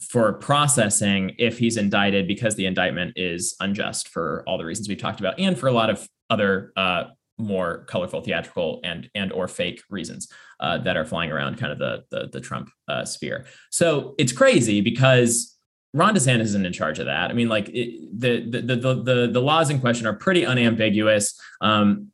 for 0.01 0.33
processing 0.35 1.35
if 1.39 1.59
he's 1.59 1.77
indicted 1.77 2.27
because 2.27 2.55
the 2.57 2.67
indictment 2.67 3.13
is 3.17 3.55
unjust 3.61 4.09
for 4.09 4.43
all 4.47 4.57
the 4.57 4.65
reasons 4.65 4.89
we've 4.89 4.99
talked 4.99 5.21
about 5.21 5.39
and 5.39 5.59
for 5.59 5.67
a 5.67 5.73
lot 5.73 5.91
of 5.91 6.09
other 6.31 6.73
uh, 6.77 7.05
more 7.39 7.85
colorful 7.85 8.21
theatrical 8.21 8.81
and 8.85 9.11
and 9.15 9.33
or 9.33 9.49
fake 9.49 9.83
reasons 9.91 10.29
uh, 10.61 10.79
that 10.79 10.97
are 10.97 11.05
flying 11.05 11.31
around 11.31 11.59
kind 11.59 11.73
of 11.73 11.79
the 11.79 12.05
the, 12.11 12.29
the 12.33 12.41
Trump 12.41 12.71
uh, 12.89 13.05
sphere. 13.05 13.47
So 13.71 14.15
it's 14.19 14.33
crazy 14.33 14.81
because 14.81 15.57
Ron 15.93 16.15
DeSantis 16.15 16.43
isn't 16.43 16.65
in 16.65 16.73
charge 16.73 16.99
of 17.01 17.07
that. 17.07 17.31
I 17.31 17.33
mean, 17.33 17.49
like 17.49 17.69
it, 17.71 18.21
the, 18.21 18.49
the, 18.49 18.77
the 18.77 18.95
the 18.95 19.31
the 19.33 19.41
laws 19.41 19.71
in 19.71 19.81
question 19.81 20.07
are 20.07 20.15
pretty 20.15 20.47
unambiguous. 20.47 21.39
Um, 21.61 22.13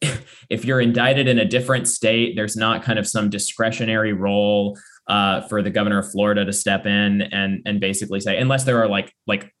if 0.50 0.64
you're 0.64 0.80
indicted 0.80 1.28
in 1.28 1.38
a 1.38 1.44
different 1.44 1.88
state, 1.88 2.36
there's 2.36 2.56
not 2.56 2.82
kind 2.82 2.98
of 2.98 3.06
some 3.06 3.30
discretionary 3.30 4.12
role 4.12 4.78
uh, 5.08 5.42
for 5.42 5.62
the 5.62 5.70
governor 5.70 5.98
of 5.98 6.10
Florida 6.10 6.44
to 6.44 6.52
step 6.52 6.86
in 6.86 7.22
and 7.22 7.62
and 7.64 7.80
basically 7.80 8.20
say, 8.20 8.38
unless 8.38 8.64
there 8.64 8.78
are 8.82 8.88
like 8.88 9.12
like 9.26 9.52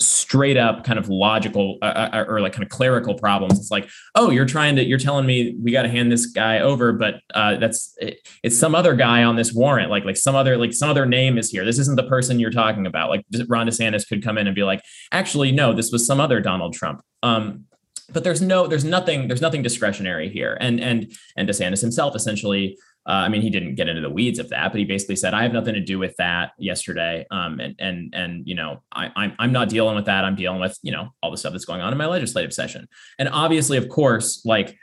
straight 0.00 0.56
up 0.56 0.84
kind 0.84 0.98
of 0.98 1.08
logical 1.08 1.78
uh, 1.82 1.86
uh, 1.86 2.10
uh, 2.12 2.24
or 2.28 2.40
like 2.40 2.52
kind 2.52 2.62
of 2.62 2.68
clerical 2.68 3.14
problems. 3.14 3.58
It's 3.58 3.70
like, 3.70 3.88
oh, 4.14 4.30
you're 4.30 4.46
trying 4.46 4.76
to, 4.76 4.84
you're 4.84 4.98
telling 4.98 5.26
me 5.26 5.56
we 5.60 5.72
got 5.72 5.82
to 5.82 5.88
hand 5.88 6.12
this 6.12 6.26
guy 6.26 6.60
over, 6.60 6.92
but 6.92 7.16
uh, 7.34 7.56
that's 7.56 7.94
it, 7.98 8.20
it's 8.42 8.56
some 8.56 8.74
other 8.74 8.94
guy 8.94 9.24
on 9.24 9.36
this 9.36 9.52
warrant, 9.52 9.90
like 9.90 10.04
like 10.04 10.16
some 10.16 10.36
other 10.36 10.56
like 10.56 10.72
some 10.72 10.88
other 10.88 11.06
name 11.06 11.36
is 11.36 11.50
here. 11.50 11.64
This 11.64 11.78
isn't 11.78 11.96
the 11.96 12.06
person 12.06 12.38
you're 12.38 12.50
talking 12.50 12.86
about. 12.86 13.10
Like 13.10 13.24
Ron 13.48 13.66
DeSantis 13.66 14.08
could 14.08 14.22
come 14.22 14.38
in 14.38 14.46
and 14.46 14.54
be 14.54 14.62
like, 14.62 14.82
actually, 15.10 15.50
no, 15.50 15.72
this 15.72 15.90
was 15.90 16.06
some 16.06 16.20
other 16.20 16.40
Donald 16.40 16.74
Trump. 16.74 17.02
Um, 17.22 17.64
but 18.12 18.24
there's 18.24 18.42
no, 18.42 18.66
there's 18.66 18.84
nothing, 18.84 19.28
there's 19.28 19.42
nothing 19.42 19.62
discretionary 19.62 20.28
here, 20.28 20.56
and 20.60 20.80
and 20.80 21.12
and 21.36 21.48
DeSantis 21.48 21.80
himself 21.80 22.14
essentially 22.14 22.76
uh, 23.08 23.24
I 23.24 23.30
mean, 23.30 23.40
he 23.40 23.48
didn't 23.48 23.76
get 23.76 23.88
into 23.88 24.02
the 24.02 24.10
weeds 24.10 24.38
of 24.38 24.50
that, 24.50 24.70
but 24.70 24.78
he 24.78 24.84
basically 24.84 25.16
said, 25.16 25.32
"I 25.32 25.42
have 25.42 25.52
nothing 25.54 25.72
to 25.72 25.80
do 25.80 25.98
with 25.98 26.14
that." 26.18 26.52
Yesterday, 26.58 27.26
um, 27.30 27.58
and 27.58 27.74
and 27.78 28.14
and 28.14 28.46
you 28.46 28.54
know, 28.54 28.82
I, 28.92 29.10
I'm 29.16 29.34
I'm 29.38 29.50
not 29.50 29.70
dealing 29.70 29.96
with 29.96 30.04
that. 30.04 30.26
I'm 30.26 30.36
dealing 30.36 30.60
with 30.60 30.78
you 30.82 30.92
know 30.92 31.08
all 31.22 31.30
the 31.30 31.38
stuff 31.38 31.52
that's 31.52 31.64
going 31.64 31.80
on 31.80 31.90
in 31.90 31.96
my 31.96 32.04
legislative 32.04 32.52
session, 32.52 32.86
and 33.18 33.30
obviously, 33.30 33.78
of 33.78 33.88
course, 33.88 34.44
like 34.44 34.76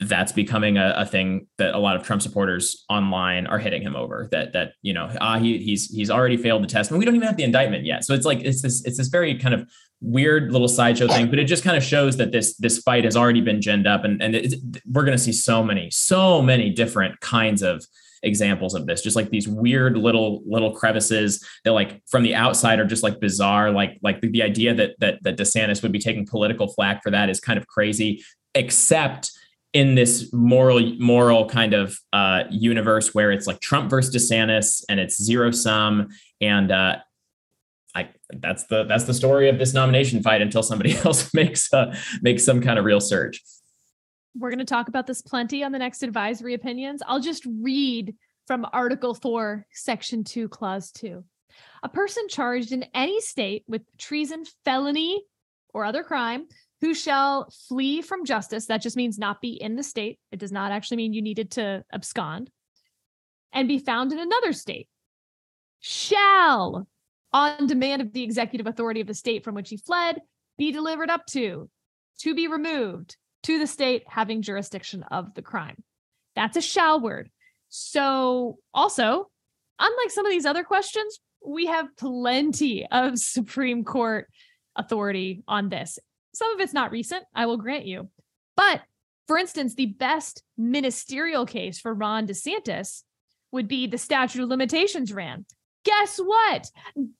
that's 0.00 0.32
becoming 0.32 0.76
a, 0.76 0.92
a, 0.96 1.06
thing 1.06 1.46
that 1.56 1.74
a 1.74 1.78
lot 1.78 1.96
of 1.96 2.02
Trump 2.02 2.20
supporters 2.20 2.84
online 2.90 3.46
are 3.46 3.58
hitting 3.58 3.80
him 3.80 3.96
over. 3.96 4.28
That 4.30 4.52
that 4.52 4.72
you 4.82 4.92
know, 4.92 5.10
ah, 5.20 5.38
he, 5.38 5.58
he's 5.58 5.86
he's 5.86 6.10
already 6.10 6.36
failed 6.36 6.62
the 6.62 6.66
test, 6.66 6.90
and 6.90 6.98
we 6.98 7.04
don't 7.04 7.14
even 7.14 7.26
have 7.26 7.36
the 7.36 7.44
indictment 7.44 7.86
yet. 7.86 8.04
So 8.04 8.12
it's 8.12 8.26
like 8.26 8.40
it's 8.40 8.62
this 8.62 8.84
it's 8.84 8.98
this 8.98 9.08
very 9.08 9.38
kind 9.38 9.54
of 9.54 9.68
weird 10.02 10.52
little 10.52 10.68
sideshow 10.68 11.08
thing, 11.08 11.30
but 11.30 11.38
it 11.38 11.44
just 11.44 11.64
kind 11.64 11.76
of 11.76 11.82
shows 11.82 12.18
that 12.18 12.30
this 12.30 12.56
this 12.56 12.78
fight 12.78 13.04
has 13.04 13.16
already 13.16 13.40
been 13.40 13.60
ginned 13.60 13.86
up, 13.86 14.04
and 14.04 14.22
and 14.22 14.54
we're 14.86 15.04
going 15.04 15.16
to 15.16 15.22
see 15.22 15.32
so 15.32 15.62
many 15.62 15.90
so 15.90 16.42
many 16.42 16.70
different 16.70 17.18
kinds 17.20 17.62
of 17.62 17.84
examples 18.22 18.74
of 18.74 18.86
this 18.86 19.02
just 19.02 19.14
like 19.14 19.28
these 19.28 19.46
weird 19.46 19.96
little 19.96 20.42
little 20.46 20.72
crevices 20.72 21.46
that 21.64 21.72
like 21.72 22.02
from 22.06 22.22
the 22.22 22.34
outside 22.34 22.80
are 22.80 22.86
just 22.86 23.02
like 23.02 23.20
bizarre 23.20 23.70
like 23.70 23.98
like 24.02 24.20
the, 24.20 24.28
the 24.30 24.42
idea 24.42 24.74
that 24.74 24.98
that 24.98 25.22
that 25.22 25.36
DeSantis 25.36 25.82
would 25.82 25.92
be 25.92 25.98
taking 25.98 26.26
political 26.26 26.66
flack 26.66 27.02
for 27.02 27.10
that 27.10 27.28
is 27.28 27.38
kind 27.38 27.58
of 27.58 27.66
crazy 27.66 28.24
except 28.54 29.30
in 29.76 29.94
this 29.94 30.32
moral 30.32 30.80
moral 30.98 31.46
kind 31.46 31.74
of 31.74 31.98
uh, 32.14 32.44
universe 32.50 33.14
where 33.14 33.30
it's 33.30 33.46
like 33.46 33.60
Trump 33.60 33.90
versus 33.90 34.14
DeSantis 34.16 34.82
and 34.88 34.98
it's 34.98 35.22
zero 35.22 35.50
sum 35.50 36.08
and 36.40 36.72
uh, 36.72 36.96
I 37.94 38.08
that's 38.30 38.64
the 38.64 38.84
that's 38.84 39.04
the 39.04 39.12
story 39.12 39.50
of 39.50 39.58
this 39.58 39.74
nomination 39.74 40.22
fight 40.22 40.40
until 40.40 40.62
somebody 40.62 40.96
else 41.04 41.34
makes 41.34 41.70
uh, 41.74 41.94
makes 42.22 42.42
some 42.42 42.62
kind 42.62 42.78
of 42.78 42.86
real 42.86 43.00
surge. 43.00 43.44
We're 44.34 44.48
going 44.48 44.60
to 44.60 44.64
talk 44.64 44.88
about 44.88 45.06
this 45.06 45.20
plenty 45.20 45.62
on 45.62 45.72
the 45.72 45.78
next 45.78 46.02
advisory 46.02 46.54
opinions. 46.54 47.02
I'll 47.06 47.20
just 47.20 47.46
read 47.46 48.14
from 48.46 48.66
Article 48.72 49.14
4, 49.14 49.66
Section 49.72 50.24
2, 50.24 50.48
Clause 50.48 50.90
2. 50.92 51.22
A 51.82 51.88
person 51.88 52.28
charged 52.28 52.72
in 52.72 52.84
any 52.94 53.20
state 53.20 53.64
with 53.66 53.82
treason, 53.98 54.44
felony, 54.64 55.22
or 55.72 55.84
other 55.84 56.02
crime 56.02 56.46
who 56.80 56.94
shall 56.94 57.50
flee 57.68 58.02
from 58.02 58.24
justice. 58.24 58.66
That 58.66 58.82
just 58.82 58.96
means 58.96 59.18
not 59.18 59.40
be 59.40 59.50
in 59.50 59.76
the 59.76 59.82
state. 59.82 60.18
It 60.30 60.38
does 60.38 60.52
not 60.52 60.72
actually 60.72 60.98
mean 60.98 61.12
you 61.12 61.22
needed 61.22 61.52
to 61.52 61.84
abscond 61.92 62.50
and 63.52 63.68
be 63.68 63.78
found 63.78 64.12
in 64.12 64.18
another 64.18 64.52
state. 64.52 64.88
Shall, 65.80 66.86
on 67.32 67.66
demand 67.66 68.02
of 68.02 68.12
the 68.12 68.22
executive 68.22 68.66
authority 68.66 69.00
of 69.00 69.06
the 69.06 69.14
state 69.14 69.44
from 69.44 69.54
which 69.54 69.70
he 69.70 69.76
fled, 69.76 70.20
be 70.58 70.72
delivered 70.72 71.10
up 71.10 71.26
to, 71.26 71.68
to 72.20 72.34
be 72.34 72.48
removed 72.48 73.16
to 73.44 73.58
the 73.58 73.66
state 73.66 74.04
having 74.06 74.42
jurisdiction 74.42 75.04
of 75.04 75.34
the 75.34 75.42
crime. 75.42 75.82
That's 76.34 76.56
a 76.56 76.62
shall 76.62 77.00
word. 77.00 77.30
So, 77.68 78.58
also, 78.74 79.30
unlike 79.78 80.10
some 80.10 80.26
of 80.26 80.32
these 80.32 80.46
other 80.46 80.64
questions, 80.64 81.18
we 81.44 81.66
have 81.66 81.96
plenty 81.96 82.86
of 82.86 83.18
Supreme 83.18 83.84
Court 83.84 84.28
authority 84.74 85.42
on 85.48 85.68
this. 85.68 85.98
Some 86.36 86.52
of 86.52 86.60
it's 86.60 86.74
not 86.74 86.90
recent, 86.90 87.24
I 87.34 87.46
will 87.46 87.56
grant 87.56 87.86
you. 87.86 88.10
But 88.58 88.82
for 89.26 89.38
instance, 89.38 89.74
the 89.74 89.86
best 89.86 90.42
ministerial 90.58 91.46
case 91.46 91.78
for 91.78 91.94
Ron 91.94 92.26
DeSantis 92.26 93.04
would 93.52 93.68
be 93.68 93.86
the 93.86 93.96
statute 93.96 94.42
of 94.42 94.50
limitations 94.50 95.14
ran. 95.14 95.46
Guess 95.86 96.18
what? 96.18 96.70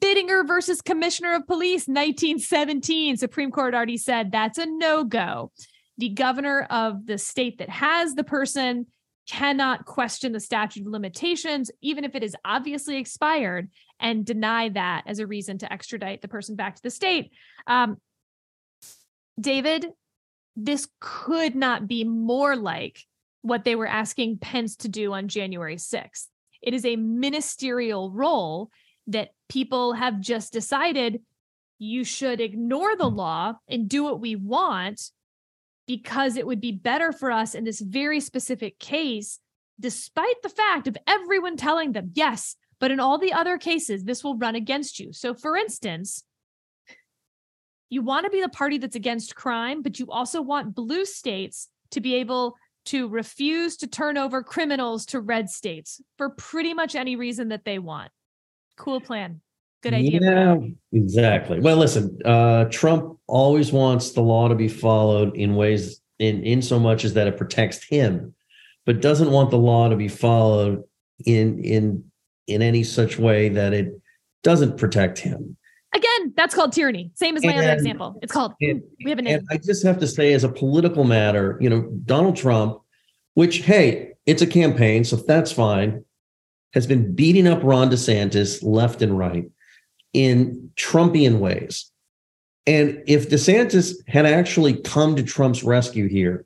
Biddinger 0.03 0.47
versus 0.47 0.83
Commissioner 0.83 1.35
of 1.35 1.47
Police, 1.47 1.89
1917. 1.89 3.17
Supreme 3.17 3.51
Court 3.51 3.75
already 3.75 3.97
said 3.97 4.33
that's 4.33 4.59
a 4.59 4.67
no 4.67 5.03
go. 5.03 5.51
The 5.97 6.11
governor 6.11 6.67
of 6.69 7.07
the 7.07 7.17
state 7.17 7.57
that 7.61 7.71
has 7.71 8.15
the 8.15 8.25
person 8.25 8.85
cannot 9.27 9.87
question 9.87 10.33
the 10.33 10.41
statute 10.41 10.87
of 10.87 10.93
limitations, 10.93 11.71
even 11.81 12.05
if 12.05 12.15
it 12.15 12.23
is 12.23 12.37
obviously 12.45 12.99
expired, 12.99 13.71
and 13.99 14.27
deny 14.27 14.69
that 14.69 15.05
as 15.07 15.21
a 15.21 15.27
reason 15.27 15.57
to 15.57 15.73
extradite 15.73 16.21
the 16.21 16.29
person 16.29 16.55
back 16.55 16.77
to 16.77 16.83
the 16.83 16.91
state. 16.91 17.31
Um, 17.67 17.97
David, 19.41 19.87
this 20.57 20.89
could 21.01 21.55
not 21.55 21.87
be 21.87 22.05
more 22.05 22.57
like 22.57 23.01
what 23.43 23.65
they 23.65 23.77
were 23.77 23.87
asking 23.87 24.39
Pence 24.39 24.77
to 24.77 24.89
do 24.89 25.13
on 25.13 25.29
January 25.29 25.77
6th. 25.77 26.27
It 26.63 26.75
is 26.75 26.85
a 26.85 26.97
ministerial 26.97 28.11
role 28.11 28.71
that 29.07 29.31
people 29.49 29.93
have 29.93 30.21
just 30.21 30.53
decided 30.53 31.21
you 31.79 32.05
should 32.05 32.41
ignore 32.41 32.97
the 32.97 33.09
hmm. 33.09 33.17
law 33.17 33.55
and 33.69 33.89
do 33.89 34.03
what 34.03 34.21
we 34.21 34.35
want 34.35 35.11
because 35.87 36.37
it 36.37 36.47
would 36.47 36.61
be 36.61 36.73
better 36.73 37.13
for 37.13 37.31
us 37.31 37.55
in 37.55 37.63
this 37.63 37.81
very 37.81 38.19
specific 38.19 38.79
case, 38.79 39.39
despite 39.79 40.43
the 40.43 40.49
fact 40.49 40.89
of 40.89 40.97
everyone 41.07 41.57
telling 41.57 41.93
them, 41.93 42.11
yes, 42.15 42.57
but 42.81 42.91
in 42.91 42.99
all 42.99 43.19
the 43.19 43.33
other 43.33 43.57
cases, 43.57 44.03
this 44.03 44.25
will 44.25 44.37
run 44.37 44.57
against 44.57 44.99
you. 44.99 45.13
So, 45.13 45.33
for 45.33 45.57
instance, 45.57 46.25
you 47.91 48.03
want 48.03 48.25
to 48.25 48.31
be 48.31 48.41
the 48.41 48.49
party 48.49 48.79
that's 48.79 48.97
against 48.97 49.37
crime, 49.37 49.83
but 49.83 49.99
you 49.99 50.07
also 50.11 50.43
want 50.43 50.75
blue 50.75 51.05
states 51.05 51.69
to 51.91 52.01
be 52.01 52.17
able 52.17 52.57
to 52.87 53.09
refuse 53.09 53.77
to 53.79 53.87
turn 53.87 54.17
over 54.17 54.43
criminals 54.43 55.07
to 55.07 55.21
red 55.21 55.51
states 55.51 56.01
for 56.19 56.31
pretty 56.31 56.73
much 56.73 56.95
any 56.95 57.17
reason 57.17 57.49
that 57.49 57.65
they 57.65 57.79
want. 57.79 58.11
Cool 58.77 59.01
plan. 59.01 59.41
Good 59.83 59.95
idea. 59.95 60.21
Yeah, 60.21 60.57
exactly. 60.93 61.61
Well, 61.61 61.77
listen, 61.77 62.19
uh, 62.25 62.65
Trump 62.67 63.19
always 63.27 63.73
wants 63.73 64.13
the 64.13 64.21
law 64.21 64.49
to 64.49 64.55
be 64.55 64.69
followed 64.69 65.37
in 65.37 65.55
ways 65.55 66.01
in 66.19 66.43
in 66.45 66.63
so 66.63 66.79
much 66.79 67.05
as 67.05 67.15
that 67.15 67.27
it 67.27 67.37
protects 67.37 67.85
him, 67.85 68.35
but 68.85 69.01
doesn't 69.01 69.31
want 69.31 69.51
the 69.51 69.59
law 69.59 69.89
to 69.89 69.97
be 69.97 70.09
followed 70.09 70.83
in 71.25 71.63
in 71.63 72.05
in 72.47 72.63
any 72.63 72.83
such 72.83 73.19
way 73.19 73.49
that 73.51 73.73
it 73.73 74.01
doesn't 74.43 74.79
protect 74.79 75.19
him. 75.19 75.57
Again, 76.37 76.43
that's 76.45 76.55
called 76.55 76.73
tyranny. 76.73 77.11
Same 77.15 77.37
as 77.37 77.45
my 77.45 77.53
and, 77.53 77.61
other 77.61 77.73
example. 77.73 78.19
It's 78.23 78.33
called 78.33 78.55
hmm, 78.61 78.71
and, 78.71 78.83
we 79.05 79.11
have 79.11 79.19
a 79.19 79.23
name. 79.23 79.47
I 79.51 79.57
just 79.57 79.85
have 79.85 79.99
to 80.01 80.07
say, 80.07 80.33
as 80.33 80.45
a 80.45 80.49
political 80.49 81.05
matter, 81.05 81.59
you 81.61 81.71
know, 81.71 81.83
Donald 82.05 82.37
Trump, 82.37 82.81
which 83.35 83.59
hey, 83.59 84.13
it's 84.27 84.43
a 84.43 84.47
campaign, 84.47 85.05
so 85.05 85.17
that's 85.17 85.53
fine, 85.53 86.05
has 86.75 86.87
been 86.87 87.15
beating 87.15 87.47
up 87.47 87.61
Ron 87.63 87.91
DeSantis 87.91 88.63
left 88.63 89.03
and 89.03 89.17
right 89.19 89.51
in 90.13 90.71
Trumpian 90.77 91.39
ways. 91.39 91.91
And 92.67 93.03
if 93.07 93.31
DeSantis 93.31 93.95
had 94.09 94.27
actually 94.27 94.75
come 94.81 95.15
to 95.17 95.23
Trump's 95.23 95.63
rescue 95.63 96.09
here 96.09 96.45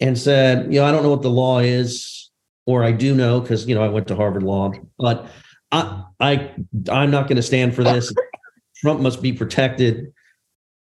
and 0.00 0.18
said, 0.18 0.72
you 0.72 0.80
know, 0.80 0.86
I 0.86 0.90
don't 0.90 1.04
know 1.04 1.10
what 1.10 1.22
the 1.22 1.30
law 1.30 1.60
is, 1.60 2.30
or 2.66 2.82
I 2.82 2.90
do 2.92 3.14
know 3.14 3.40
because 3.40 3.66
you 3.66 3.74
know 3.74 3.82
I 3.82 3.88
went 3.88 4.08
to 4.08 4.16
Harvard 4.16 4.42
Law, 4.42 4.72
but 4.98 5.26
I 5.72 6.02
I 6.20 6.54
I'm 6.90 7.10
not 7.10 7.28
going 7.28 7.36
to 7.36 7.42
stand 7.42 7.74
for 7.74 7.84
this. 7.84 8.12
Trump 8.80 9.00
must 9.00 9.22
be 9.22 9.32
protected. 9.32 10.12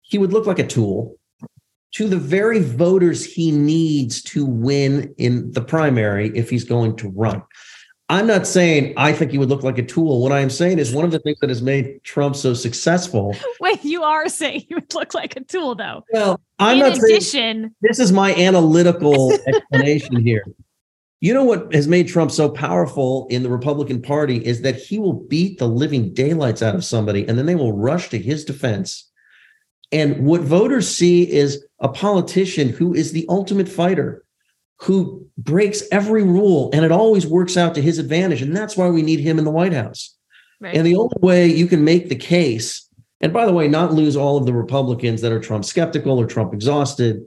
He 0.03 0.19
would 0.19 0.33
look 0.33 0.47
like 0.47 0.59
a 0.59 0.67
tool 0.67 1.17
to 1.95 2.09
the 2.09 2.19
very 2.19 2.61
voters 2.61 3.25
he 3.25 3.53
needs 3.53 4.21
to 4.23 4.45
win 4.45 5.15
in 5.17 5.53
the 5.53 5.61
primary 5.61 6.37
if 6.37 6.51
he's 6.51 6.65
going 6.65 6.97
to 6.97 7.09
run. 7.11 7.43
I'm 8.11 8.27
not 8.27 8.47
saying 8.47 8.93
I 8.97 9.13
think 9.13 9.31
he 9.31 9.39
would 9.39 9.49
look 9.49 9.63
like 9.63 9.79
a 9.79 9.83
tool. 9.83 10.21
What 10.21 10.31
I 10.31 10.41
am 10.41 10.51
saying 10.51 10.79
is 10.79 10.93
one 10.93 11.07
of 11.07 11.11
the 11.11 11.21
things 11.21 11.39
that 11.41 11.49
has 11.49 11.63
made 11.63 12.03
Trump 12.05 12.37
so 12.37 12.53
successful. 12.53 13.35
Wait, 13.61 13.83
you 13.83 14.03
are 14.03 14.29
saying 14.29 14.65
he 14.69 14.75
would 14.75 14.93
look 14.93 15.15
like 15.15 15.37
a 15.37 15.41
tool, 15.41 15.75
though. 15.75 16.05
Well, 16.13 16.41
I'm 16.59 16.75
in 16.75 16.79
not 16.81 16.99
addition, 16.99 17.23
saying 17.23 17.75
this 17.81 17.99
is 17.99 18.13
my 18.13 18.35
analytical 18.35 19.33
explanation 19.47 20.17
here. 20.17 20.45
You 21.25 21.33
know 21.33 21.43
what 21.45 21.73
has 21.73 21.89
made 21.89 22.07
Trump 22.07 22.31
so 22.31 22.51
powerful 22.51 23.27
in 23.31 23.43
the 23.43 23.49
Republican 23.49 24.03
Party 24.03 24.45
is 24.45 24.61
that 24.61 24.77
he 24.77 24.99
will 24.99 25.15
beat 25.15 25.59
the 25.59 25.67
living 25.67 26.13
daylights 26.13 26.61
out 26.61 26.75
of 26.75 26.85
somebody 26.85 27.27
and 27.27 27.39
then 27.39 27.47
they 27.47 27.55
will 27.55 27.73
rush 27.73 28.11
to 28.11 28.19
his 28.19 28.45
defense. 28.45 29.11
And 29.91 30.27
what 30.27 30.43
voters 30.43 30.87
see 30.87 31.23
is 31.23 31.65
a 31.81 31.89
politician 31.89 32.69
who 32.69 32.93
is 32.93 33.13
the 33.13 33.25
ultimate 33.31 33.71
fighter, 33.71 34.23
who 34.81 35.27
breaks 35.39 35.83
every 35.91 36.23
rule 36.23 36.69
and 36.75 36.85
it 36.85 36.93
always 36.93 37.27
works 37.27 37.57
out 37.57 37.75
to 37.77 37.81
his 37.81 37.99
advantage. 37.99 38.43
And 38.43 38.55
that's 38.55 38.77
why 38.77 38.91
we 38.91 39.01
need 39.01 39.21
him 39.21 39.39
in 39.39 39.47
the 39.47 39.51
White 39.51 39.73
House. 39.73 40.15
Right. 40.61 40.77
And 40.77 40.87
the 40.87 40.97
only 40.97 41.17
way 41.23 41.47
you 41.47 41.67
can 41.67 41.85
make 41.85 42.11
the 42.11 42.17
case, 42.17 42.87
and 43.23 43.33
by 43.33 43.47
the 43.47 43.55
way, 43.55 43.67
not 43.67 43.95
lose 43.95 44.15
all 44.15 44.37
of 44.37 44.45
the 44.45 44.53
Republicans 44.53 45.23
that 45.23 45.33
are 45.33 45.41
Trump 45.41 45.65
skeptical 45.65 46.21
or 46.21 46.27
Trump 46.27 46.53
exhausted, 46.53 47.25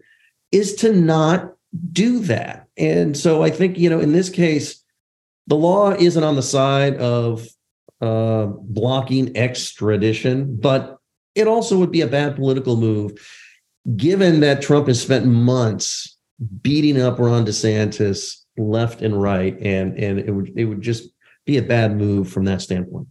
is 0.51 0.75
to 0.75 0.93
not 0.93 1.56
do 1.91 2.19
that. 2.19 2.67
And 2.77 3.17
so 3.17 3.43
I 3.43 3.49
think, 3.49 3.77
you 3.77 3.89
know, 3.89 3.99
in 3.99 4.13
this 4.13 4.29
case, 4.29 4.83
the 5.47 5.55
law 5.55 5.91
isn't 5.91 6.23
on 6.23 6.35
the 6.35 6.41
side 6.41 6.95
of 6.97 7.47
uh, 8.01 8.47
blocking 8.61 9.35
extradition, 9.35 10.57
but 10.59 10.97
it 11.35 11.47
also 11.47 11.77
would 11.77 11.91
be 11.91 12.01
a 12.01 12.07
bad 12.07 12.35
political 12.35 12.75
move 12.75 13.13
given 13.95 14.41
that 14.41 14.61
Trump 14.61 14.87
has 14.87 15.01
spent 15.01 15.25
months 15.25 16.17
beating 16.61 17.01
up 17.01 17.19
Ron 17.19 17.45
DeSantis 17.45 18.43
left 18.57 19.01
and 19.01 19.21
right, 19.21 19.57
and 19.61 19.97
and 19.97 20.19
it 20.19 20.31
would 20.31 20.51
it 20.57 20.65
would 20.65 20.81
just 20.81 21.09
be 21.45 21.57
a 21.57 21.61
bad 21.61 21.95
move 21.95 22.29
from 22.29 22.45
that 22.45 22.61
standpoint. 22.61 23.07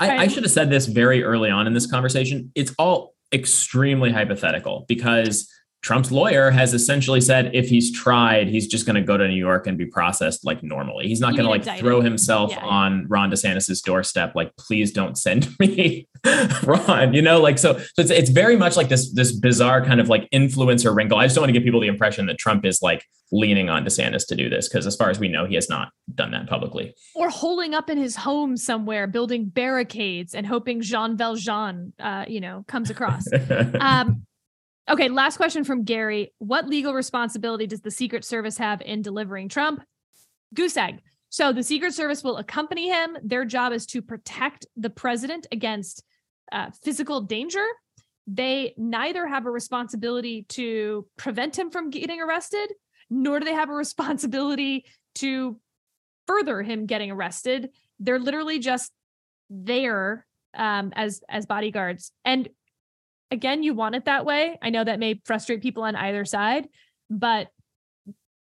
I, 0.00 0.18
I 0.18 0.28
should 0.28 0.42
have 0.42 0.52
said 0.52 0.70
this 0.70 0.86
very 0.86 1.22
early 1.22 1.50
on 1.50 1.66
in 1.66 1.72
this 1.72 1.86
conversation. 1.86 2.50
It's 2.54 2.74
all 2.78 3.14
extremely 3.32 4.12
hypothetical 4.12 4.84
because 4.88 5.50
Trump's 5.86 6.10
lawyer 6.10 6.50
has 6.50 6.74
essentially 6.74 7.20
said 7.20 7.54
if 7.54 7.68
he's 7.68 7.92
tried, 7.92 8.48
he's 8.48 8.66
just 8.66 8.86
going 8.86 8.96
to 8.96 9.02
go 9.02 9.16
to 9.16 9.28
New 9.28 9.36
York 9.36 9.68
and 9.68 9.78
be 9.78 9.86
processed 9.86 10.44
like 10.44 10.60
normally. 10.64 11.06
He's 11.06 11.20
not 11.20 11.34
going 11.34 11.44
to 11.44 11.48
like 11.50 11.60
indicted. 11.60 11.80
throw 11.84 12.00
himself 12.00 12.50
Yeah. 12.50 12.64
on 12.64 13.06
Ron 13.06 13.30
DeSantis's 13.30 13.82
doorstep. 13.82 14.34
Like, 14.34 14.50
please 14.56 14.90
don't 14.90 15.16
send 15.16 15.48
me 15.60 16.08
Ron. 16.64 17.14
You 17.14 17.22
know, 17.22 17.40
like 17.40 17.56
so. 17.58 17.78
So 17.78 17.84
it's 17.98 18.10
it's 18.10 18.30
very 18.30 18.56
much 18.56 18.76
like 18.76 18.88
this 18.88 19.12
this 19.12 19.30
bizarre 19.30 19.84
kind 19.84 20.00
of 20.00 20.08
like 20.08 20.28
influencer 20.34 20.92
wrinkle. 20.92 21.18
I 21.18 21.26
just 21.26 21.36
don't 21.36 21.42
want 21.42 21.50
to 21.50 21.52
give 21.52 21.62
people 21.62 21.78
the 21.80 21.86
impression 21.86 22.26
that 22.26 22.36
Trump 22.38 22.64
is 22.64 22.82
like 22.82 23.04
leaning 23.30 23.70
on 23.70 23.84
DeSantis 23.84 24.26
to 24.26 24.34
do 24.34 24.48
this 24.48 24.68
because 24.68 24.88
as 24.88 24.96
far 24.96 25.08
as 25.10 25.20
we 25.20 25.28
know, 25.28 25.44
he 25.46 25.54
has 25.54 25.68
not 25.68 25.90
done 26.16 26.32
that 26.32 26.48
publicly. 26.48 26.94
or 27.14 27.30
holding 27.30 27.74
up 27.74 27.88
in 27.90 27.96
his 27.98 28.16
home 28.16 28.56
somewhere, 28.56 29.06
building 29.06 29.44
barricades 29.44 30.34
and 30.34 30.46
hoping 30.48 30.80
Jean 30.80 31.16
Valjean, 31.16 31.92
uh, 32.00 32.24
you 32.26 32.40
know, 32.40 32.64
comes 32.66 32.90
across. 32.90 33.24
um, 33.80 34.26
okay, 34.88 35.08
last 35.08 35.36
question 35.36 35.64
from 35.64 35.84
Gary. 35.84 36.32
What 36.38 36.68
legal 36.68 36.94
responsibility 36.94 37.66
does 37.66 37.80
the 37.80 37.90
Secret 37.90 38.24
Service 38.24 38.58
have 38.58 38.80
in 38.80 39.02
delivering 39.02 39.48
Trump? 39.48 39.82
Goose 40.54 40.76
egg. 40.76 41.00
So 41.28 41.52
the 41.52 41.62
Secret 41.62 41.92
Service 41.92 42.22
will 42.22 42.38
accompany 42.38 42.88
him. 42.88 43.16
Their 43.22 43.44
job 43.44 43.72
is 43.72 43.86
to 43.86 44.00
protect 44.00 44.66
the 44.76 44.90
president 44.90 45.46
against 45.50 46.02
uh, 46.52 46.70
physical 46.82 47.20
danger. 47.20 47.66
They 48.26 48.74
neither 48.76 49.26
have 49.26 49.46
a 49.46 49.50
responsibility 49.50 50.46
to 50.50 51.06
prevent 51.16 51.58
him 51.58 51.70
from 51.70 51.90
getting 51.90 52.20
arrested, 52.20 52.72
nor 53.10 53.40
do 53.40 53.44
they 53.44 53.52
have 53.52 53.70
a 53.70 53.74
responsibility 53.74 54.86
to 55.16 55.60
further 56.26 56.62
him 56.62 56.86
getting 56.86 57.10
arrested. 57.10 57.70
They're 58.00 58.18
literally 58.18 58.58
just 58.58 58.92
there 59.48 60.26
um, 60.56 60.92
as 60.94 61.22
as 61.28 61.46
bodyguards. 61.46 62.12
And 62.24 62.48
again, 63.30 63.62
you 63.62 63.74
want 63.74 63.94
it 63.94 64.04
that 64.04 64.24
way. 64.24 64.58
I 64.62 64.70
know 64.70 64.84
that 64.84 64.98
may 64.98 65.20
frustrate 65.24 65.62
people 65.62 65.82
on 65.82 65.96
either 65.96 66.24
side, 66.24 66.68
but 67.10 67.48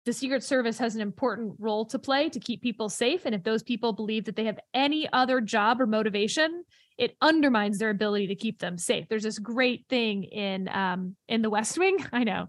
the 0.05 0.13
Secret 0.13 0.43
Service 0.43 0.79
has 0.79 0.95
an 0.95 1.01
important 1.01 1.55
role 1.59 1.85
to 1.87 1.99
play 1.99 2.29
to 2.31 2.41
keep 2.41 2.61
people 2.61 2.89
safe. 2.89 3.25
And 3.25 3.35
if 3.35 3.45
those 3.45 3.63
people 3.63 3.93
believe 3.93 4.25
that 4.25 4.35
they 4.35 4.45
have 4.47 4.59
any 4.75 5.09
other 5.13 5.41
job 5.41 5.81
or 5.81 5.87
motivation, 5.87 6.65
it 6.99 7.17
undermines 7.21 7.79
their 7.79 7.91
ability 7.91 8.29
to 8.29 8.35
keep 8.35 8.59
them 8.59 8.79
safe. 8.79 9.07
There's 9.09 9.23
this 9.23 9.39
great 9.39 9.87
thing 9.89 10.25
in 10.25 10.69
um, 10.69 11.17
in 11.29 11.43
the 11.43 11.51
West 11.51 11.79
Wing. 11.79 12.05
I 12.13 12.25
know, 12.25 12.49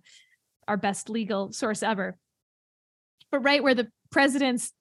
our 0.67 0.77
best 0.77 1.09
legal 1.09 1.51
source 1.51 1.83
ever. 1.83 2.17
But 3.31 3.39
right 3.39 3.63
where 3.63 3.75
the 3.75 3.89
president's 4.11 4.71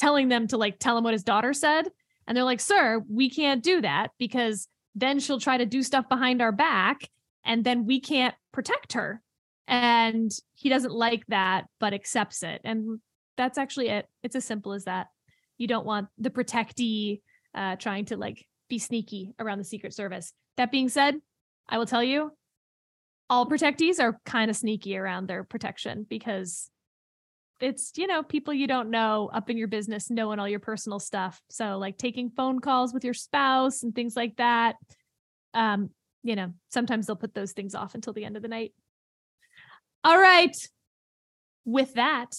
telling 0.00 0.28
them 0.28 0.46
to 0.48 0.56
like 0.56 0.78
tell 0.78 0.96
him 0.96 1.04
what 1.04 1.14
his 1.14 1.24
daughter 1.24 1.52
said, 1.52 1.88
and 2.26 2.36
they're 2.36 2.44
like, 2.44 2.60
"Sir, 2.60 3.02
we 3.08 3.30
can't 3.30 3.62
do 3.62 3.80
that 3.80 4.10
because 4.18 4.68
then 5.00 5.20
she'll 5.20 5.40
try 5.40 5.58
to 5.58 5.66
do 5.66 5.82
stuff 5.82 6.08
behind 6.08 6.42
our 6.42 6.52
back, 6.52 7.08
and 7.44 7.64
then 7.64 7.86
we 7.86 8.00
can't 8.00 8.34
protect 8.52 8.94
her." 8.94 9.22
And 9.66 10.30
he 10.54 10.68
doesn't 10.68 10.92
like 10.92 11.26
that, 11.26 11.66
but 11.78 11.92
accepts 11.92 12.42
it. 12.42 12.60
And 12.64 13.00
that's 13.36 13.58
actually 13.58 13.88
it. 13.88 14.08
It's 14.22 14.36
as 14.36 14.44
simple 14.44 14.72
as 14.72 14.84
that. 14.84 15.08
You 15.58 15.66
don't 15.66 15.86
want 15.86 16.08
the 16.16 16.30
protectee 16.30 17.20
uh, 17.54 17.76
trying 17.76 18.06
to 18.06 18.16
like 18.16 18.46
be 18.68 18.78
sneaky 18.78 19.34
around 19.38 19.58
the 19.58 19.64
Secret 19.64 19.94
Service. 19.94 20.32
That 20.56 20.72
being 20.72 20.88
said, 20.88 21.16
I 21.68 21.78
will 21.78 21.86
tell 21.86 22.02
you, 22.02 22.32
all 23.30 23.46
protectees 23.46 24.00
are 24.00 24.20
kind 24.24 24.50
of 24.50 24.56
sneaky 24.56 24.96
around 24.96 25.26
their 25.26 25.44
protection 25.44 26.06
because 26.08 26.70
it's 27.60 27.92
you 27.96 28.06
know 28.06 28.22
people 28.22 28.54
you 28.54 28.66
don't 28.66 28.90
know 28.90 29.30
up 29.32 29.50
in 29.50 29.56
your 29.56 29.68
business 29.68 30.10
knowing 30.10 30.38
all 30.38 30.48
your 30.48 30.60
personal 30.60 30.98
stuff. 30.98 31.40
So 31.50 31.78
like 31.78 31.98
taking 31.98 32.30
phone 32.30 32.60
calls 32.60 32.92
with 32.92 33.04
your 33.04 33.14
spouse 33.14 33.82
and 33.82 33.94
things 33.94 34.16
like 34.16 34.36
that 34.36 34.76
um 35.54 35.90
you 36.22 36.36
know 36.36 36.52
sometimes 36.68 37.06
they'll 37.06 37.16
put 37.16 37.34
those 37.34 37.52
things 37.52 37.74
off 37.74 37.94
until 37.94 38.12
the 38.12 38.24
end 38.24 38.36
of 38.36 38.42
the 38.42 38.48
night. 38.48 38.72
All 40.04 40.18
right. 40.18 40.56
With 41.64 41.94
that 41.94 42.34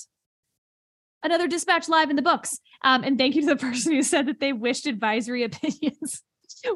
another 1.23 1.47
dispatch 1.47 1.89
live 1.89 2.09
in 2.09 2.15
the 2.15 2.21
books. 2.21 2.59
Um 2.83 3.03
and 3.03 3.17
thank 3.17 3.35
you 3.35 3.41
to 3.41 3.47
the 3.47 3.55
person 3.67 3.93
who 3.93 4.03
said 4.03 4.27
that 4.27 4.39
they 4.39 4.53
wished 4.53 4.87
advisory 4.87 5.43
opinions 5.43 6.23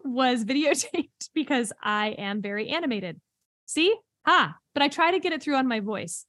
was 0.06 0.46
videotaped 0.46 1.30
because 1.34 1.74
i 1.82 2.10
am 2.10 2.42
very 2.42 2.70
animated. 2.70 3.20
See? 3.66 3.96
Ha! 4.26 4.56
But 4.74 4.84
i 4.84 4.88
try 4.88 5.12
to 5.12 5.20
get 5.20 5.34
it 5.34 5.42
through 5.42 5.56
on 5.56 5.68
my 5.68 5.80
voice 5.80 6.26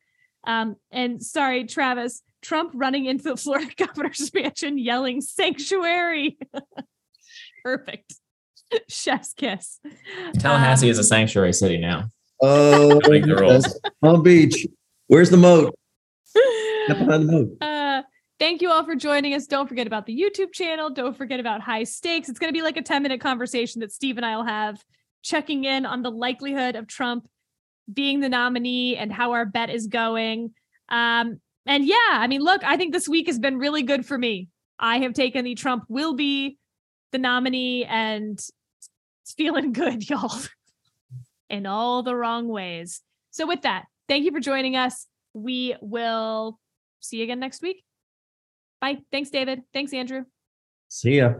um, 0.47 0.77
and 0.91 1.23
sorry, 1.23 1.65
Travis, 1.65 2.23
Trump 2.43 2.73
running 2.75 3.07
into 3.07 3.25
the 3.25 3.37
Florida 3.37 3.71
governor's 3.77 4.33
mansion 4.35 4.79
yelling 4.79 5.21
sanctuary. 5.21 6.39
Perfect. 7.65 8.15
Chef's 8.89 9.33
kiss. 9.35 9.81
Tallahassee 10.39 10.87
Um, 10.87 10.91
is 10.91 10.99
a 10.99 11.05
sanctuary 11.05 11.53
city 11.53 11.79
now. 11.79 12.09
Oh, 12.43 13.01
Break 13.05 13.25
the 13.25 13.37
rules. 13.37 13.81
Palm 14.03 14.23
Beach. 14.23 14.67
Where's 15.07 15.31
the 15.31 15.37
moat? 15.37 15.75
Get 16.89 16.99
behind 16.99 17.29
the 17.29 17.33
moat. 17.33 17.49
Uh, 17.63 18.03
thank 18.39 18.61
you 18.61 18.71
all 18.71 18.85
for 18.85 18.95
joining 18.95 19.35
us. 19.35 19.47
Don't 19.47 19.69
forget 19.69 19.87
about 19.87 20.07
the 20.07 20.19
YouTube 20.21 20.53
channel. 20.53 20.91
Don't 20.91 21.17
forget 21.17 21.41
about 21.41 21.61
high 21.61 21.85
stakes. 21.85 22.29
It's 22.29 22.39
going 22.39 22.53
to 22.53 22.57
be 22.59 22.63
like 22.63 22.77
a 22.77 22.83
10 22.83 23.03
minute 23.03 23.21
conversation 23.21 23.81
that 23.81 23.93
Steve 23.93 24.17
and 24.17 24.27
I 24.27 24.37
will 24.37 24.45
have 24.45 24.83
checking 25.23 25.65
in 25.65 25.87
on 25.87 26.03
the 26.03 26.11
likelihood 26.11 26.77
of 26.77 26.87
Trump 26.87 27.27
being 27.93 28.21
the 28.21 28.29
nominee 28.29 28.97
and 28.97 29.13
how 29.13 29.33
our 29.33 29.45
bet 29.45 29.71
is 29.71 29.87
going. 29.87 30.55
Um, 30.89 31.41
and 31.67 31.87
yeah, 31.87 31.97
I 32.11 32.27
mean, 32.27 32.41
look, 32.41 32.63
I 32.65 32.77
think 32.77 32.93
this 32.93 33.09
week 33.09 33.27
has 33.27 33.39
been 33.39 33.59
really 33.59 33.83
good 33.83 34.05
for 34.05 34.19
me. 34.19 34.49
I 34.79 34.99
have 34.99 35.15
taken 35.15 35.45
the 35.45 35.55
Trump 35.55 35.85
will 35.89 36.15
be 36.15 36.59
the 37.13 37.19
nominee 37.19 37.85
and 37.85 38.39
it's 39.23 39.33
feeling 39.37 39.73
good, 39.73 40.09
y'all, 40.09 40.37
in 41.49 41.67
all 41.67 42.03
the 42.03 42.15
wrong 42.15 42.49
ways. 42.49 43.01
So, 43.31 43.47
with 43.47 43.63
that, 43.63 43.85
thank 44.09 44.25
you 44.25 44.31
for 44.31 44.41
joining 44.41 44.77
us. 44.77 45.07
We 45.33 45.75
will 45.81 46.59
see 47.01 47.19
you 47.19 47.25
again 47.25 47.41
next 47.41 47.63
week. 47.63 47.83
Bye. 48.81 48.99
Thanks, 49.11 49.31
David. 49.31 49.63
Thanks, 49.73 49.93
Andrew. 49.93 50.25
See 50.89 51.17
ya. 51.17 51.35